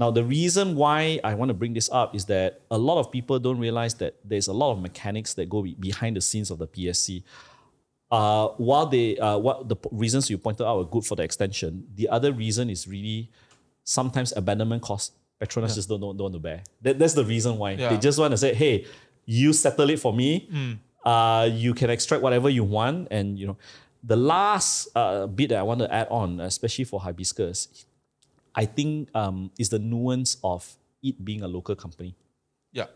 [0.00, 3.10] Now, the reason why I want to bring this up is that a lot of
[3.10, 6.50] people don't realize that there's a lot of mechanics that go be- behind the scenes
[6.52, 7.24] of the PSC.
[8.10, 11.84] Uh, while they, uh, what the reasons you pointed out are good for the extension,
[11.96, 13.28] the other reason is really
[13.84, 15.16] sometimes abandonment costs.
[15.40, 16.62] Petronas just don't, don't, don't want to bear.
[16.82, 17.74] That, that's the reason why.
[17.90, 18.86] They just want to say, hey,
[19.26, 20.48] you settle it for me.
[21.08, 23.08] Uh, you can extract whatever you want.
[23.10, 23.56] And, you know,
[24.04, 27.86] the last uh, bit that I want to add on, especially for hibiscus,
[28.54, 32.12] I think um, is the nuance of it being a local company.
[32.72, 32.88] Yeah.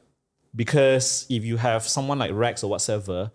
[0.54, 3.30] Because if you have someone like Rex or whatsoever,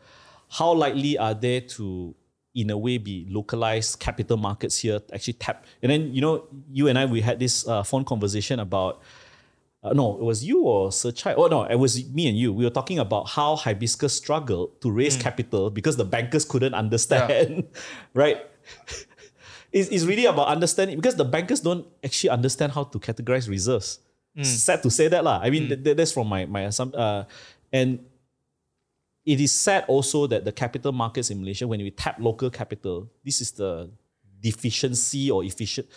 [0.49, 2.14] how likely are they to,
[2.54, 5.66] in a way, be localized capital markets here to actually tap?
[5.82, 9.02] And then, you know, you and I, we had this uh, phone conversation about,
[9.90, 11.34] uh, no, it was you or Sir Chai.
[11.34, 12.54] Oh, no, it was me and you.
[12.54, 17.68] We were talking about how Hibiscus struggled to raise capital because the bankers couldn't understand,
[18.14, 18.46] right?
[19.72, 24.00] it's, it's really about understanding because the bankers don't actually understand how to categorize reserves.
[24.44, 25.40] Sad to say that lah.
[25.42, 27.00] I mean, th- th- that's from my my assumption.
[27.00, 27.26] Uh,
[27.74, 28.06] and
[29.26, 33.10] it is sad also that the capital markets in Malaysia, when we tap local capital,
[33.26, 33.90] this is the
[34.40, 35.88] deficiency or efficient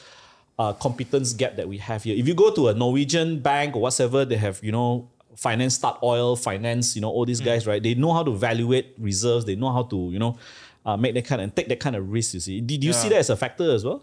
[0.60, 2.14] uh, competence gap that we have here.
[2.14, 6.38] If you go to a Norwegian bank or whatever, they have you know finance Statoil,
[6.38, 7.82] finance you know all these guys right.
[7.82, 9.46] They know how to evaluate reserves.
[9.46, 10.36] They know how to you know
[10.84, 12.34] uh, make that kind of, and take that kind of risk.
[12.34, 14.02] You see, did you see that as a factor as well?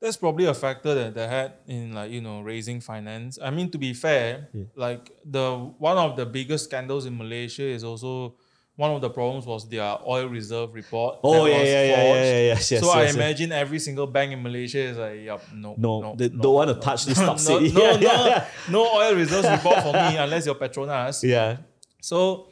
[0.00, 3.38] that's probably a factor that they had in like you know raising finance.
[3.42, 7.84] I mean, to be fair, like the one of the biggest scandals in Malaysia is
[7.84, 8.36] also
[8.78, 11.18] one of the problems was their oil reserve report.
[11.24, 13.14] Oh, yeah, yeah, yeah, yeah, yeah, yes, yes, so I yes, yes.
[13.16, 16.54] imagine every single bank in Malaysia is like, yup, no, No, no, they no, don't
[16.54, 16.80] want to no.
[16.80, 20.54] touch this no, no, Yeah, no, yeah, no oil reserves report for me unless you're
[20.54, 21.24] Petronas.
[21.26, 21.56] yeah.
[22.00, 22.50] So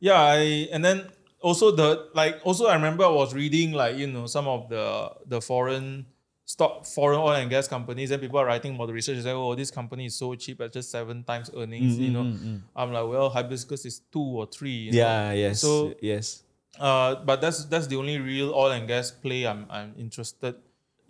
[0.00, 1.08] yeah, I and then
[1.42, 5.12] also the like also I remember I was reading like you know some of the
[5.26, 6.06] the foreign
[6.46, 9.54] stock foreign oil and gas companies and people are writing about the research say oh
[9.58, 12.60] this company is so cheap at just seven times earnings mm, you know mm, mm,
[12.74, 14.98] I'm like well hibiscus is two or three you know.
[14.98, 15.60] Yeah, yes.
[15.60, 16.44] So- yes.
[16.78, 20.54] uh but that's that's the only real oil and gas play I'm I'm interested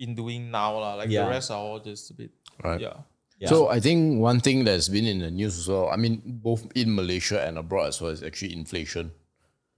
[0.00, 0.94] in doing now lah.
[0.96, 1.24] like Yeah.
[1.28, 2.32] the rest are all just a bit
[2.64, 2.80] Right.
[2.80, 3.04] yeah
[3.36, 3.52] Yeah.
[3.52, 6.64] So I think one thing that's been in the news as well, I mean, both
[6.72, 9.12] in Malaysia and abroad as well, is actually inflation.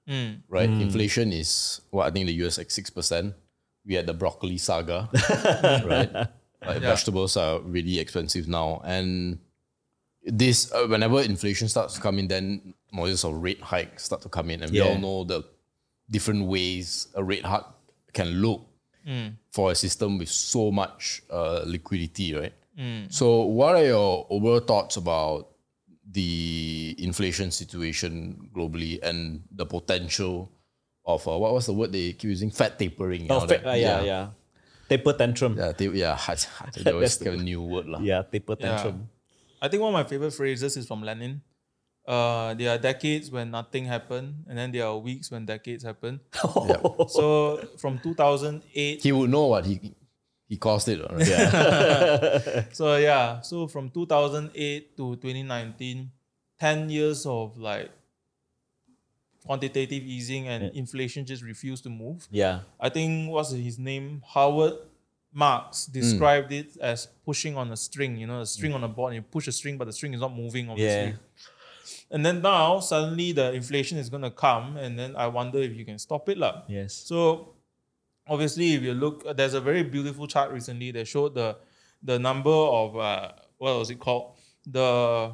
[0.07, 0.47] Mm.
[0.47, 0.71] Right?
[0.71, 0.79] Hmm.
[0.87, 3.35] Inflation is what I think the US like six percent.
[3.89, 5.09] We had the broccoli saga,
[5.85, 6.12] right?
[6.62, 6.93] Like Yeah.
[6.93, 9.39] vegetables are really expensive now, and
[10.23, 14.28] this uh, whenever inflation starts to come in, then models of rate hike start to
[14.28, 15.43] come in, and we all know the
[16.10, 17.65] different ways a rate hike
[18.12, 18.60] can look
[19.51, 22.52] for a system with so much uh, liquidity, right?
[23.09, 25.48] So, what are your overall thoughts about
[26.12, 30.51] the inflation situation globally and the potential
[31.09, 32.51] of uh, what was the word they keep using?
[32.53, 33.27] Fed tapering.
[33.33, 33.67] Oh, all fa- that.
[33.67, 34.25] uh, yeah, yeah,
[34.89, 35.57] Taper tantrum.
[35.57, 36.71] Yeah, Yeah, ta- yeah.
[36.85, 37.89] They always get a new word.
[37.89, 38.01] lah.
[38.05, 38.77] Yeah, taper Yeah.
[38.77, 39.09] tantrum.
[39.61, 41.41] I think one of my favorite phrases is from Lenin.
[42.09, 46.21] Uh, there are decades when nothing happened, and then there are weeks when decades happen.
[47.09, 49.93] So from 2008, He would know what he
[50.49, 51.01] he caused it.
[51.05, 51.29] Right?
[51.29, 52.65] Yeah.
[52.73, 56.09] so yeah, so from 2008 to 2019,
[56.61, 57.91] 10 years of like
[59.49, 62.29] quantitative easing and inflation just refused to move.
[62.31, 62.57] Yeah.
[62.79, 64.07] I think what's his name?
[64.35, 64.75] Howard
[65.33, 69.09] Marks described it as pushing on a string, you know, a string on a board,
[69.12, 71.12] and you push a string, but the string is not moving, obviously.
[71.12, 72.12] Yeah.
[72.15, 75.85] And then now suddenly the inflation is gonna come, and then I wonder if you
[75.91, 76.37] can stop it.
[76.37, 76.55] lah.
[76.69, 76.93] Yes.
[77.11, 77.55] So
[78.27, 81.57] obviously, if you look, there's a very beautiful chart recently that showed the
[82.11, 85.33] the number of uh, what was it called the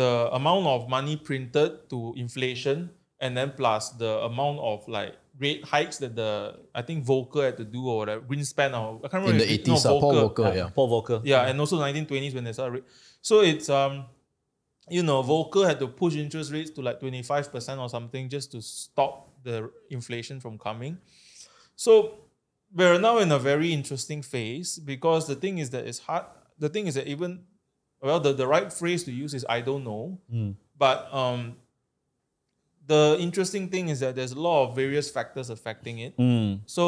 [0.00, 2.90] the amount of money printed to inflation,
[3.20, 7.56] and then plus the amount of like rate hikes that the I think Volcker had
[7.58, 9.86] to do or whatever Greenspan or I can't remember In the if it- no, eighties,
[9.86, 10.44] uh, Paul Walker.
[10.44, 10.68] Uh, Yeah.
[10.74, 11.20] Paul Volcker.
[11.24, 12.84] yeah, and also 1920s when they started.
[13.22, 14.04] So it's um,
[14.88, 18.60] you know, Volcker had to push interest rates to like 25% or something just to
[18.60, 20.98] stop the inflation from coming.
[21.76, 22.14] So
[22.74, 26.24] we're now in a very interesting phase because the thing is that it's hard.
[26.58, 27.44] The thing is that even
[28.02, 30.18] well, the, the right phrase to use is I don't know.
[30.78, 31.56] But um
[32.90, 36.16] the interesting thing is that there's a lot of various factors affecting it.
[36.18, 36.60] Mm.
[36.66, 36.84] So,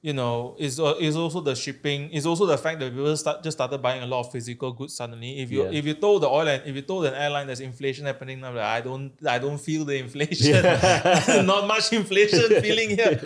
[0.00, 3.42] you know, is uh, is also the shipping, is also the fact that people start
[3.42, 5.40] just started buying a lot of physical goods suddenly.
[5.42, 5.78] If you Yeah.
[5.78, 8.52] if you told the oil and if you told an airline there's inflation happening now,
[8.54, 10.62] like, I don't I don't feel the inflation.
[11.52, 13.18] Not much inflation feeling here.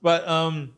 [0.00, 0.72] But um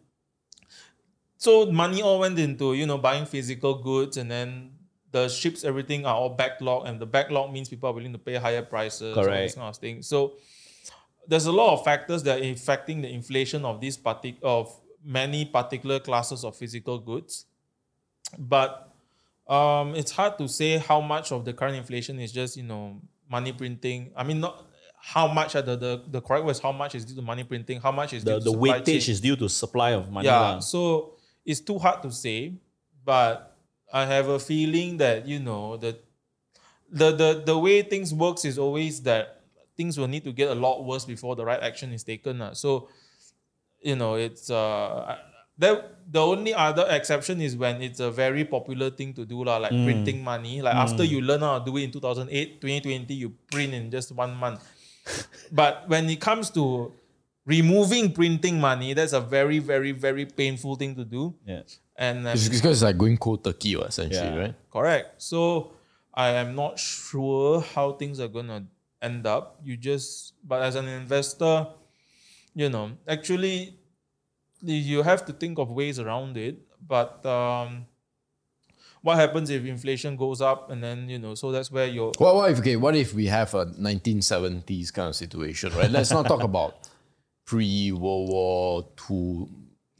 [1.36, 4.70] so money all went into, you know, buying physical goods and then
[5.12, 8.34] the ships, everything are all backlogged, and the backlog means people are willing to pay
[8.34, 9.44] higher prices, all Correct.
[9.44, 10.02] this kind of thing.
[10.02, 10.34] So
[11.28, 14.72] there's a lot of factors that are affecting the inflation of these partic- of
[15.04, 17.46] many particular classes of physical goods.
[18.38, 18.92] But
[19.48, 23.00] um, it's hard to say how much of the current inflation is just, you know,
[23.30, 24.12] money printing.
[24.16, 24.64] I mean, not
[25.00, 27.80] how much are the, the, the correct is how much is due to money printing,
[27.80, 29.10] how much is The, due the supply weightage chain.
[29.12, 30.26] is due to supply of money.
[30.26, 31.14] Yeah, so
[31.44, 32.54] it's too hard to say,
[33.04, 33.55] but
[33.92, 35.98] I have a feeling that you know the
[36.90, 39.42] the the the way things works is always that
[39.76, 42.38] things will need to get a lot worse before the right action is taken.
[42.38, 42.52] lah.
[42.52, 42.88] So
[43.80, 45.16] you know it's uh
[45.58, 49.72] the the only other exception is when it's a very popular thing to do like
[49.72, 49.84] mm.
[49.84, 50.62] printing money.
[50.62, 51.08] Like after mm.
[51.08, 54.60] you learn how to do it in 2008, 2020, you print in just one month.
[55.52, 56.92] but when it comes to
[57.46, 61.34] removing printing money, that's a very, very, very painful thing to do.
[61.46, 61.62] Yeah.
[61.98, 64.38] And It's because it's like going cold turkey, essentially, Yeah.
[64.38, 64.54] right?
[64.70, 65.22] correct.
[65.22, 65.72] So
[66.12, 68.66] I am not sure how things are gonna
[69.00, 69.58] end up.
[69.64, 71.66] You just, but as an investor,
[72.54, 73.78] you know, actually,
[74.62, 76.58] you have to think of ways around it.
[76.86, 77.86] But um,
[79.02, 82.34] what happens if inflation goes up, and then you know, so that's where your What,
[82.34, 82.76] what if okay?
[82.76, 85.90] What if we have a 1970s kind of situation, right?
[85.90, 86.88] Let's not talk about
[87.44, 89.48] pre World War II,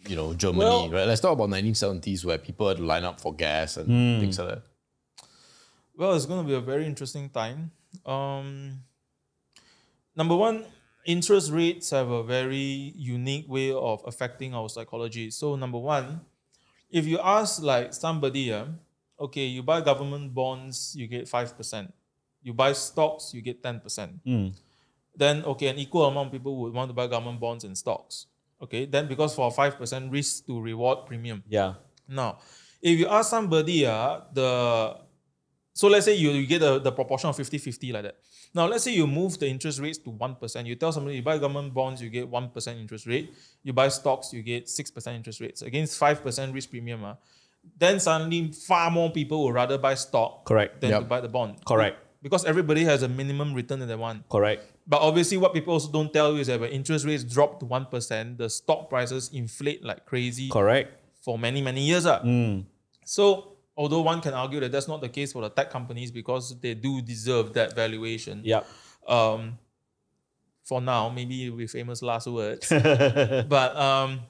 [0.09, 1.07] you know, Germany, Well- right?
[1.07, 3.87] Let's talk about 1970s where people had to line up for gas and
[4.21, 4.63] things like that.
[5.97, 7.71] Well, it's going to be a very interesting time.
[8.05, 8.81] Um,
[10.15, 10.65] number one,
[11.07, 15.31] interest rates have a very unique way of affecting our psychology.
[15.31, 16.21] So, number one,
[16.91, 18.67] if you ask like somebody, uh,
[19.19, 21.93] okay, you buy government bonds, you get five percent.
[22.43, 24.21] You buy stocks, you get ten percent.
[25.19, 28.27] Then okay, an equal amount of people would want to buy government bonds and stocks.
[28.63, 31.43] Okay, then because for five percent risk to reward premium.
[31.49, 31.75] Yeah.
[32.09, 32.39] Now,
[32.81, 34.97] if you ask somebody, uh, the
[35.77, 38.17] so let's say you, you get the, the proportion of 50-50 like that.
[38.55, 40.65] Now, let's say you move the interest rates to 1%.
[40.65, 43.35] You tell somebody you buy government bonds, you get 1% interest rate.
[43.63, 47.05] You buy stocks, you get 6% interest rates against 5% risk premium.
[47.05, 47.15] Uh,
[47.79, 50.81] then suddenly far more people will rather buy stock Correct.
[50.81, 51.63] than to buy the bond.
[51.67, 51.99] Correct.
[52.23, 54.27] Because everybody has a minimum return that they want.
[54.31, 54.65] Correct.
[54.87, 57.67] But obviously, what people also don't tell you is that when interest rates drop to
[57.67, 61.03] 1%, the stock prices inflate like crazy Correct.
[61.21, 62.07] for many, many years.
[62.07, 62.23] ah.
[63.05, 66.59] So, although one can argue that that's not the case for the tech companies because
[66.61, 68.43] they do deserve that valuation.
[68.45, 68.63] Yeah.
[69.07, 69.59] Um,
[70.65, 72.69] for now, maybe with famous last words.
[73.49, 74.21] but um,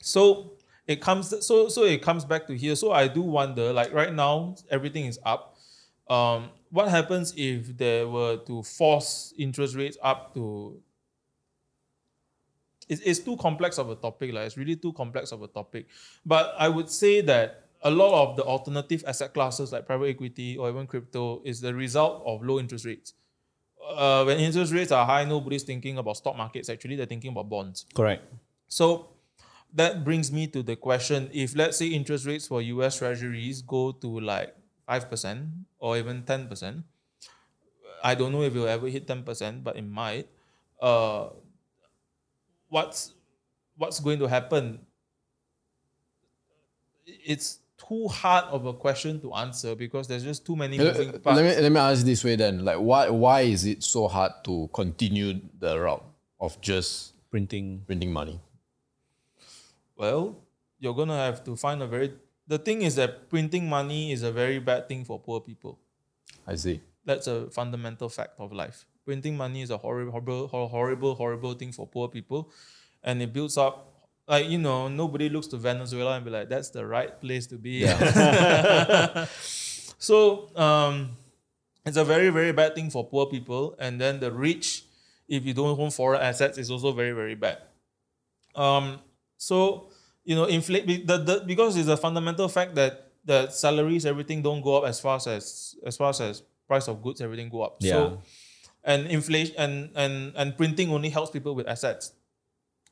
[0.00, 0.52] so
[0.86, 2.76] it comes so so it comes back to here.
[2.76, 5.56] So I do wonder, like right now, everything is up.
[6.08, 10.80] Um, what happens if they were to force interest rates up to
[12.88, 14.32] it's, it's too complex of a topic.
[14.32, 15.86] Like, it's really too complex of a topic.
[16.24, 20.56] But I would say that a lot of the alternative asset classes like private equity
[20.56, 23.14] or even crypto is the result of low interest rates.
[23.88, 26.68] Uh, when interest rates are high, nobody's thinking about stock markets.
[26.68, 27.86] Actually, they're thinking about bonds.
[27.94, 28.24] Correct.
[28.66, 29.10] So
[29.72, 32.98] that brings me to the question: If let's say interest rates for U.S.
[32.98, 34.56] Treasuries go to like
[34.86, 35.48] five percent
[35.78, 36.84] or even ten percent,
[38.02, 40.28] I don't know if you'll ever hit ten percent, but it might.
[40.80, 41.30] Uh,
[42.68, 43.14] what's
[43.76, 44.80] what's going to happen?
[47.06, 51.44] It's too hard of a question to answer because there's just too many moving Let
[51.44, 52.64] me let me ask this way then.
[52.64, 56.04] Like why why is it so hard to continue the route
[56.40, 57.82] of just Printing.
[57.86, 58.40] printing money?
[59.96, 60.36] Well,
[60.78, 62.14] you're gonna have to find a very.
[62.48, 65.78] The thing is that printing money is a very bad thing for poor people.
[66.46, 66.80] I see.
[67.04, 68.86] That's a fundamental fact of life.
[69.04, 72.50] Printing money is a horrible, horrible, horrible, horrible thing for poor people,
[73.02, 73.92] and it builds up.
[74.28, 77.56] Like you know, nobody looks to Venezuela and be like, "That's the right place to
[77.56, 77.86] be."
[79.98, 81.16] so um,
[81.84, 84.84] it's a very, very bad thing for poor people, and then the rich,
[85.28, 87.58] if you don't own foreign assets, is also very, very bad.
[88.56, 88.98] Um,
[89.36, 89.90] so
[90.26, 94.60] you know, inflate the, the because it's a fundamental fact that the salaries, everything don't
[94.60, 97.76] go up as fast as as fast as price of goods, everything go up.
[97.78, 97.92] Yeah.
[97.92, 98.22] So
[98.82, 102.12] and inflation and and and printing only helps people with assets.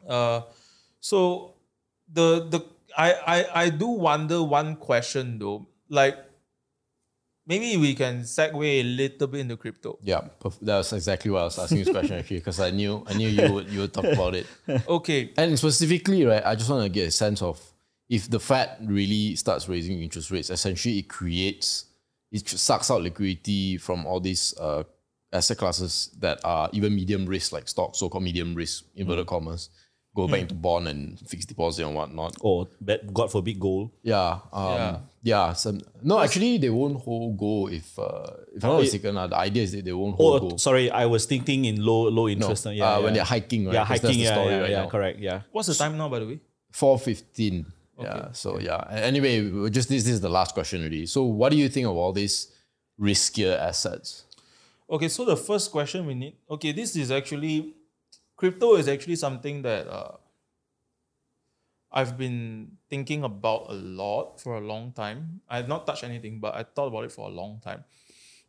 [0.08, 0.42] Uh,
[1.00, 1.54] so
[2.06, 2.60] the the
[2.96, 6.16] I I I do wonder one question though, like
[7.46, 9.98] maybe we can segue a little bit into crypto.
[10.02, 10.28] Yeah,
[10.62, 13.28] that was exactly what I was asking this question actually because I knew I knew
[13.28, 14.46] you would you would talk about it.
[14.88, 17.60] Okay, And specifically, right, I just want to get a sense of
[18.08, 21.86] if the Fed really starts raising interest rates, essentially it creates,
[22.30, 24.84] it sucks out liquidity from all these uh,
[25.32, 29.70] asset classes that are even medium risk, like stocks, so called medium risk, inverted commas,
[30.14, 32.36] go back into bond and fixed deposit and whatnot.
[32.40, 33.90] Or bet, God forbid gold.
[34.02, 34.38] Yeah.
[34.52, 34.98] Um, Yeah.
[35.22, 35.52] yeah.
[35.54, 39.36] some, no, actually, they won't hold gold if, uh, if I'm not mistaken, uh, the
[39.36, 40.60] idea is that they won't hold Oh, gold.
[40.60, 42.66] sorry, I was thinking in low low No, interest.
[42.66, 43.10] uh, uh, yeah, when yeah.
[43.14, 43.74] they're hiking, right?
[43.74, 44.18] yeah, 'Cause that's hiking.
[44.18, 45.18] the Yeah, story yeah, right yeah, correct.
[45.20, 45.40] Yeah.
[45.52, 46.40] what's the time now, by the way?
[46.70, 47.66] Four fifteen.
[48.00, 48.32] Yeah.
[48.32, 48.84] So yeah.
[48.90, 51.06] A- Anyway, just this, this is the last question already.
[51.06, 52.48] So what do you think of all these
[53.00, 54.24] riskier assets?
[54.90, 56.34] Okay, so the first question we need.
[56.50, 57.74] Okay, this is actually
[58.36, 60.12] crypto is actually something that uh,
[61.92, 65.40] I've been thinking about a lot for a long time.
[65.48, 67.84] I have not touched anything, but I thought about it for a long time.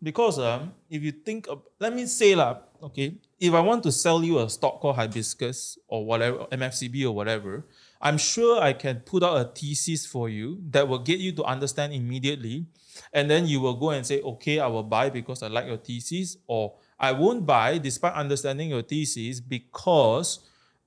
[0.02, 3.92] Because um, if you think, of, let me say lah, okay, if I want to
[3.92, 7.66] sell you a stock called hibiscus or whatever, MFCB or whatever,
[8.02, 11.44] I'm sure I can put out a thesis for you that will get you to
[11.44, 12.66] understand immediately,
[13.14, 15.78] and then you will go and say, okay, I will buy because I like your
[15.78, 20.40] thesis, or I won't buy despite understanding your thesis because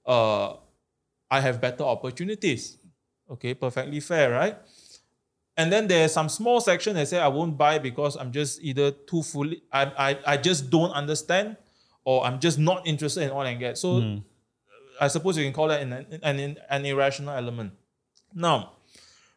[0.07, 0.55] uh,
[1.31, 2.79] I have better opportunities.
[3.31, 4.57] Okay, perfectly fair, right?
[5.57, 8.93] And then there's some small section that say I won't buy because I'm just either
[8.93, 11.57] too fully, I, I, I just don't understand,
[12.05, 13.81] or I'm just not interested in oil and gas.
[13.81, 14.23] So
[15.01, 17.73] I suppose you can call that an, an, an irrational element.
[18.33, 18.73] Now,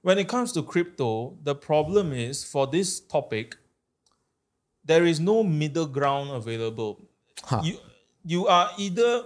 [0.04, 3.58] when it comes to crypto, the problem is for this topic,
[4.86, 7.08] there is no middle ground available.
[7.64, 7.78] You,
[8.24, 9.24] you are either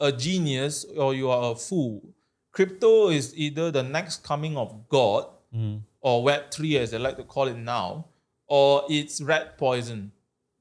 [0.00, 2.14] a genius or you are a fool.
[2.52, 5.80] Crypto is either the next coming of God mm.
[6.00, 8.06] or Web3 as they like to call it now,
[8.46, 10.12] or it's rat poison,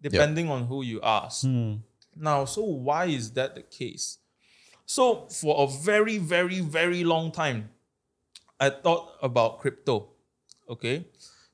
[0.01, 1.45] depending on who you ask.
[1.45, 1.75] Hmm.
[2.15, 4.17] Now, so why is that the case?
[4.85, 7.69] So, for a very, very, very long time,
[8.59, 10.09] I thought about crypto.
[10.69, 11.05] Okay.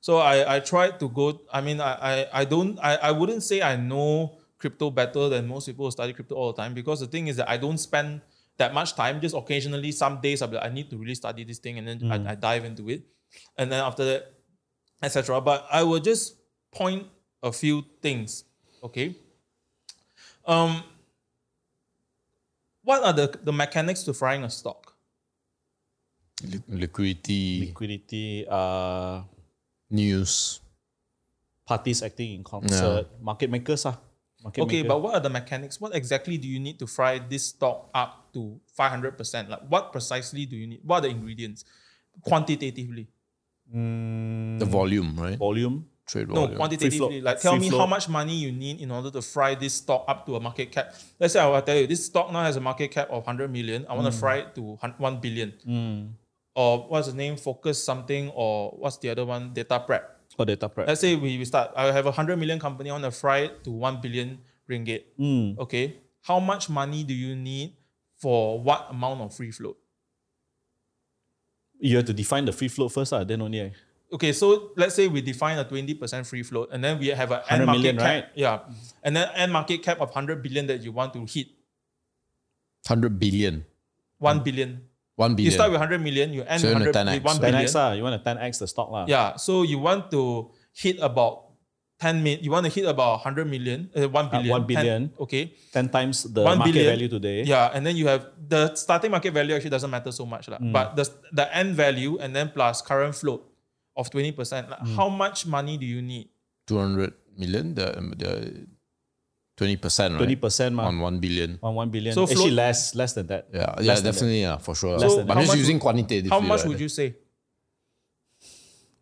[0.01, 3.43] So I, I tried to go, I mean, I, I, I don't, I, I wouldn't
[3.43, 6.99] say I know crypto better than most people who study crypto all the time because
[6.99, 8.21] the thing is that I don't spend
[8.57, 9.19] that much time.
[9.19, 11.87] Just occasionally, some days I'll be like, I need to really study this thing and
[11.87, 13.03] then I, I dive into it.
[13.57, 14.33] And then after that,
[15.01, 15.41] etc.
[15.41, 16.35] But I will just
[16.71, 17.07] point
[17.43, 18.45] a few things.
[18.83, 19.15] Okay.
[20.45, 20.83] Um,
[22.83, 24.95] what are the, the mechanics to frying a stock?
[26.67, 29.21] Liquidity, Liquidity, uh,
[29.89, 30.61] news.
[31.65, 33.85] parties acting in concert, market makers.
[33.85, 33.99] Ah.
[34.43, 34.87] Market Okay, maker.
[34.87, 35.79] but what are the mechanics?
[35.79, 39.49] What exactly do you need to fry this stock up to 500%?
[39.49, 40.79] Like, what precisely do you need?
[40.83, 41.65] What are the ingredients?
[42.23, 43.07] Quantitatively.
[43.71, 45.37] The volume, right?
[45.37, 45.85] volume.
[46.07, 46.57] Trade No, volume.
[46.57, 46.97] quantitatively.
[46.97, 47.23] float.
[47.23, 47.81] Like, tell Free me float.
[47.81, 50.71] how much money you need in order to fry this stock up to a market
[50.71, 50.95] cap.
[51.19, 53.51] Let's say I will tell you this stock now has a market cap of 100
[53.51, 53.85] million.
[53.87, 54.11] I want Mm.
[54.11, 55.53] to fry it to hun- 1 billion.
[56.59, 57.37] Or what's the name?
[57.37, 59.53] Focus something, or what's the other one?
[59.53, 60.03] Data prep.
[60.37, 60.87] Or data prep.
[60.89, 63.37] Let's say we, we start, I have a 100 million company, I want to fry
[63.47, 65.03] it to 1 billion ringgit.
[65.17, 65.57] Mm.
[65.57, 65.95] Okay.
[66.21, 67.75] How much money do you need
[68.17, 69.77] for what amount of free float?
[71.79, 73.61] You have to define the free float first, ah, then only.
[73.61, 73.71] I-
[74.11, 77.39] Okay, so let's say we define a 20% free float and then we have an
[77.45, 78.05] 100 end market million, cap.
[78.05, 78.25] right?
[78.33, 78.59] Yeah.
[79.03, 81.47] And then end market cap of 100 billion that you want to hit
[82.87, 83.65] 100 billion.
[84.17, 84.88] 1 billion.
[85.19, 85.51] 1 billion.
[85.51, 87.27] You start with 100 million, you end So you want 100 with 10x.
[87.27, 87.67] 1 billion.
[87.67, 88.87] 10x, ah, you want to 10x the stock.
[88.87, 89.03] lah.
[89.03, 91.51] Yeah, so you want to hit about
[91.99, 94.51] 10 million, you want to hit about 100 million, uh, 1 billion.
[94.55, 94.99] 1 billion.
[95.11, 95.51] 10 okay.
[95.75, 96.91] 10 times the 1 market billion.
[96.95, 97.43] value today.
[97.43, 100.47] Yeah, and then you have the starting market value actually doesn't matter so much.
[100.47, 100.63] lah.
[100.63, 100.71] Mm.
[100.71, 103.43] But the, the end value and then plus current float
[103.99, 104.31] of 20%.
[104.71, 104.95] like, Mm.
[104.95, 106.31] How much money do you need?
[106.71, 108.31] 200 million, the, um, the
[109.59, 110.27] 20%, right?
[110.39, 111.59] 20% ma, On 1 billion.
[111.61, 112.13] on 1 billion.
[112.15, 113.47] So Actually, float- less less than that.
[113.53, 114.11] Yeah, Less yeah, than that.
[114.11, 114.97] definitely, yeah, for sure.
[114.97, 115.29] Less than.
[115.29, 116.29] I'm just How much using would- quantitatively.
[116.29, 116.69] How much right?
[116.69, 117.15] would you say?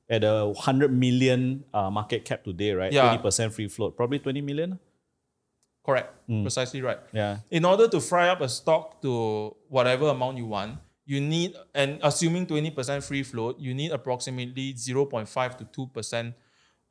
[0.10, 2.92] At a 100 million uh, market cap today, right?
[2.94, 3.18] Yeah.
[3.18, 3.98] 20% free float.
[3.98, 4.80] Probably 20 million.
[5.86, 6.14] Correct.
[6.30, 6.44] Mm.
[6.44, 7.00] Precisely right.
[7.14, 7.40] Yeah.
[7.52, 12.00] In order to fry up a stock to whatever amount you want, you need, and
[12.04, 16.34] assuming 20% free float, you need approximately 0.5 to 2%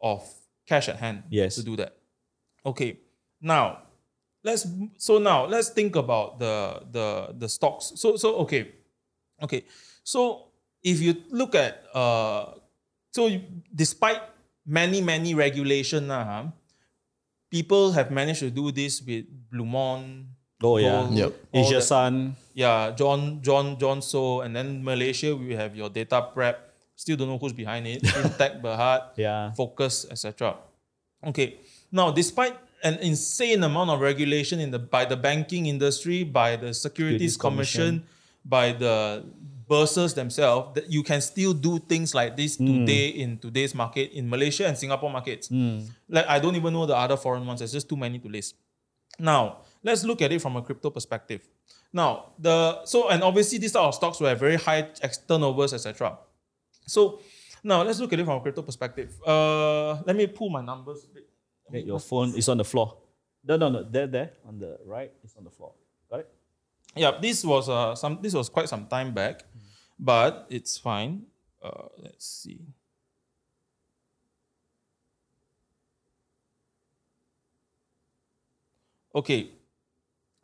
[0.02, 0.22] of
[0.66, 1.54] cash at hand Yes.
[1.56, 1.96] to do that.
[2.66, 3.00] Okay.
[3.40, 3.82] Now,
[4.42, 4.66] let's
[4.98, 7.06] so now let's think about the the
[7.36, 7.92] the stocks.
[7.96, 8.72] So so okay.
[9.42, 9.64] Okay.
[10.02, 10.48] So
[10.82, 12.56] if you look at uh
[13.12, 13.44] so you-
[13.74, 14.22] despite
[14.64, 16.50] many many regulation uh,
[17.50, 20.26] people have managed to do this with Blue Mon,
[20.62, 21.04] Oh, yeah.
[21.04, 21.32] Gold, Yep.
[21.52, 22.14] all Asia that- Sun.
[22.56, 26.72] yeah, John, John, John So, and then Malaysia, we have your data prep.
[26.96, 28.00] Still don't know who's behind it.
[28.08, 29.52] Fintech, Berhad, Yeah.
[29.52, 30.56] Focus, etc.
[31.22, 31.60] Okay.
[31.92, 36.72] Now, despite an insane amount of regulation in the by the banking industry, by the
[36.74, 38.04] Securities Securities Commission,
[38.44, 39.24] by the
[39.68, 44.28] bursars themselves, that you can still do things like this today in today's market in
[44.28, 45.50] Malaysia and Singapore markets.
[46.08, 47.58] Like I don't even know the other foreign ones.
[47.60, 48.54] There's just too many to list.
[49.18, 51.40] Now, let's look at it from a crypto perspective.
[51.92, 56.18] Now, the so and obviously these type of stocks have very high ex- turnovers, etc.
[56.86, 57.20] So
[57.64, 59.14] now let's look at it from a crypto perspective.
[59.26, 61.04] Uh, let me pull my numbers.
[61.04, 61.25] a bit.
[61.68, 62.96] Okay, your phone is on the floor.
[63.44, 63.82] No, no, no.
[63.82, 64.32] There, there.
[64.46, 65.72] On the right, it's on the floor.
[66.10, 66.28] Got it?
[66.94, 69.44] Yeah, this was uh, some this was quite some time back,
[69.98, 71.26] but it's fine.
[71.62, 72.60] Uh, let's see.
[79.14, 79.50] Okay.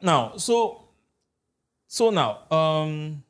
[0.01, 0.89] Now, so
[1.87, 3.23] so now, um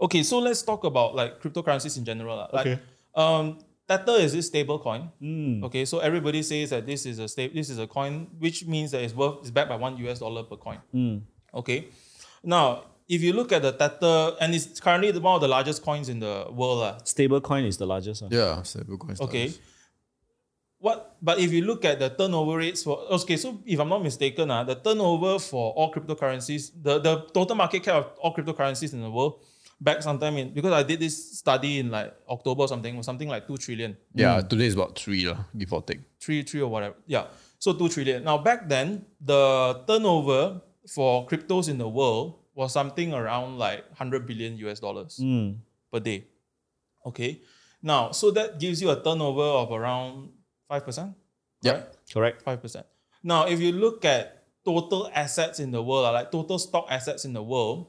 [0.00, 2.48] okay, so let's talk about like cryptocurrencies in general.
[2.52, 2.78] Like Okay.
[3.14, 5.10] um Tether is this stable coin.
[5.20, 5.64] Mm.
[5.64, 8.90] Okay, so everybody says that this is a sta- this is a coin, which means
[8.92, 10.78] that it's worth it's backed by one US dollar per coin.
[10.94, 11.22] Mm.
[11.54, 11.88] Okay.
[12.42, 16.08] Now, if you look at the Tether, and it's currently one of the largest coins
[16.08, 16.78] in the world.
[16.78, 16.98] lah.
[17.04, 18.30] Stable coin is the largest one.
[18.30, 19.28] Yeah, stablecoin stocks.
[19.28, 19.52] Okay.
[20.78, 24.02] What but if you look at the turnover rates for okay, so if I'm not
[24.02, 28.92] mistaken, uh, the turnover for all cryptocurrencies, the, the total market cap of all cryptocurrencies
[28.92, 29.44] in the world
[29.82, 33.28] back sometime in because I did this study in like October or something, was something
[33.28, 33.96] like two trillion.
[34.14, 36.00] Yeah, today is about three, lah, give or take.
[36.20, 36.94] three, three or whatever.
[37.06, 37.26] Yeah.
[37.58, 38.24] So two trillion.
[38.24, 44.26] Now back then, the turnover for cryptos in the world was something around like 100
[44.26, 45.58] billion US dollars Mm.
[45.92, 46.26] per day.
[47.06, 47.40] Okay.
[47.82, 50.30] Now, so that gives you a turnover of around
[50.70, 51.14] 5%.
[51.62, 51.82] Yeah.
[52.12, 52.44] Correct.
[52.44, 52.84] 5%.
[53.22, 57.24] Now, if you look at total assets in the world, uh, like total stock assets
[57.24, 57.86] in the world,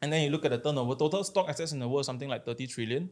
[0.00, 2.28] and then you look at the turnover, total stock assets in the world is something
[2.28, 3.10] like 30 trillion,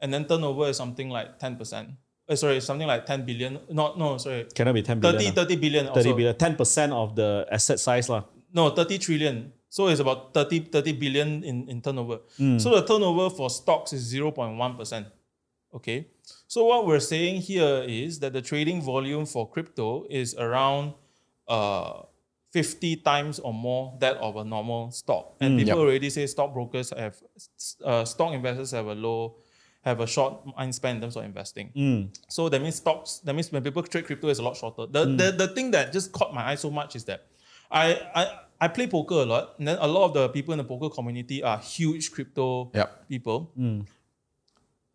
[0.00, 1.96] and then turnover is something like 10%.
[2.28, 3.58] Uh, sorry, something like 10 billion.
[3.70, 4.44] No, no, sorry.
[4.54, 5.34] Cannot be 10 30, billion.
[5.34, 5.86] 30 billion.
[5.86, 6.16] 30 also.
[6.16, 6.34] billion.
[6.34, 8.08] 10% of the asset size.
[8.08, 8.24] lah.
[8.52, 9.52] No, 30 trillion.
[9.70, 12.20] So it's about 30, 30 billion in, in turnover.
[12.58, 15.06] So the turnover for stocks is 0.1%.
[15.74, 16.06] Okay.
[16.46, 20.94] So what we're saying here is that the trading volume for crypto is around
[21.46, 22.02] uh,
[22.50, 25.36] 50 times or more that of a normal stock.
[25.40, 27.16] And mm, people already say stockbrokers have,
[27.84, 29.36] uh, stock investors have a low,
[29.82, 31.70] have a short mind span in terms of investing.
[31.76, 32.18] Mm.
[32.28, 34.86] So that means stocks, that means when people trade crypto, is a lot shorter.
[34.86, 35.18] The, mm.
[35.18, 37.26] the, the thing that just caught my eye so much is that
[37.70, 40.58] I, I, I play poker a lot, and then a lot of the people in
[40.58, 43.08] the poker community are huge crypto Yep.
[43.08, 43.52] people.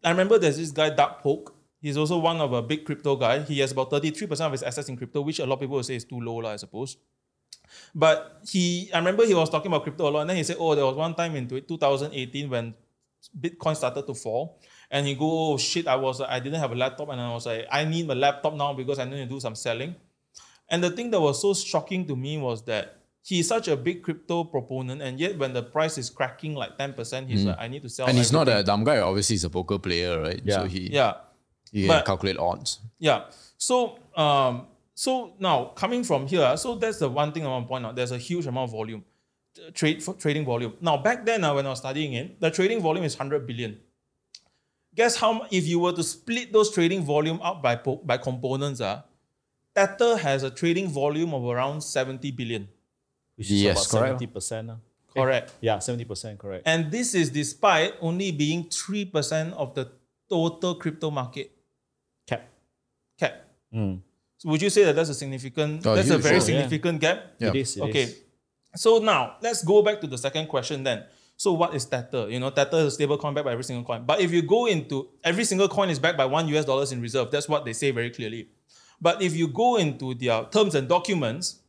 [0.03, 1.55] I remember there's this guy, Doug Polk.
[1.81, 3.41] He's also one of a big crypto guy.
[3.41, 5.83] He has about 33% of his assets in crypto, which a lot of people will
[5.83, 6.97] say is too low, I suppose.
[7.95, 10.57] But he, I remember he was talking about crypto a lot, and then he said,
[10.59, 12.73] "Oh, there was one time in 2018 when
[13.39, 14.59] Bitcoin started to fall,
[14.91, 17.45] and he go, oh shit, I was, I didn't have a laptop, and I was
[17.45, 19.95] like, I need a laptop now because I need to do some selling."
[20.69, 24.03] And the thing that was so shocking to me was that he's such a big
[24.03, 27.83] crypto proponent, and yet when the price is cracking like 10%, he's like, I need
[27.83, 28.07] to sell.
[28.07, 28.99] And he's not a dumb guy.
[28.99, 30.41] Obviously, he's a poker player, right?
[30.43, 30.55] Yeah.
[30.55, 31.13] So he, yeah.
[31.71, 32.79] he But- calculate odds.
[32.99, 33.25] Yeah.
[33.57, 37.69] So um, so now coming from here, so that's the one thing I want to
[37.69, 37.95] point out.
[37.95, 39.03] There's a huge amount of volume,
[39.59, 40.73] uh, trade for trading volume.
[40.81, 43.79] Now back then, uh, when I was studying it, the trading volume is 100 billion.
[44.95, 45.47] Guess how?
[45.51, 49.01] If you were to split those trading volume up by by components, uh,
[49.75, 52.67] Tether has a trading volume of around 70 billion.
[53.35, 54.09] Which is Yes, about correct.
[54.19, 54.71] seventy percent.
[55.15, 55.53] Correct.
[55.61, 56.63] Yeah, seventy percent correct.
[56.67, 59.91] And this is despite only being 3% of the
[60.29, 61.51] total crypto market
[62.27, 62.47] Cap.
[63.19, 63.47] cap.
[64.43, 66.43] So would you say that that's a significant, Oh, that's a huge, very oh, yeah.
[66.43, 67.23] significant gap?
[67.39, 67.49] Yeah.
[67.49, 67.77] It is.
[67.77, 68.03] it Okay.
[68.03, 68.19] is.
[68.75, 71.05] So now let's go back to the second question then.
[71.37, 72.29] So what is Tether?
[72.29, 74.03] You know, Tether is a stable coin backed by every single coin.
[74.05, 76.99] But if you go into every single coin is backed by one US dollars in
[77.01, 77.31] reserve.
[77.31, 78.49] That's what they say very clearly.
[78.99, 81.59] But if you go into their terms and documents,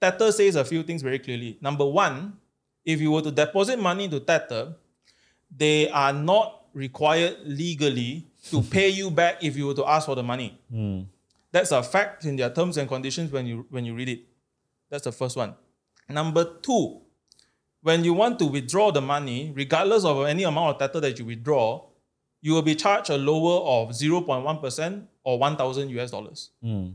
[0.00, 1.58] Tether says a few things very clearly.
[1.60, 2.38] Number one,
[2.84, 4.74] if you were to deposit money into Tether,
[5.54, 10.14] they are not required legally to pay you back if you were to ask for
[10.14, 10.58] the money.
[10.70, 11.02] Hmm.
[11.56, 14.24] That's a fact in their terms and conditions when you when you read it.
[14.90, 15.54] That's the first one.
[16.06, 17.00] Number two,
[17.80, 21.24] when you want to withdraw the money, regardless of any amount of Tether that you
[21.24, 21.82] withdraw,
[22.42, 26.50] you will be charged a lower of 0.1% or 1,000 US dollars.
[26.62, 26.88] Hmm.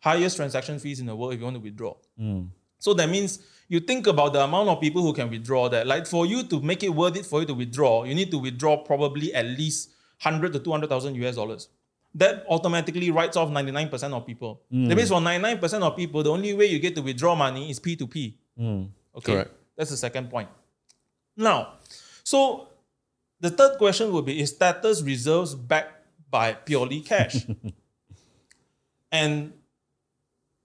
[0.00, 1.94] Highest transaction fees in the world if you want to withdraw.
[2.18, 2.42] Hmm.
[2.78, 3.38] So that means
[3.68, 5.86] you think about the amount of people who can withdraw that.
[5.86, 8.38] Like for you to make it worth it for you to withdraw, you need to
[8.38, 9.88] withdraw probably at least
[10.22, 11.68] 100 to 200,000 US dollars.
[12.14, 14.62] That automatically writes off 99% of people.
[14.72, 14.88] Mm.
[14.88, 17.80] That means for 99% of people, the only way you get to withdraw money is
[17.80, 18.34] P2P.
[18.58, 18.88] Mm.
[19.16, 19.32] Okay.
[19.32, 19.50] Correct.
[19.76, 20.48] That's the second point.
[21.36, 21.74] Now,
[22.22, 22.68] so
[23.40, 27.46] the third question would be is Tether's reserves backed by purely cash?
[29.12, 29.52] and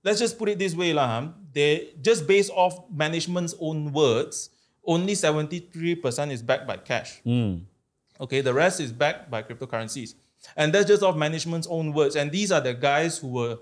[0.04, 1.08] let's just put it this way, lah.
[1.08, 1.28] huh?
[1.52, 4.52] They just based off management's own words,
[4.86, 7.22] only 73% is backed by cash.
[7.26, 7.62] Mm.
[8.22, 10.14] Okay, the rest is backed by cryptocurrencies.
[10.56, 12.16] And that's just off management's own words.
[12.16, 13.60] And these are the guys who were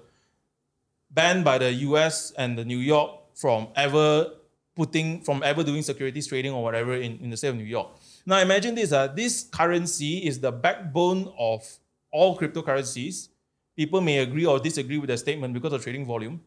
[1.09, 4.31] banned by the US and the New York from ever
[4.75, 7.87] putting from ever doing securities trading or whatever in, in the state of New York.
[8.25, 11.65] Now imagine this, uh, this currency is the backbone of
[12.11, 13.29] all cryptocurrencies.
[13.75, 16.41] People may agree or disagree with the statement because of trading volume.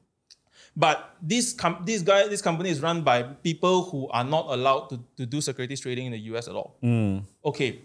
[0.76, 4.88] But this com- this guy, this company is run by people who are not allowed
[4.90, 6.76] to, to do securities trading in the US at all.
[7.44, 7.82] Okay.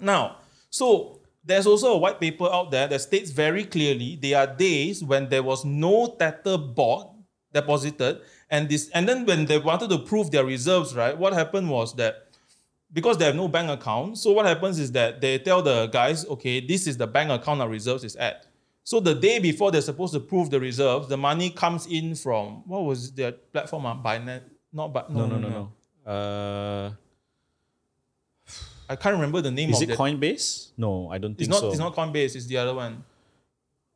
[0.00, 0.38] Now,
[0.70, 1.17] so
[1.48, 5.28] there's also a white paper out there that states very clearly there are days when
[5.30, 7.14] there was no tether bought,
[7.52, 8.20] deposited,
[8.50, 11.16] and this and then when they wanted to prove their reserves, right?
[11.16, 12.28] What happened was that
[12.92, 16.26] because they have no bank account, so what happens is that they tell the guys,
[16.26, 18.46] okay, this is the bank account our reserves is at.
[18.84, 22.62] So the day before they're supposed to prove the reserves, the money comes in from
[22.66, 23.86] what was their platform?
[23.86, 24.42] Uh, Binance,
[24.72, 26.10] not but No, no, no, no.
[26.10, 26.90] Uh,
[28.88, 29.98] I can't remember the name is of it it.
[29.98, 30.70] Coinbase?
[30.76, 31.60] No, I don't It's think not.
[31.60, 31.68] so.
[31.70, 32.34] It's not Coinbase.
[32.36, 33.04] It's the other one.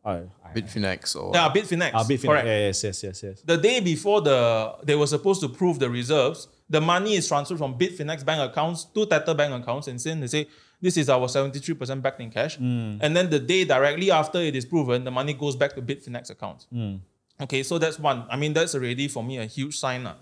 [0.05, 1.91] I, I, Bitfinex or Yeah, Bitfinex.
[1.95, 2.27] ah, Bitfinex.
[2.27, 2.47] Correct.
[2.47, 3.43] Yeah, yes, yes, yes, yes.
[3.43, 7.59] The day before the they were supposed to prove the reserves, the money is transferred
[7.59, 10.49] from Bitfinex bank accounts to Tether bank accounts, and then they say
[10.81, 12.57] this is our seventy three percent backed in cash.
[12.57, 12.97] Hmm.
[13.01, 16.31] And then the day directly after it is proven, the money goes back to Bitfinex
[16.31, 16.67] accounts.
[16.73, 16.97] Hmm.
[17.41, 18.27] Okay, so that's one.
[18.29, 20.03] I mean, that's already for me a huge sign.
[20.05, 20.15] lah.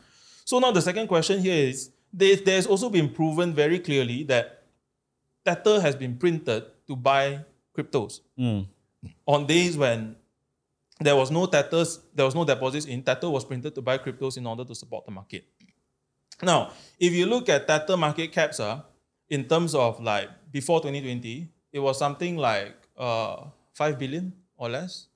[0.44, 4.59] So now the second question here is there, there's also been proven very clearly that
[5.44, 7.44] Tether has been printed to buy
[7.76, 8.20] cryptos
[9.26, 10.16] on days when
[11.00, 14.36] there was no tethers, there was no deposits in Tether was printed to buy cryptos
[14.36, 15.44] in order to support the market.
[16.42, 18.82] Now, if you look at Tether market caps, uh,
[19.28, 23.44] in terms of like before 2020, it was something like uh,
[23.74, 25.06] 5 billion or less.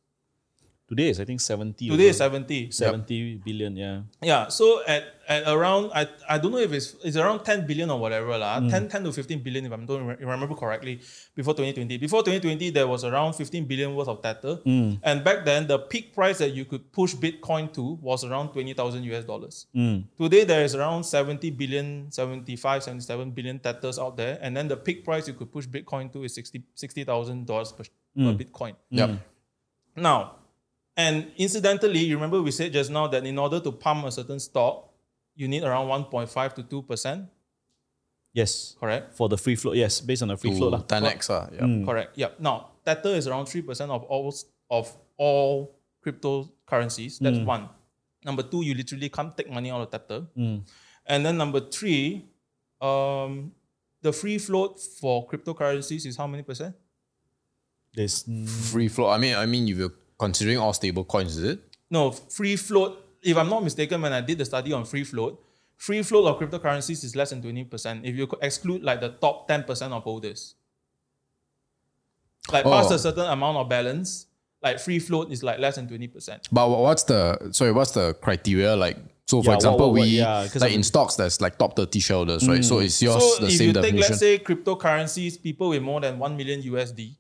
[0.87, 1.89] Today is I think 70.
[1.89, 2.71] Today is over- 70.
[2.71, 4.01] 70 billion, yeah.
[4.21, 7.89] Yeah, so at, at around I, I don't know if it's it's around 10 billion
[7.91, 8.61] or whatever lah.
[8.61, 8.71] Mm.
[8.71, 11.01] 10, 10 to 15 billion if I don't re- remember correctly
[11.35, 11.97] before 2020.
[11.97, 14.57] Before 2020 there was around 15 billion worth of Tether.
[14.67, 15.01] Mm.
[15.03, 19.05] And back then the peak price that you could push Bitcoin to was around 20,000
[19.05, 19.67] US dollars.
[19.75, 20.05] Mm.
[20.21, 24.77] Today there is around 70 billion, 75, 77 billion Tethers out there and then the
[24.77, 27.47] peak price you could push Bitcoin to is 60 $60,000
[27.77, 28.75] per, per Bitcoin.
[28.91, 29.11] Yep.
[29.97, 30.44] Now,
[30.97, 34.39] and incidentally, you remember we said just now that in order to pump a certain
[34.41, 34.91] stock,
[35.35, 37.29] you need around 1.5 to 2%,
[38.33, 38.77] Yes.
[38.81, 39.15] correct?
[39.15, 40.73] For the free float, yes, based on the free To float.
[40.73, 40.83] lah.
[40.83, 41.31] 10x.
[41.31, 41.85] ah, yeah.
[41.87, 42.17] Correct.
[42.19, 42.29] Yeah.
[42.39, 44.35] Now, Tether is around 3% of all
[44.71, 47.19] of all cryptocurrencies.
[47.19, 47.69] That's one.
[48.25, 50.27] Number two, you literally can't take money out of Tether.
[51.07, 52.25] And then number three,
[52.81, 53.53] um,
[54.03, 56.75] the free float for cryptocurrencies is how many percent?
[57.95, 58.25] There's
[58.73, 59.09] Free flow.
[59.11, 61.61] I mean, I mean, if you're considering all stable coins, is it?
[61.91, 63.01] No, free float.
[63.23, 65.43] If I'm not mistaken, when I did the study on free float,
[65.77, 69.93] free float of cryptocurrencies is less than 20% if you exclude like the top 10%
[69.93, 70.55] of holders.
[72.53, 72.95] Like past Oh.
[72.95, 74.27] a certain amount of balance,
[74.63, 76.49] like free float is like less than 20%.
[76.53, 77.73] But what's the sorry?
[77.73, 78.99] What's the criteria like?
[79.27, 81.57] So, for Yeah, example, what- what- we yeah, 'cause like I'm- in stocks, there's like
[81.59, 82.57] top thirty shareholders, right?
[82.59, 82.63] Hmm.
[82.63, 84.11] So is yours so the if same you take, definition?
[84.13, 87.17] let's say, cryptocurrencies, people with more than 1 million USD,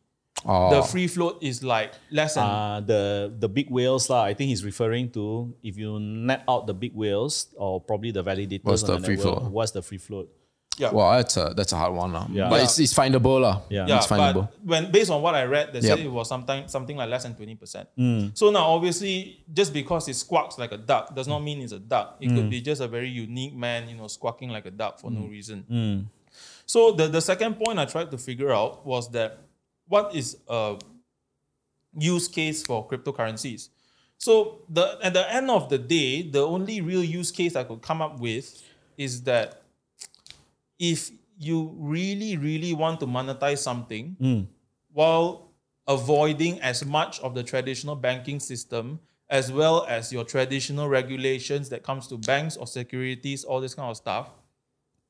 [0.47, 0.71] Oh.
[0.71, 4.25] the free float is like less than uh, the the big whales lah.
[4.25, 8.23] I think he's referring to if you net out the big whales or probably the
[8.23, 8.65] validators.
[8.65, 9.51] What's on the free network, float?
[9.53, 10.29] What's the free float?
[10.77, 10.91] Yeah.
[10.91, 12.27] Well, that's a that's a hard one, lah.
[12.31, 12.51] Yeah.
[12.51, 12.65] But Yeah.
[12.65, 13.63] it's it's findable, lah.
[13.71, 13.87] Yeah.
[13.87, 14.51] Yeah, it's findable.
[14.51, 16.07] but when based on what I read, they said Yep.
[16.07, 17.89] it was something something like less than twenty percent.
[17.97, 18.37] Mm.
[18.37, 21.79] So now, obviously, just because it squawks like a duck does not mean it's a
[21.79, 22.17] duck.
[22.21, 22.35] It Mm.
[22.35, 25.27] could be just a very unique man, you know, squawking like a duck for no
[25.31, 25.63] reason.
[25.71, 26.07] Mm.
[26.67, 29.44] So the the second point I tried to figure out was that
[29.89, 30.77] what is a
[31.97, 33.69] use case for cryptocurrencies.
[34.19, 37.83] So the at the end of the day, the only real use case I could
[37.83, 38.63] come up with
[38.97, 39.63] is that
[40.79, 44.17] if you really, really want to monetize something
[44.93, 45.51] while
[45.87, 51.83] avoiding as much of the traditional banking system as well as your traditional regulations that
[51.83, 54.31] comes to banks or securities, all this kind of stuff,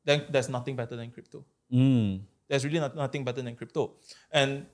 [0.05, 1.45] then there's nothing better than crypto.
[1.73, 2.21] Mm.
[2.55, 3.95] There's really not, nothing better than crypto.
[4.31, 4.67] And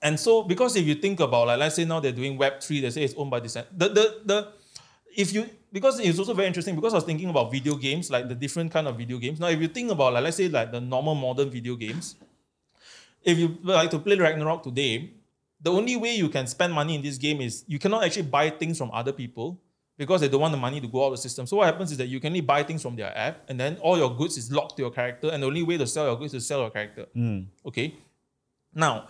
[0.00, 2.80] and so because if you think about like let's say now they're doing web three,
[2.80, 4.52] they say it's owned by this the the the
[5.16, 8.28] if you because it's also very interesting because I was thinking about video games, like
[8.28, 9.40] the different kind of video games.
[9.40, 12.14] Now if you think about like let's say like the normal modern video games,
[13.24, 15.10] if you like to play Ragnarok today,
[15.60, 18.50] the only way you can spend money in this game is you cannot actually buy
[18.50, 19.60] things from other people
[19.98, 21.46] because they don't want the money to go out of the system.
[21.46, 23.76] So what happens is that you can only buy things from their app, and then
[23.82, 26.16] all your goods is locked to your character, and the only way to sell your
[26.16, 27.06] goods is to sell your character.
[27.12, 27.40] Hmm.
[27.66, 27.96] Okay.
[28.72, 29.08] Now,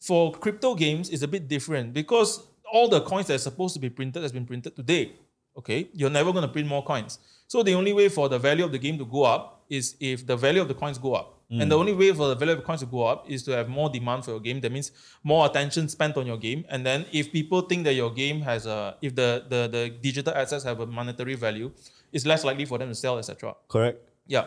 [0.00, 3.80] for crypto games, it's a bit different because all the coins that are supposed to
[3.80, 5.12] be printed has been printed today.
[5.56, 7.18] Okay, you're never going to print more coins.
[7.46, 10.26] So the only way for the value of the game to go up is if
[10.26, 11.33] the value of the coins go up.
[11.50, 11.62] Mm.
[11.62, 13.68] And the only way for the value of coins to go up is to have
[13.68, 14.60] more demand for your game.
[14.60, 14.92] That means
[15.22, 16.64] more attention spent on your game.
[16.68, 20.34] And then if people think that your game has a, if the the, the digital
[20.34, 21.70] assets have a monetary value,
[22.12, 23.54] it's less likely for them to sell, etc.
[23.68, 24.00] Correct.
[24.26, 24.46] Yeah.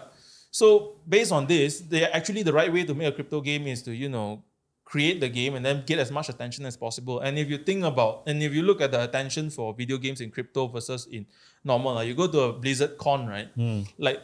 [0.51, 3.83] So based on this, they actually the right way to make a crypto game is
[3.83, 4.43] to you know
[4.87, 7.19] create the game and then get as much attention as possible.
[7.19, 10.21] And if you think about and if you look at the attention for video games
[10.21, 11.25] in crypto versus in
[11.63, 13.49] normal, like you go to a Blizzard Con, right?
[13.53, 13.81] Hmm.
[13.97, 14.21] Like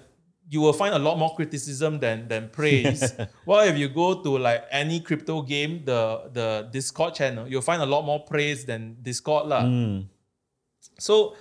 [0.54, 3.02] you will find a lot more criticism than than praise.
[3.50, 7.82] well, if you go to like any crypto game, the the Discord channel, you'll find
[7.82, 9.66] a lot more praise than Discord lah.
[11.00, 11.34] So,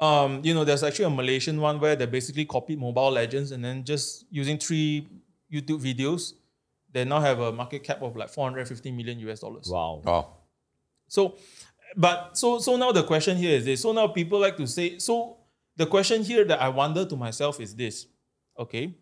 [0.00, 3.62] um, you know, there's actually a Malaysian one where they basically copied Mobile Legends and
[3.62, 5.06] then just using three
[5.46, 6.34] YouTube videos,
[6.90, 9.68] they now have a market cap of like 450 million US dollars.
[9.70, 10.02] Wow.
[10.04, 10.26] Oh,
[11.06, 11.38] So,
[11.94, 13.80] but so so now the question here is this.
[13.82, 14.98] So now people like to say.
[14.98, 15.38] So
[15.76, 18.06] the question here that I wonder to myself is this.
[18.58, 18.94] Okay,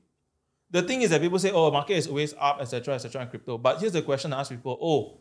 [0.70, 3.58] the thing is that people say, "Oh, market is always up, etc., etc., in crypto."
[3.58, 5.20] But here's the question I ask people: Oh,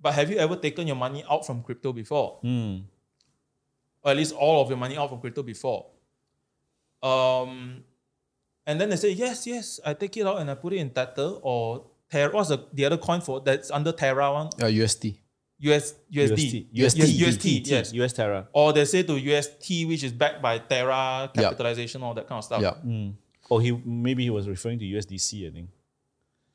[0.00, 2.40] but have you ever taken your money out from crypto before?
[2.44, 2.84] Mm.
[4.02, 5.86] or at least all of your money out from crypto before.
[7.02, 7.84] Um,
[8.66, 10.90] and then they say, yes, yes, I take it out and I put it in
[10.90, 12.32] Tether or Terra.
[12.32, 14.46] What's the, the other coin for that's under Terra one?
[14.60, 15.18] uh, USD.
[15.62, 16.68] US, USD.
[16.72, 16.98] UST.
[16.98, 17.92] UST, UST, yes.
[17.92, 18.48] US Terra.
[18.52, 22.44] Or they say to UST, which is backed by Terra capitalization, all that kind of
[22.44, 22.62] stuff.
[22.62, 22.74] Yeah.
[23.50, 25.68] Or he maybe he was referring to USDC, I think.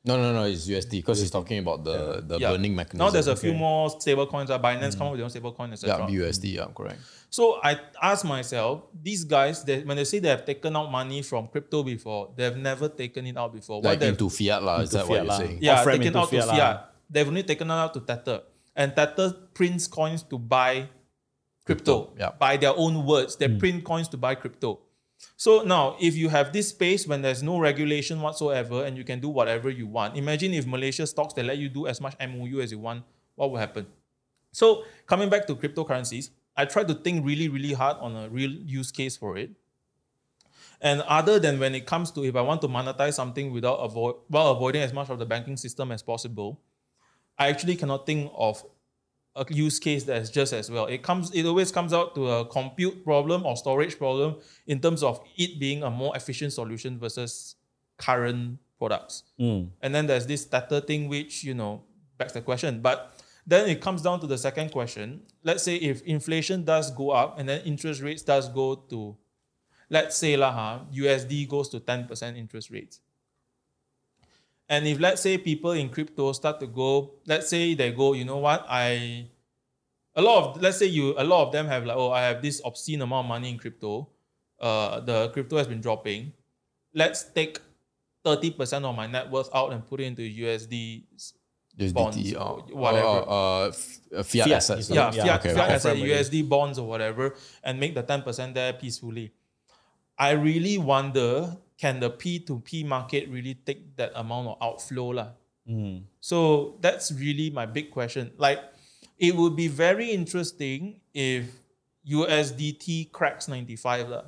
[0.06, 0.44] No, no, no.
[0.44, 2.50] It's USD because he's talking about the the Yeah.
[2.52, 3.04] burning mechanism.
[3.04, 4.50] Now there's a few more stable coins.
[4.50, 6.06] Uh, Binance come up with their own stable coin, yeah etc.
[6.08, 6.54] USD.
[6.54, 7.00] Yeah, correct.
[7.28, 11.20] So I ask myself, these guys, they, when they say they have taken out money
[11.22, 13.82] from crypto before, they've never taken it out before.
[13.82, 14.80] Why Like they've- into fiat lah.
[14.80, 15.38] Is that what fiat you're lah.
[15.42, 15.58] saying?
[15.60, 16.74] yeah, Off-ramp taken into out to fiat fiat.
[16.76, 16.82] lah.
[17.10, 18.40] They've only taken it out to Tether.
[18.76, 19.28] And Tether
[19.58, 20.88] prints coins to buy
[21.66, 22.30] crypto, yeah.
[22.38, 23.34] by their own words.
[23.36, 24.78] They print coins to buy crypto.
[25.36, 29.20] So now, if you have this space when there's no regulation whatsoever and you can
[29.20, 32.60] do whatever you want, imagine if Malaysia stocks they let you do as much MOU
[32.60, 33.86] as you want, what will happen?
[34.52, 38.50] So coming back to cryptocurrencies, I tried to think really, really hard on a real
[38.50, 39.50] use case for it.
[40.80, 44.16] And other than when it comes to if I want to monetize something without avoid
[44.28, 46.60] while avoiding as much of the banking system as possible,
[47.38, 48.64] I actually cannot think of
[49.36, 50.86] a use case that is just as well.
[50.86, 54.36] It comes, it always comes out to a compute problem or storage problem
[54.66, 57.56] in terms of it being a more efficient solution versus
[57.98, 59.24] current products.
[59.38, 59.64] Hmm.
[59.82, 61.82] And then there's this tether thing, which you know
[62.18, 62.80] begs the question.
[62.80, 63.12] But
[63.46, 65.22] then it comes down to the second question.
[65.44, 69.16] Let's say if inflation does go up and then interest rates does go to,
[69.88, 73.00] let's say lah, huh, USD goes to 10% interest rates.
[74.68, 78.24] And if let's say people in crypto start to go, let's say they go, you
[78.24, 79.26] know what, I
[80.14, 82.42] a lot of let's say you a lot of them have like, oh, I have
[82.42, 84.08] this obscene amount of money in crypto.
[84.60, 86.32] Uh the crypto has been dropping.
[86.94, 87.60] Let's take
[88.24, 91.04] 30% of my net worth out and put it into USD
[91.92, 93.06] bonds USDT or or whatever.
[93.06, 93.72] Uh, uh,
[94.16, 94.88] uh, fiat, Fiat, assets.
[94.90, 95.74] you yeah, Yeah, fiat, okay, fiat okay.
[95.74, 99.32] asset, USD bonds or whatever, and make the 10% there peacefully.
[100.18, 105.08] I really wonder can the P2P market really take that amount of outflow?
[105.10, 105.28] lah?
[105.66, 105.98] Hmm.
[106.20, 108.32] So that's really my big question.
[108.38, 108.60] Like,
[109.18, 111.44] it would be very interesting if
[112.08, 114.08] USDT cracks 95.
[114.08, 114.22] lah.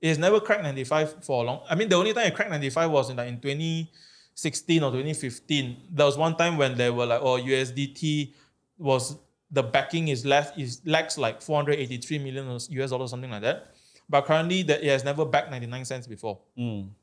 [0.00, 1.60] It's never cracked 95 for a long.
[1.68, 5.76] I mean, the only time it cracked 95 was in like in 2016 or 2015.
[5.90, 8.32] There was one time when they were like, oh, USDT
[8.78, 9.18] was
[9.50, 13.74] the backing is less is lacks like 483 million US dollars, something like that.
[14.10, 16.42] But currently that it has never backed 99 cents before.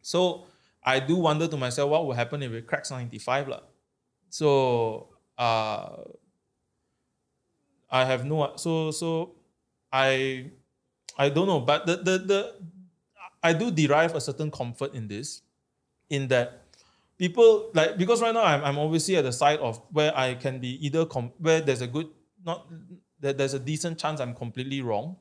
[0.02, 0.44] So
[0.84, 3.48] I do wonder to myself what will happen if it cracks 95.
[3.48, 3.62] lah.
[4.30, 5.08] So
[5.40, 6.04] uh
[7.90, 9.32] I have no so so
[9.92, 10.52] I
[11.18, 12.42] I don't know, but the the the
[13.42, 15.42] I do derive a certain comfort in this,
[16.10, 16.68] in that
[17.18, 20.60] people like because right now I'm, I'm obviously at the side of where I can
[20.60, 22.08] be either com- where there's a good
[22.46, 22.68] not
[23.22, 25.16] that there's a decent chance I'm completely wrong,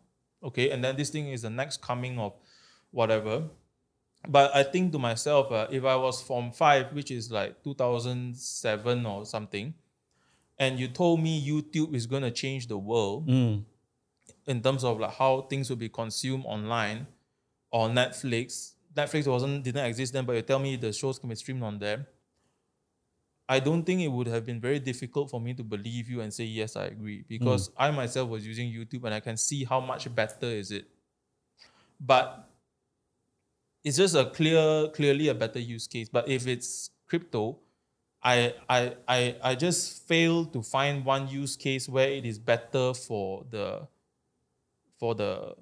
[0.47, 2.33] okay, and then this thing is the next coming of
[2.91, 3.45] whatever.
[4.29, 9.07] But I think to myself, uh, if I was from 5, which is like 2007
[9.07, 9.75] or something,
[10.59, 13.29] and you told me YouTube is going to change the world
[14.47, 17.07] in terms of like how things will be consumed online
[17.71, 18.73] or Netflix.
[18.95, 21.79] Netflix wasn't didn't exist then, but you tell me the shows can be streamed on
[21.79, 22.07] there.
[23.49, 26.35] I don't think it would have been very difficult for me to believe you and
[26.35, 27.29] say yes, I agree hmm.
[27.29, 30.87] because I myself was using YouTube and I can see how much better is it.
[32.01, 32.49] But
[33.85, 36.09] it's just a clear, clearly a better use case.
[36.09, 37.59] But if it's crypto,
[38.23, 42.93] I I I I just fail to find one use case where it is better
[42.93, 43.87] for the
[44.99, 45.55] for the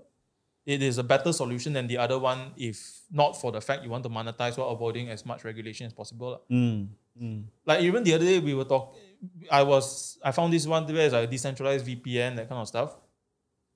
[0.64, 3.90] it is a better solution than the other one if not for the fact you
[3.90, 6.40] want to monetize while avoiding as much regulation as possible.
[7.20, 7.42] Lah.
[7.66, 9.00] Like even the other day we were talking
[9.50, 12.96] I was I found this one where it's like decentralized VPN, that kind of stuff.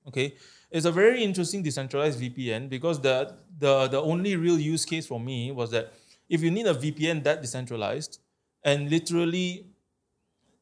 [0.07, 0.35] Okay.
[0.71, 5.19] It's a very interesting decentralized VPN because the the the only real use case for
[5.19, 5.93] me was that
[6.29, 8.19] if you need a VPN that decentralized
[8.63, 9.65] and literally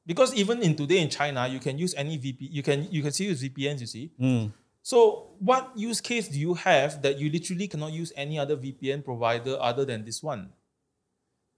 [0.06, 3.12] because even in today in China you can use any VPN you can you can
[3.12, 4.12] still use VPNs you see.
[4.20, 4.54] Mm.
[4.82, 9.04] So what use case do you have that you literally cannot use any other VPN
[9.04, 10.52] provider other than this one?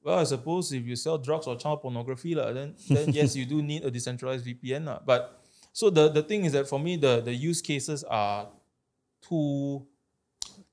[0.04, 3.46] Well, I suppose if you sell drugs or child pornography, lah, then then yes, you
[3.46, 4.86] do need a decentralized VPN.
[4.86, 5.00] lah.
[5.06, 5.42] But
[5.74, 8.48] so the, the thing is that for me, the, the use cases are
[9.22, 9.86] too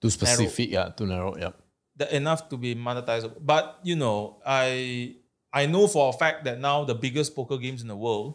[0.01, 1.57] Too specific, yeah, too narrow, yeah.
[1.97, 3.41] that enough to be monetizable.
[3.41, 5.17] But you know, I
[5.53, 8.35] I know for a fact that now the biggest poker games in the world,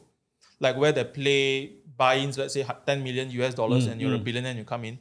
[0.59, 4.19] like where they play buy-ins, let's say 10 million US dollars, mm, and you're a
[4.19, 4.23] mm.
[4.23, 4.97] billionaire and you come in,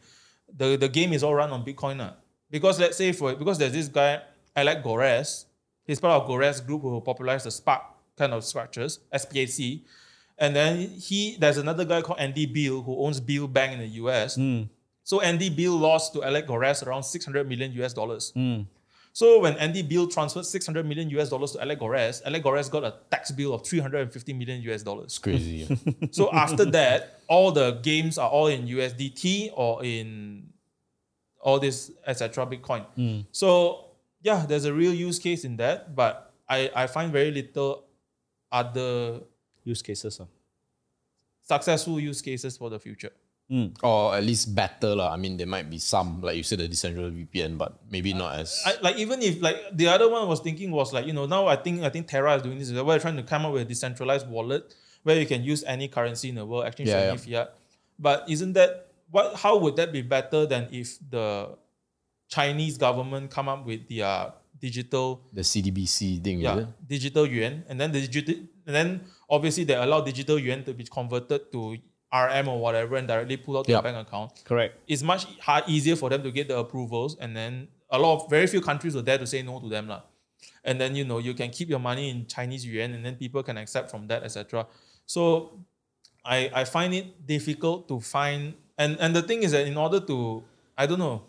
[0.55, 1.99] the, the game is all run on Bitcoin.
[1.99, 2.13] lah.
[2.51, 4.21] Because let's say for because there's this guy,
[4.55, 5.47] Alec Gores,
[5.91, 7.83] he's part of Gores group who popularized the Spark
[8.17, 9.83] kind of structures, SPAC.
[10.39, 13.89] And then he there's another guy called Andy Beal who owns Beal Bank in the
[14.05, 14.37] US.
[14.37, 14.63] Hmm.
[15.03, 18.31] So Andy Beal lost to Alec Gores around 600 million US dollars.
[18.35, 18.63] Hmm.
[19.13, 22.85] So when Andy Beal transferred 600 million US dollars to Alec Gores, Alec Gores got
[22.85, 25.07] a tax bill of 350 million US dollars.
[25.07, 25.67] It's crazy.
[25.69, 25.93] yeah.
[26.13, 30.51] So after that, all the games are all in USDT or in
[31.41, 32.47] all this etc.
[32.47, 32.87] Bitcoin.
[32.95, 33.21] Hmm.
[33.33, 33.90] So
[34.23, 37.85] yeah, there's a real use case in that, but I, I find very little
[38.51, 39.21] other
[39.65, 40.19] Use cases.
[40.21, 40.27] ah.
[41.43, 43.13] successful use cases for the future.
[43.83, 44.95] or at least better.
[44.95, 45.13] lah.
[45.13, 48.39] I mean, there might be some, like you said, the decentralized VPN, but maybe not
[48.39, 48.63] as.
[48.65, 51.47] I, like even if like the other one was thinking was like you know now
[51.47, 52.71] I think I think Terra is doing this.
[52.71, 56.29] We're trying to come up with a decentralized wallet where you can use any currency
[56.29, 57.55] in the world, exchange Yeah, any fiat.
[57.99, 59.35] But isn't that what?
[59.37, 61.59] How would that be better than if the
[62.31, 67.91] Chinese government come up with their digital The CDBC thing, yeah, digital yuan, and then
[67.93, 68.35] the digital,
[68.67, 68.89] and then
[69.29, 71.77] obviously they allow digital yuan to be converted to
[72.13, 73.77] RM or whatever and directly pull out to Yeah.
[73.79, 74.33] your bank account.
[74.45, 74.79] Correct.
[74.87, 78.31] It's much hard, easier for them to get the approvals, and then a lot of
[78.31, 80.03] very few countries are there to say no to them, lah.
[80.65, 83.43] And then you know you can keep your money in Chinese yuan, and then people
[83.43, 84.67] can accept from that, etc.
[85.07, 85.59] So,
[86.25, 90.01] I I find it difficult to find, and and the thing is that in order
[90.11, 90.43] to,
[90.77, 91.23] I don't know,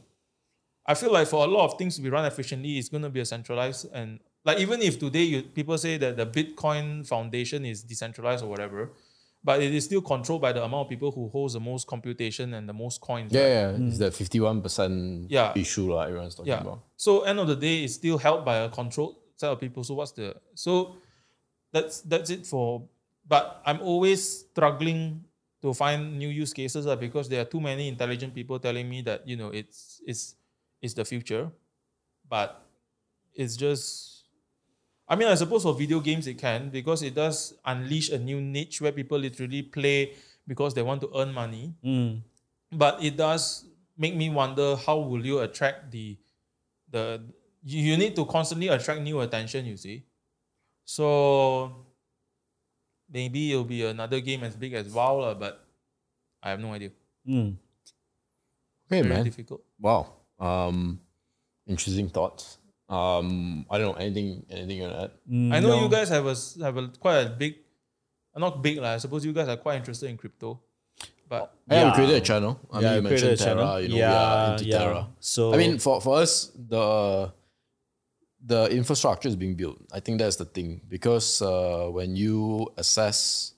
[0.85, 3.09] I feel like for a lot of things to be run efficiently, it's going to
[3.09, 7.63] be a centralized and like even if today you people say that the Bitcoin Foundation
[7.65, 8.89] is decentralized or whatever,
[9.43, 12.53] but it is still controlled by the amount of people who holds the most computation
[12.55, 13.31] and the most coins.
[13.31, 13.79] Yeah, right?
[13.79, 13.87] yeah.
[13.87, 15.53] It's the fifty-one percent Yeah.
[15.55, 16.03] issue lah.
[16.09, 16.61] Everyone's talking Yeah.
[16.61, 16.81] about.
[16.97, 19.83] So end of the day, it's still held by a controlled set of people.
[19.83, 20.95] So what's the so
[21.71, 22.83] that's that's it for.
[23.27, 25.23] But I'm always struggling
[25.61, 29.03] to find new use cases uh, because there are too many intelligent people telling me
[29.03, 30.33] that you know it's it's
[30.81, 31.49] it's the future,
[32.27, 32.65] but
[33.33, 34.09] it's just.
[35.07, 38.39] I mean, I suppose for video games it can because it does unleash a new
[38.39, 40.13] niche where people literally play
[40.47, 42.21] because they want to earn money Mm.
[42.71, 43.65] but it does
[43.97, 46.15] make me wonder how will you attract the
[46.89, 47.21] the
[47.61, 50.03] you, you need to constantly attract new attention you see
[50.85, 51.85] so
[53.11, 55.59] maybe it'll be another game as big as WoW lah, but
[56.41, 56.91] I have no idea
[57.27, 57.57] Mm.
[58.87, 59.23] Okay, very man.
[59.23, 60.20] difficult Wow.
[60.41, 60.99] Um,
[61.67, 62.57] interesting thoughts.
[62.89, 64.43] Um, I don't know anything.
[64.49, 65.11] Anything on that?
[65.55, 65.83] I know no.
[65.83, 67.55] you guys have a s- have a quite a big
[68.35, 68.95] uh, not big lah.
[68.95, 70.59] I suppose you guys are quite interested in crypto
[71.29, 71.93] but Yeah, we Yeah.
[71.95, 72.59] created a channel.
[72.73, 73.63] I Yeah, mean, you mentioned a channel.
[73.63, 73.81] Terra.
[73.81, 74.77] You know, we are into yeah.
[74.79, 75.07] Terra.
[75.21, 77.31] So I mean, for, for us, the
[78.43, 79.77] the infrastructure is being built.
[79.93, 83.53] I think that's the thing because uh, when you assess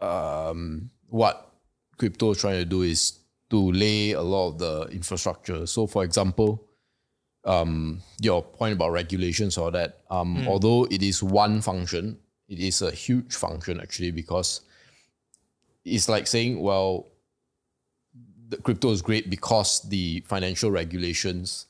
[0.00, 1.52] um, what
[1.98, 3.18] crypto is trying to do is
[3.56, 5.66] to lay a lot of the infrastructure.
[5.66, 6.62] So, for example,
[7.44, 12.18] um, your point about regulations or that, um, although it is one function,
[12.48, 14.60] it is a huge function actually because
[15.84, 17.06] it's like saying, well,
[18.48, 21.66] the crypto is great because the financial regulations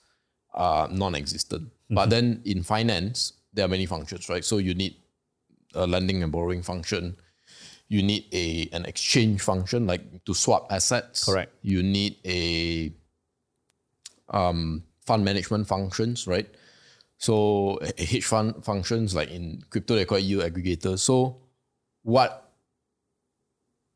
[0.55, 1.71] are non-existent.
[1.89, 4.45] But then in finance, there are many functions, right?
[4.45, 4.97] So you need
[5.75, 7.17] a lending and borrowing function.
[7.89, 11.25] You need a an exchange function, like to swap assets.
[11.25, 11.53] Correct.
[11.63, 12.93] You need a
[14.29, 16.49] um, fund management functions, right?
[17.19, 20.99] So a hedge fund functions, like in crypto, they call it yield aggregators.
[20.99, 21.39] So
[22.03, 22.53] what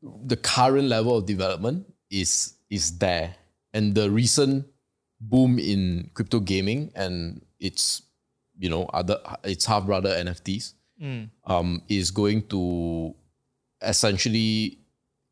[0.01, 3.35] the current level of development is is there,
[3.73, 4.65] and the recent
[5.19, 8.01] boom in crypto gaming and its
[8.57, 10.73] you know other its half brother NFTs
[11.45, 13.13] um, is going to
[13.81, 14.77] essentially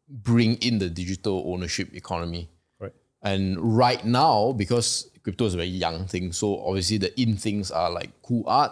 [0.08, 2.50] bring in the digital ownership economy.
[2.80, 2.94] Right.
[3.22, 7.72] And right now, because crypto is a very young thing, so obviously the in things
[7.72, 8.72] are like cool art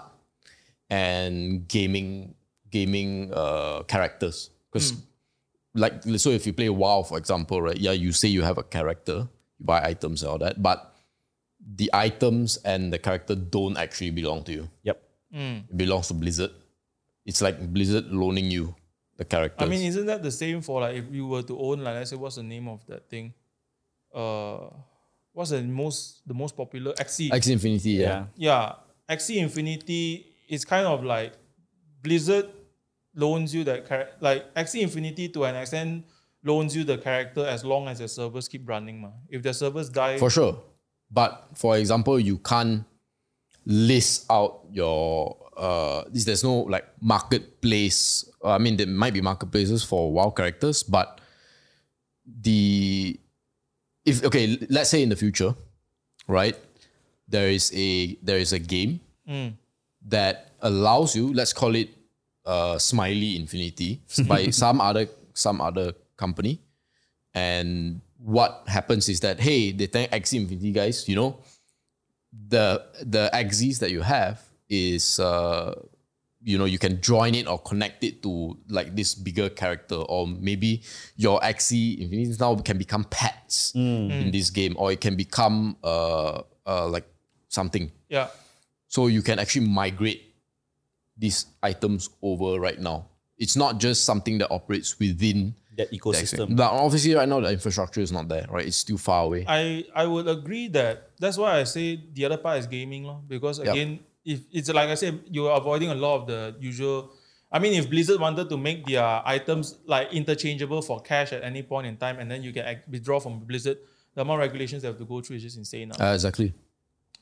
[0.90, 2.36] and gaming
[2.72, 4.50] gaming uh, characters.
[4.72, 4.94] Because
[5.74, 7.78] like so if you play WoW, for example, right?
[7.78, 9.28] Yeah, you say you have a character,
[9.60, 10.94] you buy items and all that, but
[11.76, 14.70] the items and the character don't actually belong to you.
[14.84, 15.04] Yep.
[15.70, 16.52] It belongs to Blizzard.
[17.26, 18.76] It's like Blizzard loaning you
[19.18, 19.66] the characters.
[19.66, 22.10] I mean isn't that the same for like if you were to own like let's
[22.12, 23.34] say what's the name of that thing
[24.14, 24.70] uh
[25.34, 28.26] what's the most the most popular Axie X Infinity, yeah.
[28.36, 28.74] yeah,
[29.10, 31.34] Axie Infinity is kind of like
[32.02, 32.50] Blizzard
[33.14, 36.06] loans you that char- like Axie Infinity to an extent
[36.44, 39.02] loans you the character as long as the servers keep running.
[39.02, 39.10] Ma.
[39.30, 40.60] If the servers die, For sure.
[41.12, 42.84] But for example, you can't
[43.66, 48.30] list out your uh this there's no like marketplace.
[48.44, 51.20] uh, I mean there might be marketplaces for WoW characters, but
[52.42, 53.20] the
[54.06, 55.56] if okay, let's say in the future,
[56.28, 56.56] right?
[57.28, 59.02] There is a there is a game
[60.08, 61.90] that allows you, let's call it
[62.46, 66.62] uh Smiley Infinity by some other some other company.
[67.34, 71.40] And what happens is that hey, they thank Axie Infinity guys, you know,
[72.32, 75.74] the the Axies that you have is uh
[76.44, 80.28] you know you can join it or connect it to like this bigger character or
[80.28, 80.82] maybe
[81.16, 86.42] your Axie Infinity now can become pets in this game or it can become uh,
[86.66, 87.06] uh like
[87.50, 87.92] something.
[88.08, 88.30] Yeah,
[88.88, 90.36] so you can actually migrate
[91.18, 93.08] these items over right now.
[93.38, 96.56] It's not just something that operates within That the ecosystem.
[96.56, 98.66] But obviously right now the infrastructure is not there right?
[98.66, 99.44] It's still far away.
[99.48, 103.22] I I would agree that that's why I say the other part is gaming, lor.
[103.28, 103.76] Because Yup.
[103.76, 107.12] again, if it's like I said, you're avoiding a lot of the usual
[107.52, 111.64] I mean, if Blizzard wanted to make their items like interchangeable for cash at any
[111.64, 113.78] point in time, and then you can withdraw from Blizzard,
[114.14, 116.10] the amount of regulations they have to go through is just insane now.
[116.10, 116.54] Uh, exactly.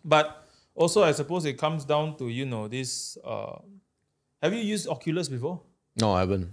[0.04, 3.18] But also, I suppose it comes down to you know this.
[3.24, 3.60] Uh,
[4.42, 5.62] have you used Oculus before?
[5.96, 6.50] No, I haven't.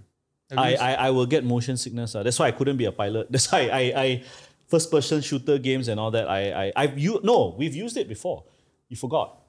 [0.50, 2.14] Have I, used- I, I will get motion sickness.
[2.14, 2.22] Uh.
[2.22, 3.28] That's why I couldn't be a pilot.
[3.32, 4.22] That's why I, I
[4.68, 6.28] first person shooter games and all that.
[6.28, 8.44] I, I I've you no, we've used it before.
[8.90, 9.41] You forgot.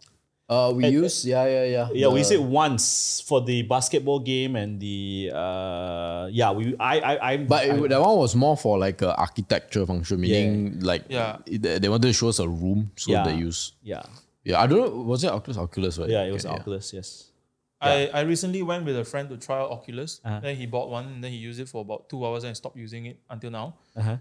[0.53, 1.87] Uh, we use yeah yeah yeah.
[2.01, 2.85] Yeah, we The- used it once
[3.27, 7.89] for the basketball game and the uh yeah we I I I But I, it,
[7.89, 11.37] that one was more for like a architecture function, meaning like Yeah.
[11.47, 13.23] they they wanted to show us a room, so Yeah.
[13.27, 13.73] they use.
[13.81, 14.03] yeah
[14.45, 14.91] Yeah, I don't know.
[15.11, 15.57] Was it Oculus?
[15.57, 16.09] Oculus, right?
[16.15, 17.09] yeah it was Okay, Oculus yes
[17.83, 20.21] I, I recently went with a friend to try out Oculus.
[20.23, 20.39] Uh-huh.
[20.39, 22.77] Then he bought one, and then he used it for about two hours and stopped
[22.79, 23.75] using it until now.
[23.99, 24.17] uh-huh.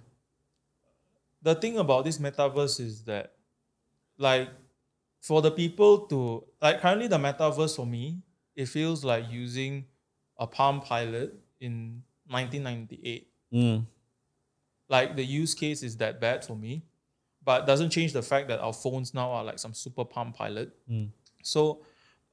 [1.42, 3.34] The thing about this metaverse is that,
[4.18, 4.50] like,
[5.22, 8.18] for the people to like currently the metaverse for me,
[8.56, 9.86] it feels like using
[10.36, 13.28] a Palm Pilot in 1998.
[13.54, 13.86] Mm.
[14.88, 16.82] Like the use case is that bad for me,
[17.44, 20.72] but doesn't change the fact that our phones now are like some super Palm Pilot.
[20.90, 21.10] Mm.
[21.44, 21.82] So,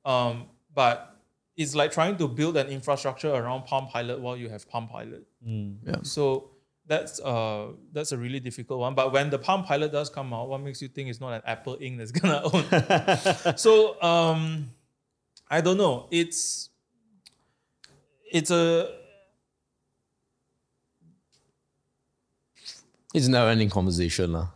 [0.03, 1.15] um, but
[1.55, 5.27] it's like trying to build an infrastructure around Palm Pilot while you have Palm Pilot.
[5.47, 6.05] Mm.
[6.05, 6.49] So
[6.89, 8.95] that's uh that's a really difficult one.
[8.95, 11.41] But when the Palm Pilot does come out, what makes you think it's not an
[11.45, 11.99] Apple Inc.
[12.01, 13.55] that's gonna own?
[13.57, 14.71] so um,
[15.49, 16.07] I don't know.
[16.11, 16.69] It's
[18.33, 18.89] it's a
[23.13, 24.49] It's never ending conversation, lah.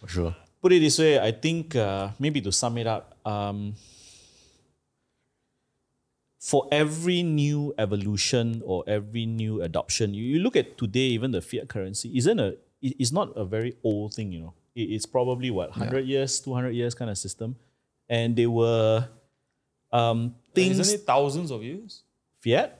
[0.00, 0.36] For sure.
[0.62, 3.74] put it this way I think uh, maybe to sum it up um
[6.50, 11.42] for every new evolution or every new adoption you, you look at today even the
[11.50, 12.48] fiat currency isn't a
[12.86, 16.38] it- it's not a very old thing you know it, it's probably what 100 years
[16.40, 17.56] 200 years kind of system
[18.08, 19.08] and they were
[19.92, 22.02] um things isn't it thousands of years?
[22.40, 22.70] fiat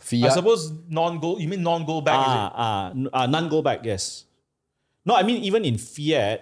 [0.00, 0.30] Fiat.
[0.30, 1.40] I suppose non-gold.
[1.42, 2.16] You mean non-gold back?
[2.28, 2.38] is it?
[2.38, 4.24] ah, ah, n- ah, none go back yes
[5.04, 6.38] no i mean even in fiat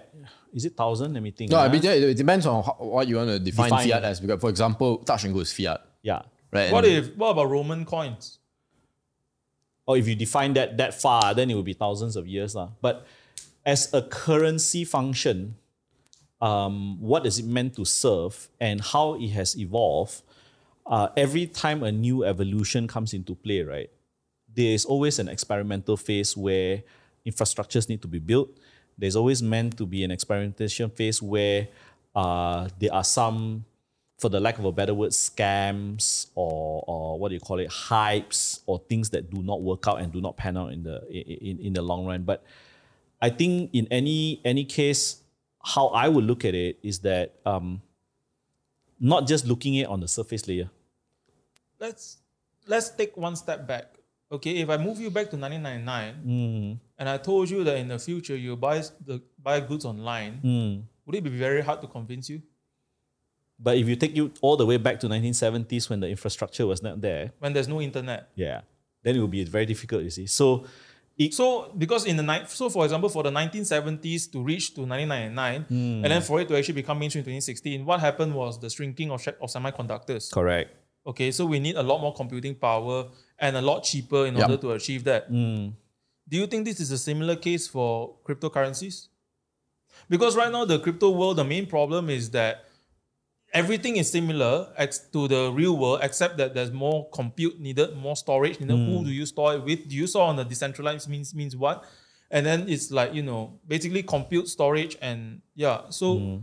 [0.57, 3.05] is it thousand let me think no, I mean, yeah, it depends on how, what
[3.07, 3.87] you want to define, Define.
[3.87, 4.19] fiat as.
[4.19, 6.21] Because, for example, touch and go is fiat, yeah
[6.51, 6.71] right?
[6.71, 8.39] What And- if what about Roman coins?
[9.89, 12.53] or if you define that that far, then it would be thousands of years.
[12.55, 12.69] lah.
[12.81, 13.05] But
[13.65, 15.55] as a currency function,
[16.41, 20.23] um, what is it meant to serve and how it has evolved,
[20.85, 23.89] uh, every time a new evolution comes into play, right,
[24.53, 26.83] there is always an experimental phase where
[27.25, 28.49] infrastructures need to be built.
[28.97, 31.67] There's always meant to be an experimentation phase where
[32.15, 33.63] uh, there are some,
[34.17, 37.69] for the lack of a better word, scams or, or what do you call it,
[37.69, 41.07] hypes or things that do not work out and do not pan out in the
[41.09, 42.23] in, in the long run.
[42.23, 42.43] But
[43.21, 45.21] I think in any any case,
[45.63, 47.81] how I would look at it is that um,
[48.99, 50.69] not just looking at it on the surface layer.
[51.79, 52.17] Let's
[52.65, 53.93] let's take one step back.
[54.31, 57.97] Okay, if I move you back to 1999 and I told you that in the
[57.99, 60.41] future you buy the buy goods online,
[61.05, 62.41] would it be very hard to convince you
[63.59, 66.83] But if you take you all the way back to 1970s when the infrastructure was
[66.83, 68.29] not there, when there's no internet?
[68.35, 68.61] yeah,
[69.03, 70.03] then it will be very difficult.
[70.03, 70.65] You see, so
[71.17, 74.81] it, So because in the night, so for example, for the 1970s to reach to
[74.81, 76.03] 1999, hmm.
[76.03, 79.09] and then for it to actually become mainstream in 2016, what happened was the shrinking
[79.09, 80.31] of, sh- of semiconductors.
[80.31, 80.75] correct.
[81.05, 83.05] Okay, so we need a lot more computing power
[83.39, 85.27] and a lot cheaper in order to achieve that.
[85.27, 85.69] Hmm.
[86.27, 89.07] Do you think this is a similar case for cryptocurrencies?
[90.09, 92.65] Because right now, the crypto world, the main problem is that
[93.53, 98.15] everything is similar ex- to the real world, except that there's more compute needed, more
[98.15, 98.75] storage needed.
[98.77, 99.87] Who do you store it with?
[99.87, 101.85] Do you store on the decentralized means means what?
[102.29, 105.81] And then it's like you know, basically compute, storage, and yeah.
[105.89, 106.41] So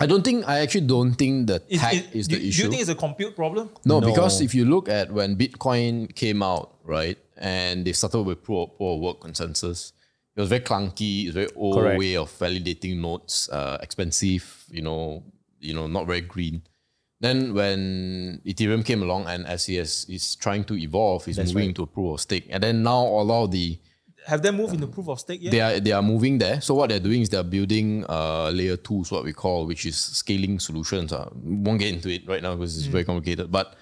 [0.00, 2.56] I don't think, I actually don't think the is, tech is- is the do issue.
[2.58, 3.70] Do you think it's a compute problem?
[3.84, 4.06] No, No.
[4.08, 8.70] because if you look at when Bitcoin came out, right, and they started with proof
[8.70, 9.92] of, proof of work consensus,
[10.36, 11.26] it was very clunky.
[11.26, 11.98] It's very old Correct.
[11.98, 14.64] way of validating nodes, uh, expensive.
[14.70, 15.22] You know,
[15.64, 16.62] you know, not very green.
[17.20, 21.70] Then when Ethereum came along and as he has, is trying to evolve, he's moving
[21.70, 23.78] into a proof of stake, and then now all of the
[24.26, 25.50] Have they moved into proof of stake yet?
[25.52, 26.60] they are they are moving there.
[26.60, 29.86] So what they're doing is they're building uh, layer two, is what we call, which
[29.86, 31.12] is scaling solutions.
[31.12, 33.50] Uh, won't get into it right now because it's very complicated.
[33.50, 33.74] But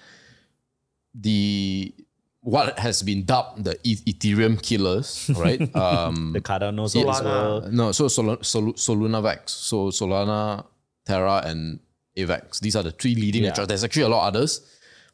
[1.15, 1.93] the
[2.41, 5.61] what has been dubbed the Ethereum killers, right?
[5.75, 7.69] um, The Cardano as well.
[7.71, 10.65] no, so Sol- Sol- Solana Vex, so Solana,
[11.05, 11.79] Terra, and
[12.17, 12.59] AVAX.
[12.59, 13.49] These are the three leading Yeah.
[13.49, 13.67] the charge.
[13.69, 14.61] There's actually a lot of others,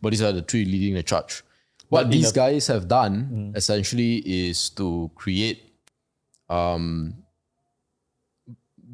[0.02, 1.44] but these are the three leading the charge.
[1.90, 5.64] What in these the- guys have done essentially is to create,
[6.50, 7.16] um,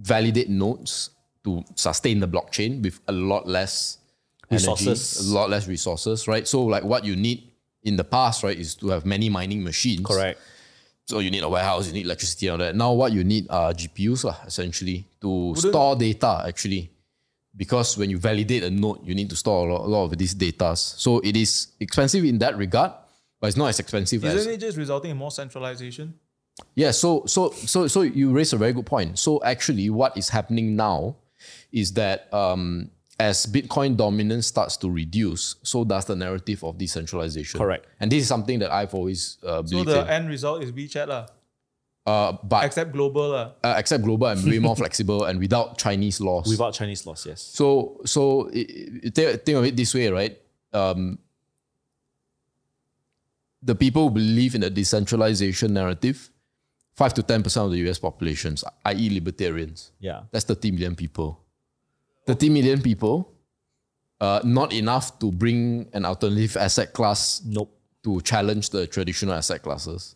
[0.01, 1.09] validate nodes
[1.43, 3.97] to sustain the blockchain with a lot less
[4.49, 5.17] Resources.
[5.17, 6.47] energy, a lot less resources, right?
[6.47, 7.51] So like what you need
[7.83, 10.05] in the past, right, is to have many mining machines.
[10.05, 10.39] Correct.
[11.05, 12.75] So you need a warehouse, you need electricity and all that.
[12.75, 16.91] Now what you need are GPUs lah, essentially to store data actually.
[17.55, 20.17] Because when you validate a node, you need to store a lot, a lot of
[20.17, 20.75] these data.
[20.75, 22.91] So it is expensive in that regard,
[23.39, 26.15] but it's not as expensive as Isn't it just resulting in more centralization?
[26.75, 29.19] yeah, so so so so you raise a very good point.
[29.19, 31.15] So actually, what is happening now
[31.71, 37.57] is that um, as Bitcoin dominance starts to reduce, so does the narrative of decentralization.
[37.57, 37.87] Correct.
[37.99, 40.07] And this is something that I've always uh, So the in.
[40.09, 41.25] end result is WeChat lah,
[42.05, 43.51] Uh, but except global lah.
[43.63, 46.45] uh, except global and way more flexible and without Chinese laws.
[46.47, 47.41] Without Chinese laws, yes.
[47.41, 48.67] So so i-
[49.05, 50.37] i- think think of it this way, right?
[50.73, 51.17] Um,
[53.63, 56.29] the people who believe in the decentralization narrative,
[56.93, 57.97] five to ten percent of the U.S.
[57.97, 59.91] populations, i.e., libertarians.
[59.99, 60.23] Yeah.
[60.31, 61.39] That's 30 million people.
[62.25, 63.31] 30 million people,
[64.21, 67.71] uh, not enough to bring an alternative asset class Nope.
[68.03, 70.15] to challenge the traditional asset classes.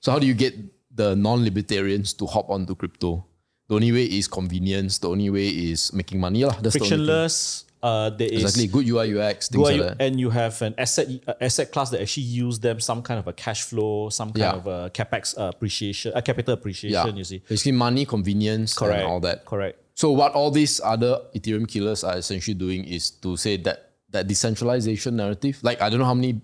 [0.00, 0.54] So how do you get
[0.94, 3.24] the non-libertarians to hop onto crypto?
[3.68, 4.98] The only way is convenience.
[4.98, 6.44] The only way is making money.
[6.44, 6.52] lah.
[6.60, 6.98] That's the only thing.
[6.98, 7.64] Frictionless.
[7.82, 8.66] Uh, there is Exactly.
[8.68, 10.04] Good UI UX, things Well, like that.
[10.06, 13.26] and you have an asset uh, asset class that actually use them some kind of
[13.28, 14.52] a cash flow, some kind Yeah.
[14.56, 17.08] of a capex uh, appreciation, a capital appreciation.
[17.12, 17.12] Yeah.
[17.20, 19.44] You see, Basically money, convenience, correct, and all that.
[19.44, 19.78] Correct.
[19.94, 24.26] So what all these other Ethereum killers are essentially doing is to say that that
[24.26, 26.40] decentralization narrative, like I don't know how many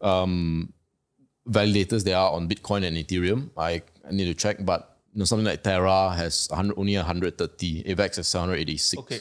[0.00, 0.72] um,
[1.48, 3.50] validators there are on Bitcoin and Ethereum.
[3.56, 7.84] I, I need to check, but you know something like Terra has 100, only 130,
[7.84, 9.00] AVAX has 786.
[9.00, 9.20] Okay,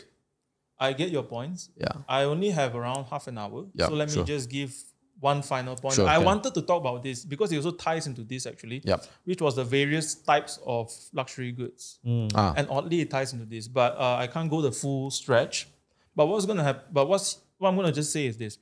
[0.79, 1.69] I get your points.
[1.77, 1.93] Yeah.
[2.07, 3.65] I only have around half an hour.
[3.73, 4.25] Yeah, so let me sure.
[4.25, 4.75] just give
[5.23, 5.95] one final point.
[5.95, 9.05] Sure, I wanted to talk about this because it also ties into this actually, Yep.
[9.23, 11.99] which was the various types of luxury goods.
[12.35, 12.53] Ah.
[12.57, 15.67] And oddly, it ties into this, but uh, I can't go the full stretch.
[16.15, 16.83] But what's gonna happen?
[16.91, 18.57] But what's what I'm gonna just say is this.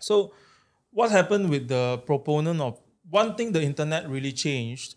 [0.00, 0.32] So,
[0.90, 4.94] what happened with the proponent of one thing the internet really changed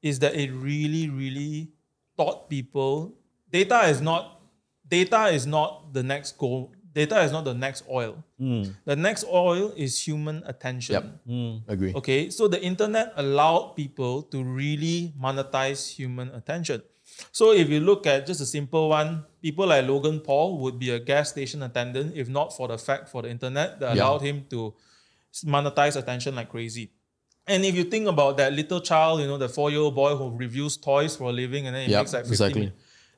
[0.00, 1.72] is that it really, really
[2.16, 3.14] taught people
[3.50, 4.40] data is not
[4.88, 6.72] data is not the next goal.
[6.94, 8.22] Data is not the next oil.
[8.38, 8.62] Hmm.
[8.84, 10.94] The next oil is human attention.
[10.94, 11.04] Yep.
[11.26, 11.54] Hmm.
[11.66, 11.92] Agree.
[11.94, 16.82] Okay, so the internet allowed people to really monetize human attention.
[17.32, 20.90] So if you look at just a simple one, people like Logan Paul would be
[20.90, 24.04] a gas station attendant if not for the fact for the internet that Yeah.
[24.04, 24.74] allowed him to
[25.44, 26.90] monetize attention like crazy.
[27.46, 30.76] And if you think about that little child, you know, the four-year-old boy who reviews
[30.76, 32.72] toys for a living and then he Yep, makes like 15 exactly.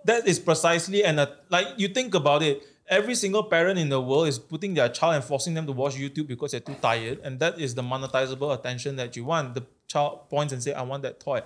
[0.04, 1.16] that is precisely and
[1.50, 5.14] like you think about it every single parent in the world is putting their child
[5.14, 8.56] and forcing them to watch youtube because they're too tired and that is the monetizable
[8.58, 9.54] attention that you want.
[9.54, 11.42] The child points and say i want that toy.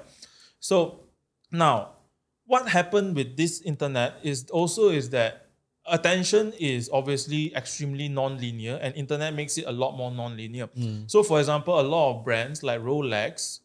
[0.59, 1.01] So
[1.51, 1.91] now
[2.47, 5.47] what happened with this internet is also is that
[5.87, 10.67] attention is obviously extremely non-linear and internet makes it a lot more non-linear.
[10.67, 11.05] Hmm.
[11.07, 13.61] So for example a lot of brands like rolex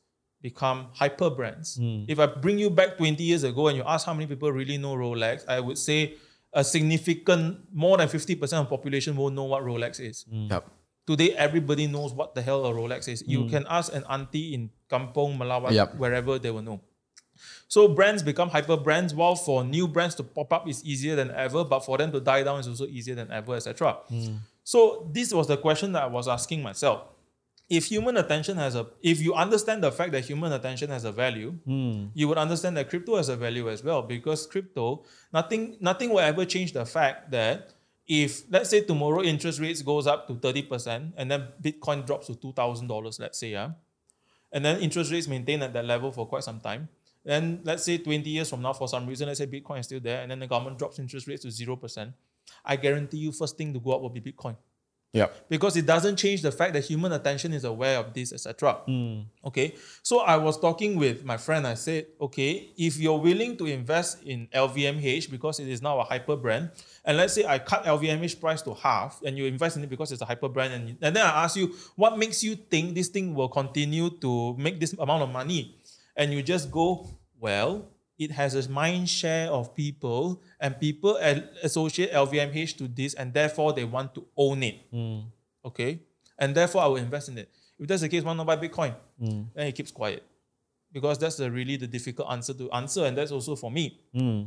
[0.45, 1.77] become hyper brands.
[1.77, 2.03] Hmm.
[2.07, 4.77] If I bring you back 20 years ago and you ask how many people really
[4.77, 6.17] know Rolex, I would say
[6.55, 10.25] a significant, more than 50% of population won't know what Rolex is.
[10.33, 10.49] Mm.
[10.49, 10.71] Yep.
[11.05, 13.23] Today, everybody knows what the hell a Rolex is.
[13.27, 13.49] You mm.
[13.49, 15.95] can ask an auntie in Kampong, Malawat, Yep.
[15.97, 16.79] wherever they will know.
[17.67, 21.29] So brands become hyper brands, while for new brands to pop up is easier than
[21.31, 23.97] ever, but for them to die down is also easier than ever, etc.
[24.09, 24.37] Mm.
[24.63, 27.03] So this was the question that I was asking myself.
[27.67, 31.11] If human attention has a, if you understand the fact that human attention has a
[31.11, 32.07] value, hmm.
[32.13, 34.03] you would understand that crypto has a value as well.
[34.03, 35.03] Because crypto,
[35.33, 37.73] nothing, nothing will ever change the fact that
[38.07, 42.33] if let's say tomorrow interest rates goes up to 30% and then Bitcoin drops to
[42.33, 43.71] $2,000, let's say, yeah,
[44.51, 46.87] and then interest rates maintain at that level for quite some time.
[47.23, 49.99] Then let's say 20 years from now, for some reason, let's say Bitcoin is still
[49.99, 52.13] there, and then the government drops interest rates to 0%.
[52.63, 54.55] I guarantee you, first thing to go up will be Bitcoin
[55.15, 55.47] Yep.
[55.47, 58.81] because it doesn't change the fact that human attention is aware of this, etc.
[58.85, 59.21] Hmm.
[59.45, 61.65] Okay, so I was talking with my friend.
[61.65, 66.03] I said, okay, if you're willing to invest in LVMH because it is now a
[66.03, 66.71] hyper brand,
[67.05, 70.11] and let's say I cut LVMH price to half, and you invest in it because
[70.11, 73.07] it's a hyper brand, and, and then I ask you, what makes you think this
[73.07, 75.79] thing will continue to make this amount of money?
[76.17, 77.07] And you just go,
[77.39, 77.87] well,
[78.17, 81.17] it has a mind share of people, and people
[81.63, 84.79] associate LVMH to this, and therefore they want to own it.
[84.91, 85.19] Hmm.
[85.63, 85.99] Okay.
[86.37, 87.49] And therefore I will invest in it.
[87.79, 88.95] If that's the case, why not buy Bitcoin?
[89.19, 89.43] Hmm.
[89.53, 90.23] Then it keeps quiet.
[90.91, 93.99] Because that's the really the difficult answer to answer, and that's also for me.
[94.13, 94.43] Hmm.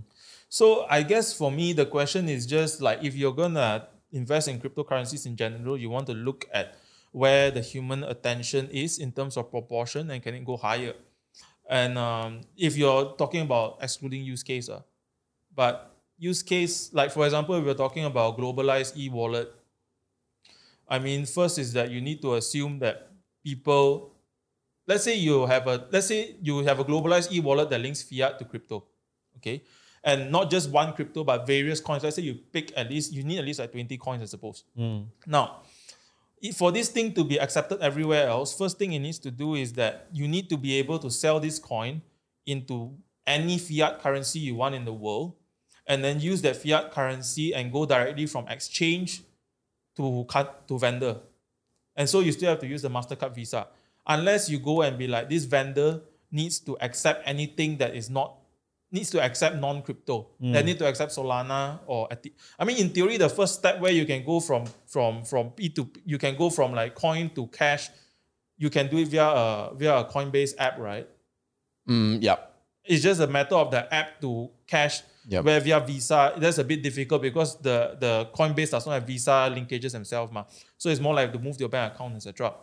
[0.48, 4.58] So I guess for me, the question is just like if you're gonna invest in
[4.58, 6.74] cryptocurrencies in general, you want to look at
[7.12, 10.94] where the human attention is in terms of proportion and can it go higher.
[11.68, 14.80] And um, if you're talking about excluding use case, uh,
[15.54, 19.52] but use case, like for example, if we're talking about globalized e-wallet,
[20.88, 23.10] I mean, first is that you need to assume that
[23.44, 24.14] people,
[24.86, 28.38] let's say you have a, let's say you have a globalized e-wallet that links fiat
[28.38, 28.86] to crypto,
[29.36, 29.62] okay,
[30.02, 32.02] and not just one crypto but various coins.
[32.02, 34.64] Let's say you pick at least you need at least like twenty coins, I suppose.
[35.26, 35.67] Now, if
[36.54, 39.72] for this thing to be accepted everywhere else, first thing it needs to do is
[39.74, 42.02] that you need to be able to sell this coin
[42.46, 42.94] into
[43.26, 45.34] any fiat currency you want in the world,
[45.86, 49.22] and then use that fiat currency and go directly from exchange
[49.96, 51.16] to cut to vendor.
[51.96, 53.66] And so you still have to use the MasterCard Visa.
[54.06, 56.00] Unless you go and be like, this vendor
[56.30, 58.37] needs to accept anything that is not
[58.90, 60.28] needs to accept non-crypto.
[60.40, 62.08] They need to accept Solana or
[62.58, 65.68] I mean, in theory, the first step where you can go from from from P
[65.70, 67.90] to you can go from like coin to cash,
[68.56, 71.08] you can do it via a via a Coinbase app, right?
[71.88, 72.54] Mm, yep.
[72.84, 75.02] It's just a matter of the app to cash.
[75.30, 75.44] Yep.
[75.44, 79.52] Where via Visa, that's a bit difficult because the the Coinbase does not have Visa
[79.54, 80.44] linkages themselves, ma.
[80.78, 82.54] So it's more like to move to your bank account, etc.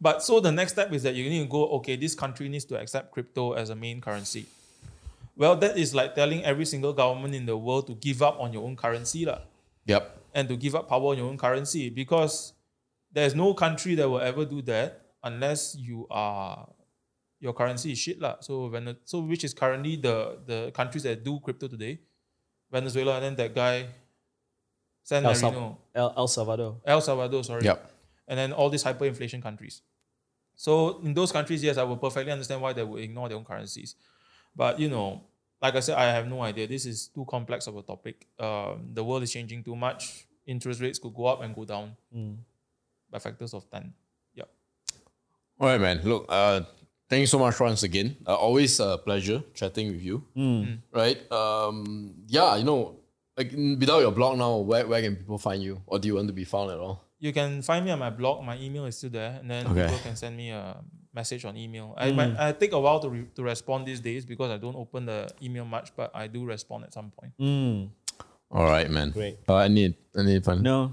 [0.00, 2.64] But so the next step is that you need to go, okay, this country needs
[2.66, 4.46] to accept crypto as a main currency.
[5.36, 8.52] Well, that is like telling every single government in the world to give up on
[8.52, 9.40] your own currency, lah,
[9.86, 10.02] Yep.
[10.34, 12.52] and to give up power on your own currency because
[13.10, 16.68] there's no country that will ever do that unless you are
[17.40, 18.36] your currency is shit lah.
[18.40, 21.98] So Vene- so which is currently the the countries that do crypto today,
[22.70, 23.88] Venezuela and then that guy,
[25.02, 26.80] San El, Marino, El, El Salvador.
[26.84, 27.90] El Salvador, sorry Yep.
[28.28, 29.82] and then all these hyperinflation countries.
[30.54, 33.44] So in those countries, yes, I will perfectly understand why they would ignore their own
[33.44, 33.96] currencies.
[34.54, 35.22] But you know,
[35.60, 36.66] like I said, I have no idea.
[36.66, 38.26] This is too complex of a topic.
[38.38, 40.26] Um, the world is changing too much.
[40.46, 41.96] Interest rates could go up and go down
[43.10, 43.92] by factors of ten.
[44.34, 44.44] Yeah.
[45.60, 46.00] All right, man.
[46.02, 46.62] Look, uh,
[47.08, 48.16] thank you so much once again.
[48.26, 50.24] Uh, always a pleasure chatting with you.
[50.92, 51.30] Right?
[51.30, 52.96] Um, yeah, you know,
[53.36, 55.80] like mm, without your blog now, where, where can people find you?
[55.86, 57.04] Or do you want to be found at all?
[57.20, 58.44] You can find me on my blog.
[58.44, 59.84] My email is still there, and then Okay.
[59.84, 60.76] people can send me a
[61.14, 61.94] message on email.
[61.96, 64.76] I might I take a while to re- to respond these days because I don't
[64.76, 67.32] open the email much, but I do respond at some point.
[67.40, 67.88] Mm,
[68.50, 69.10] All right, man.
[69.10, 69.38] Great.
[69.48, 69.94] Uh, I need
[70.44, 70.62] fun?
[70.62, 70.92] no.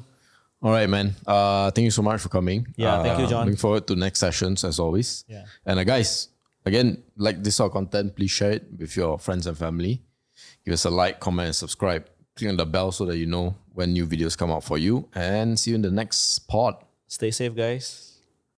[0.62, 1.16] All right, man.
[1.26, 2.68] Uh, thank you so much for coming.
[2.76, 3.46] Yeah, thank you, Uh, John.
[3.46, 5.24] Looking forward to next sessions as always.
[5.30, 5.46] Yeah.
[5.66, 6.28] And uh, guys,
[6.66, 10.02] again, like this sort of content, please share it with your friends and family.
[10.66, 12.10] Give us a like, comment, and subscribe.
[12.36, 15.08] Click on the bell so that you know when new videos come out for you.
[15.16, 16.76] And see you in the next pod.
[17.08, 18.09] Stay safe, guys.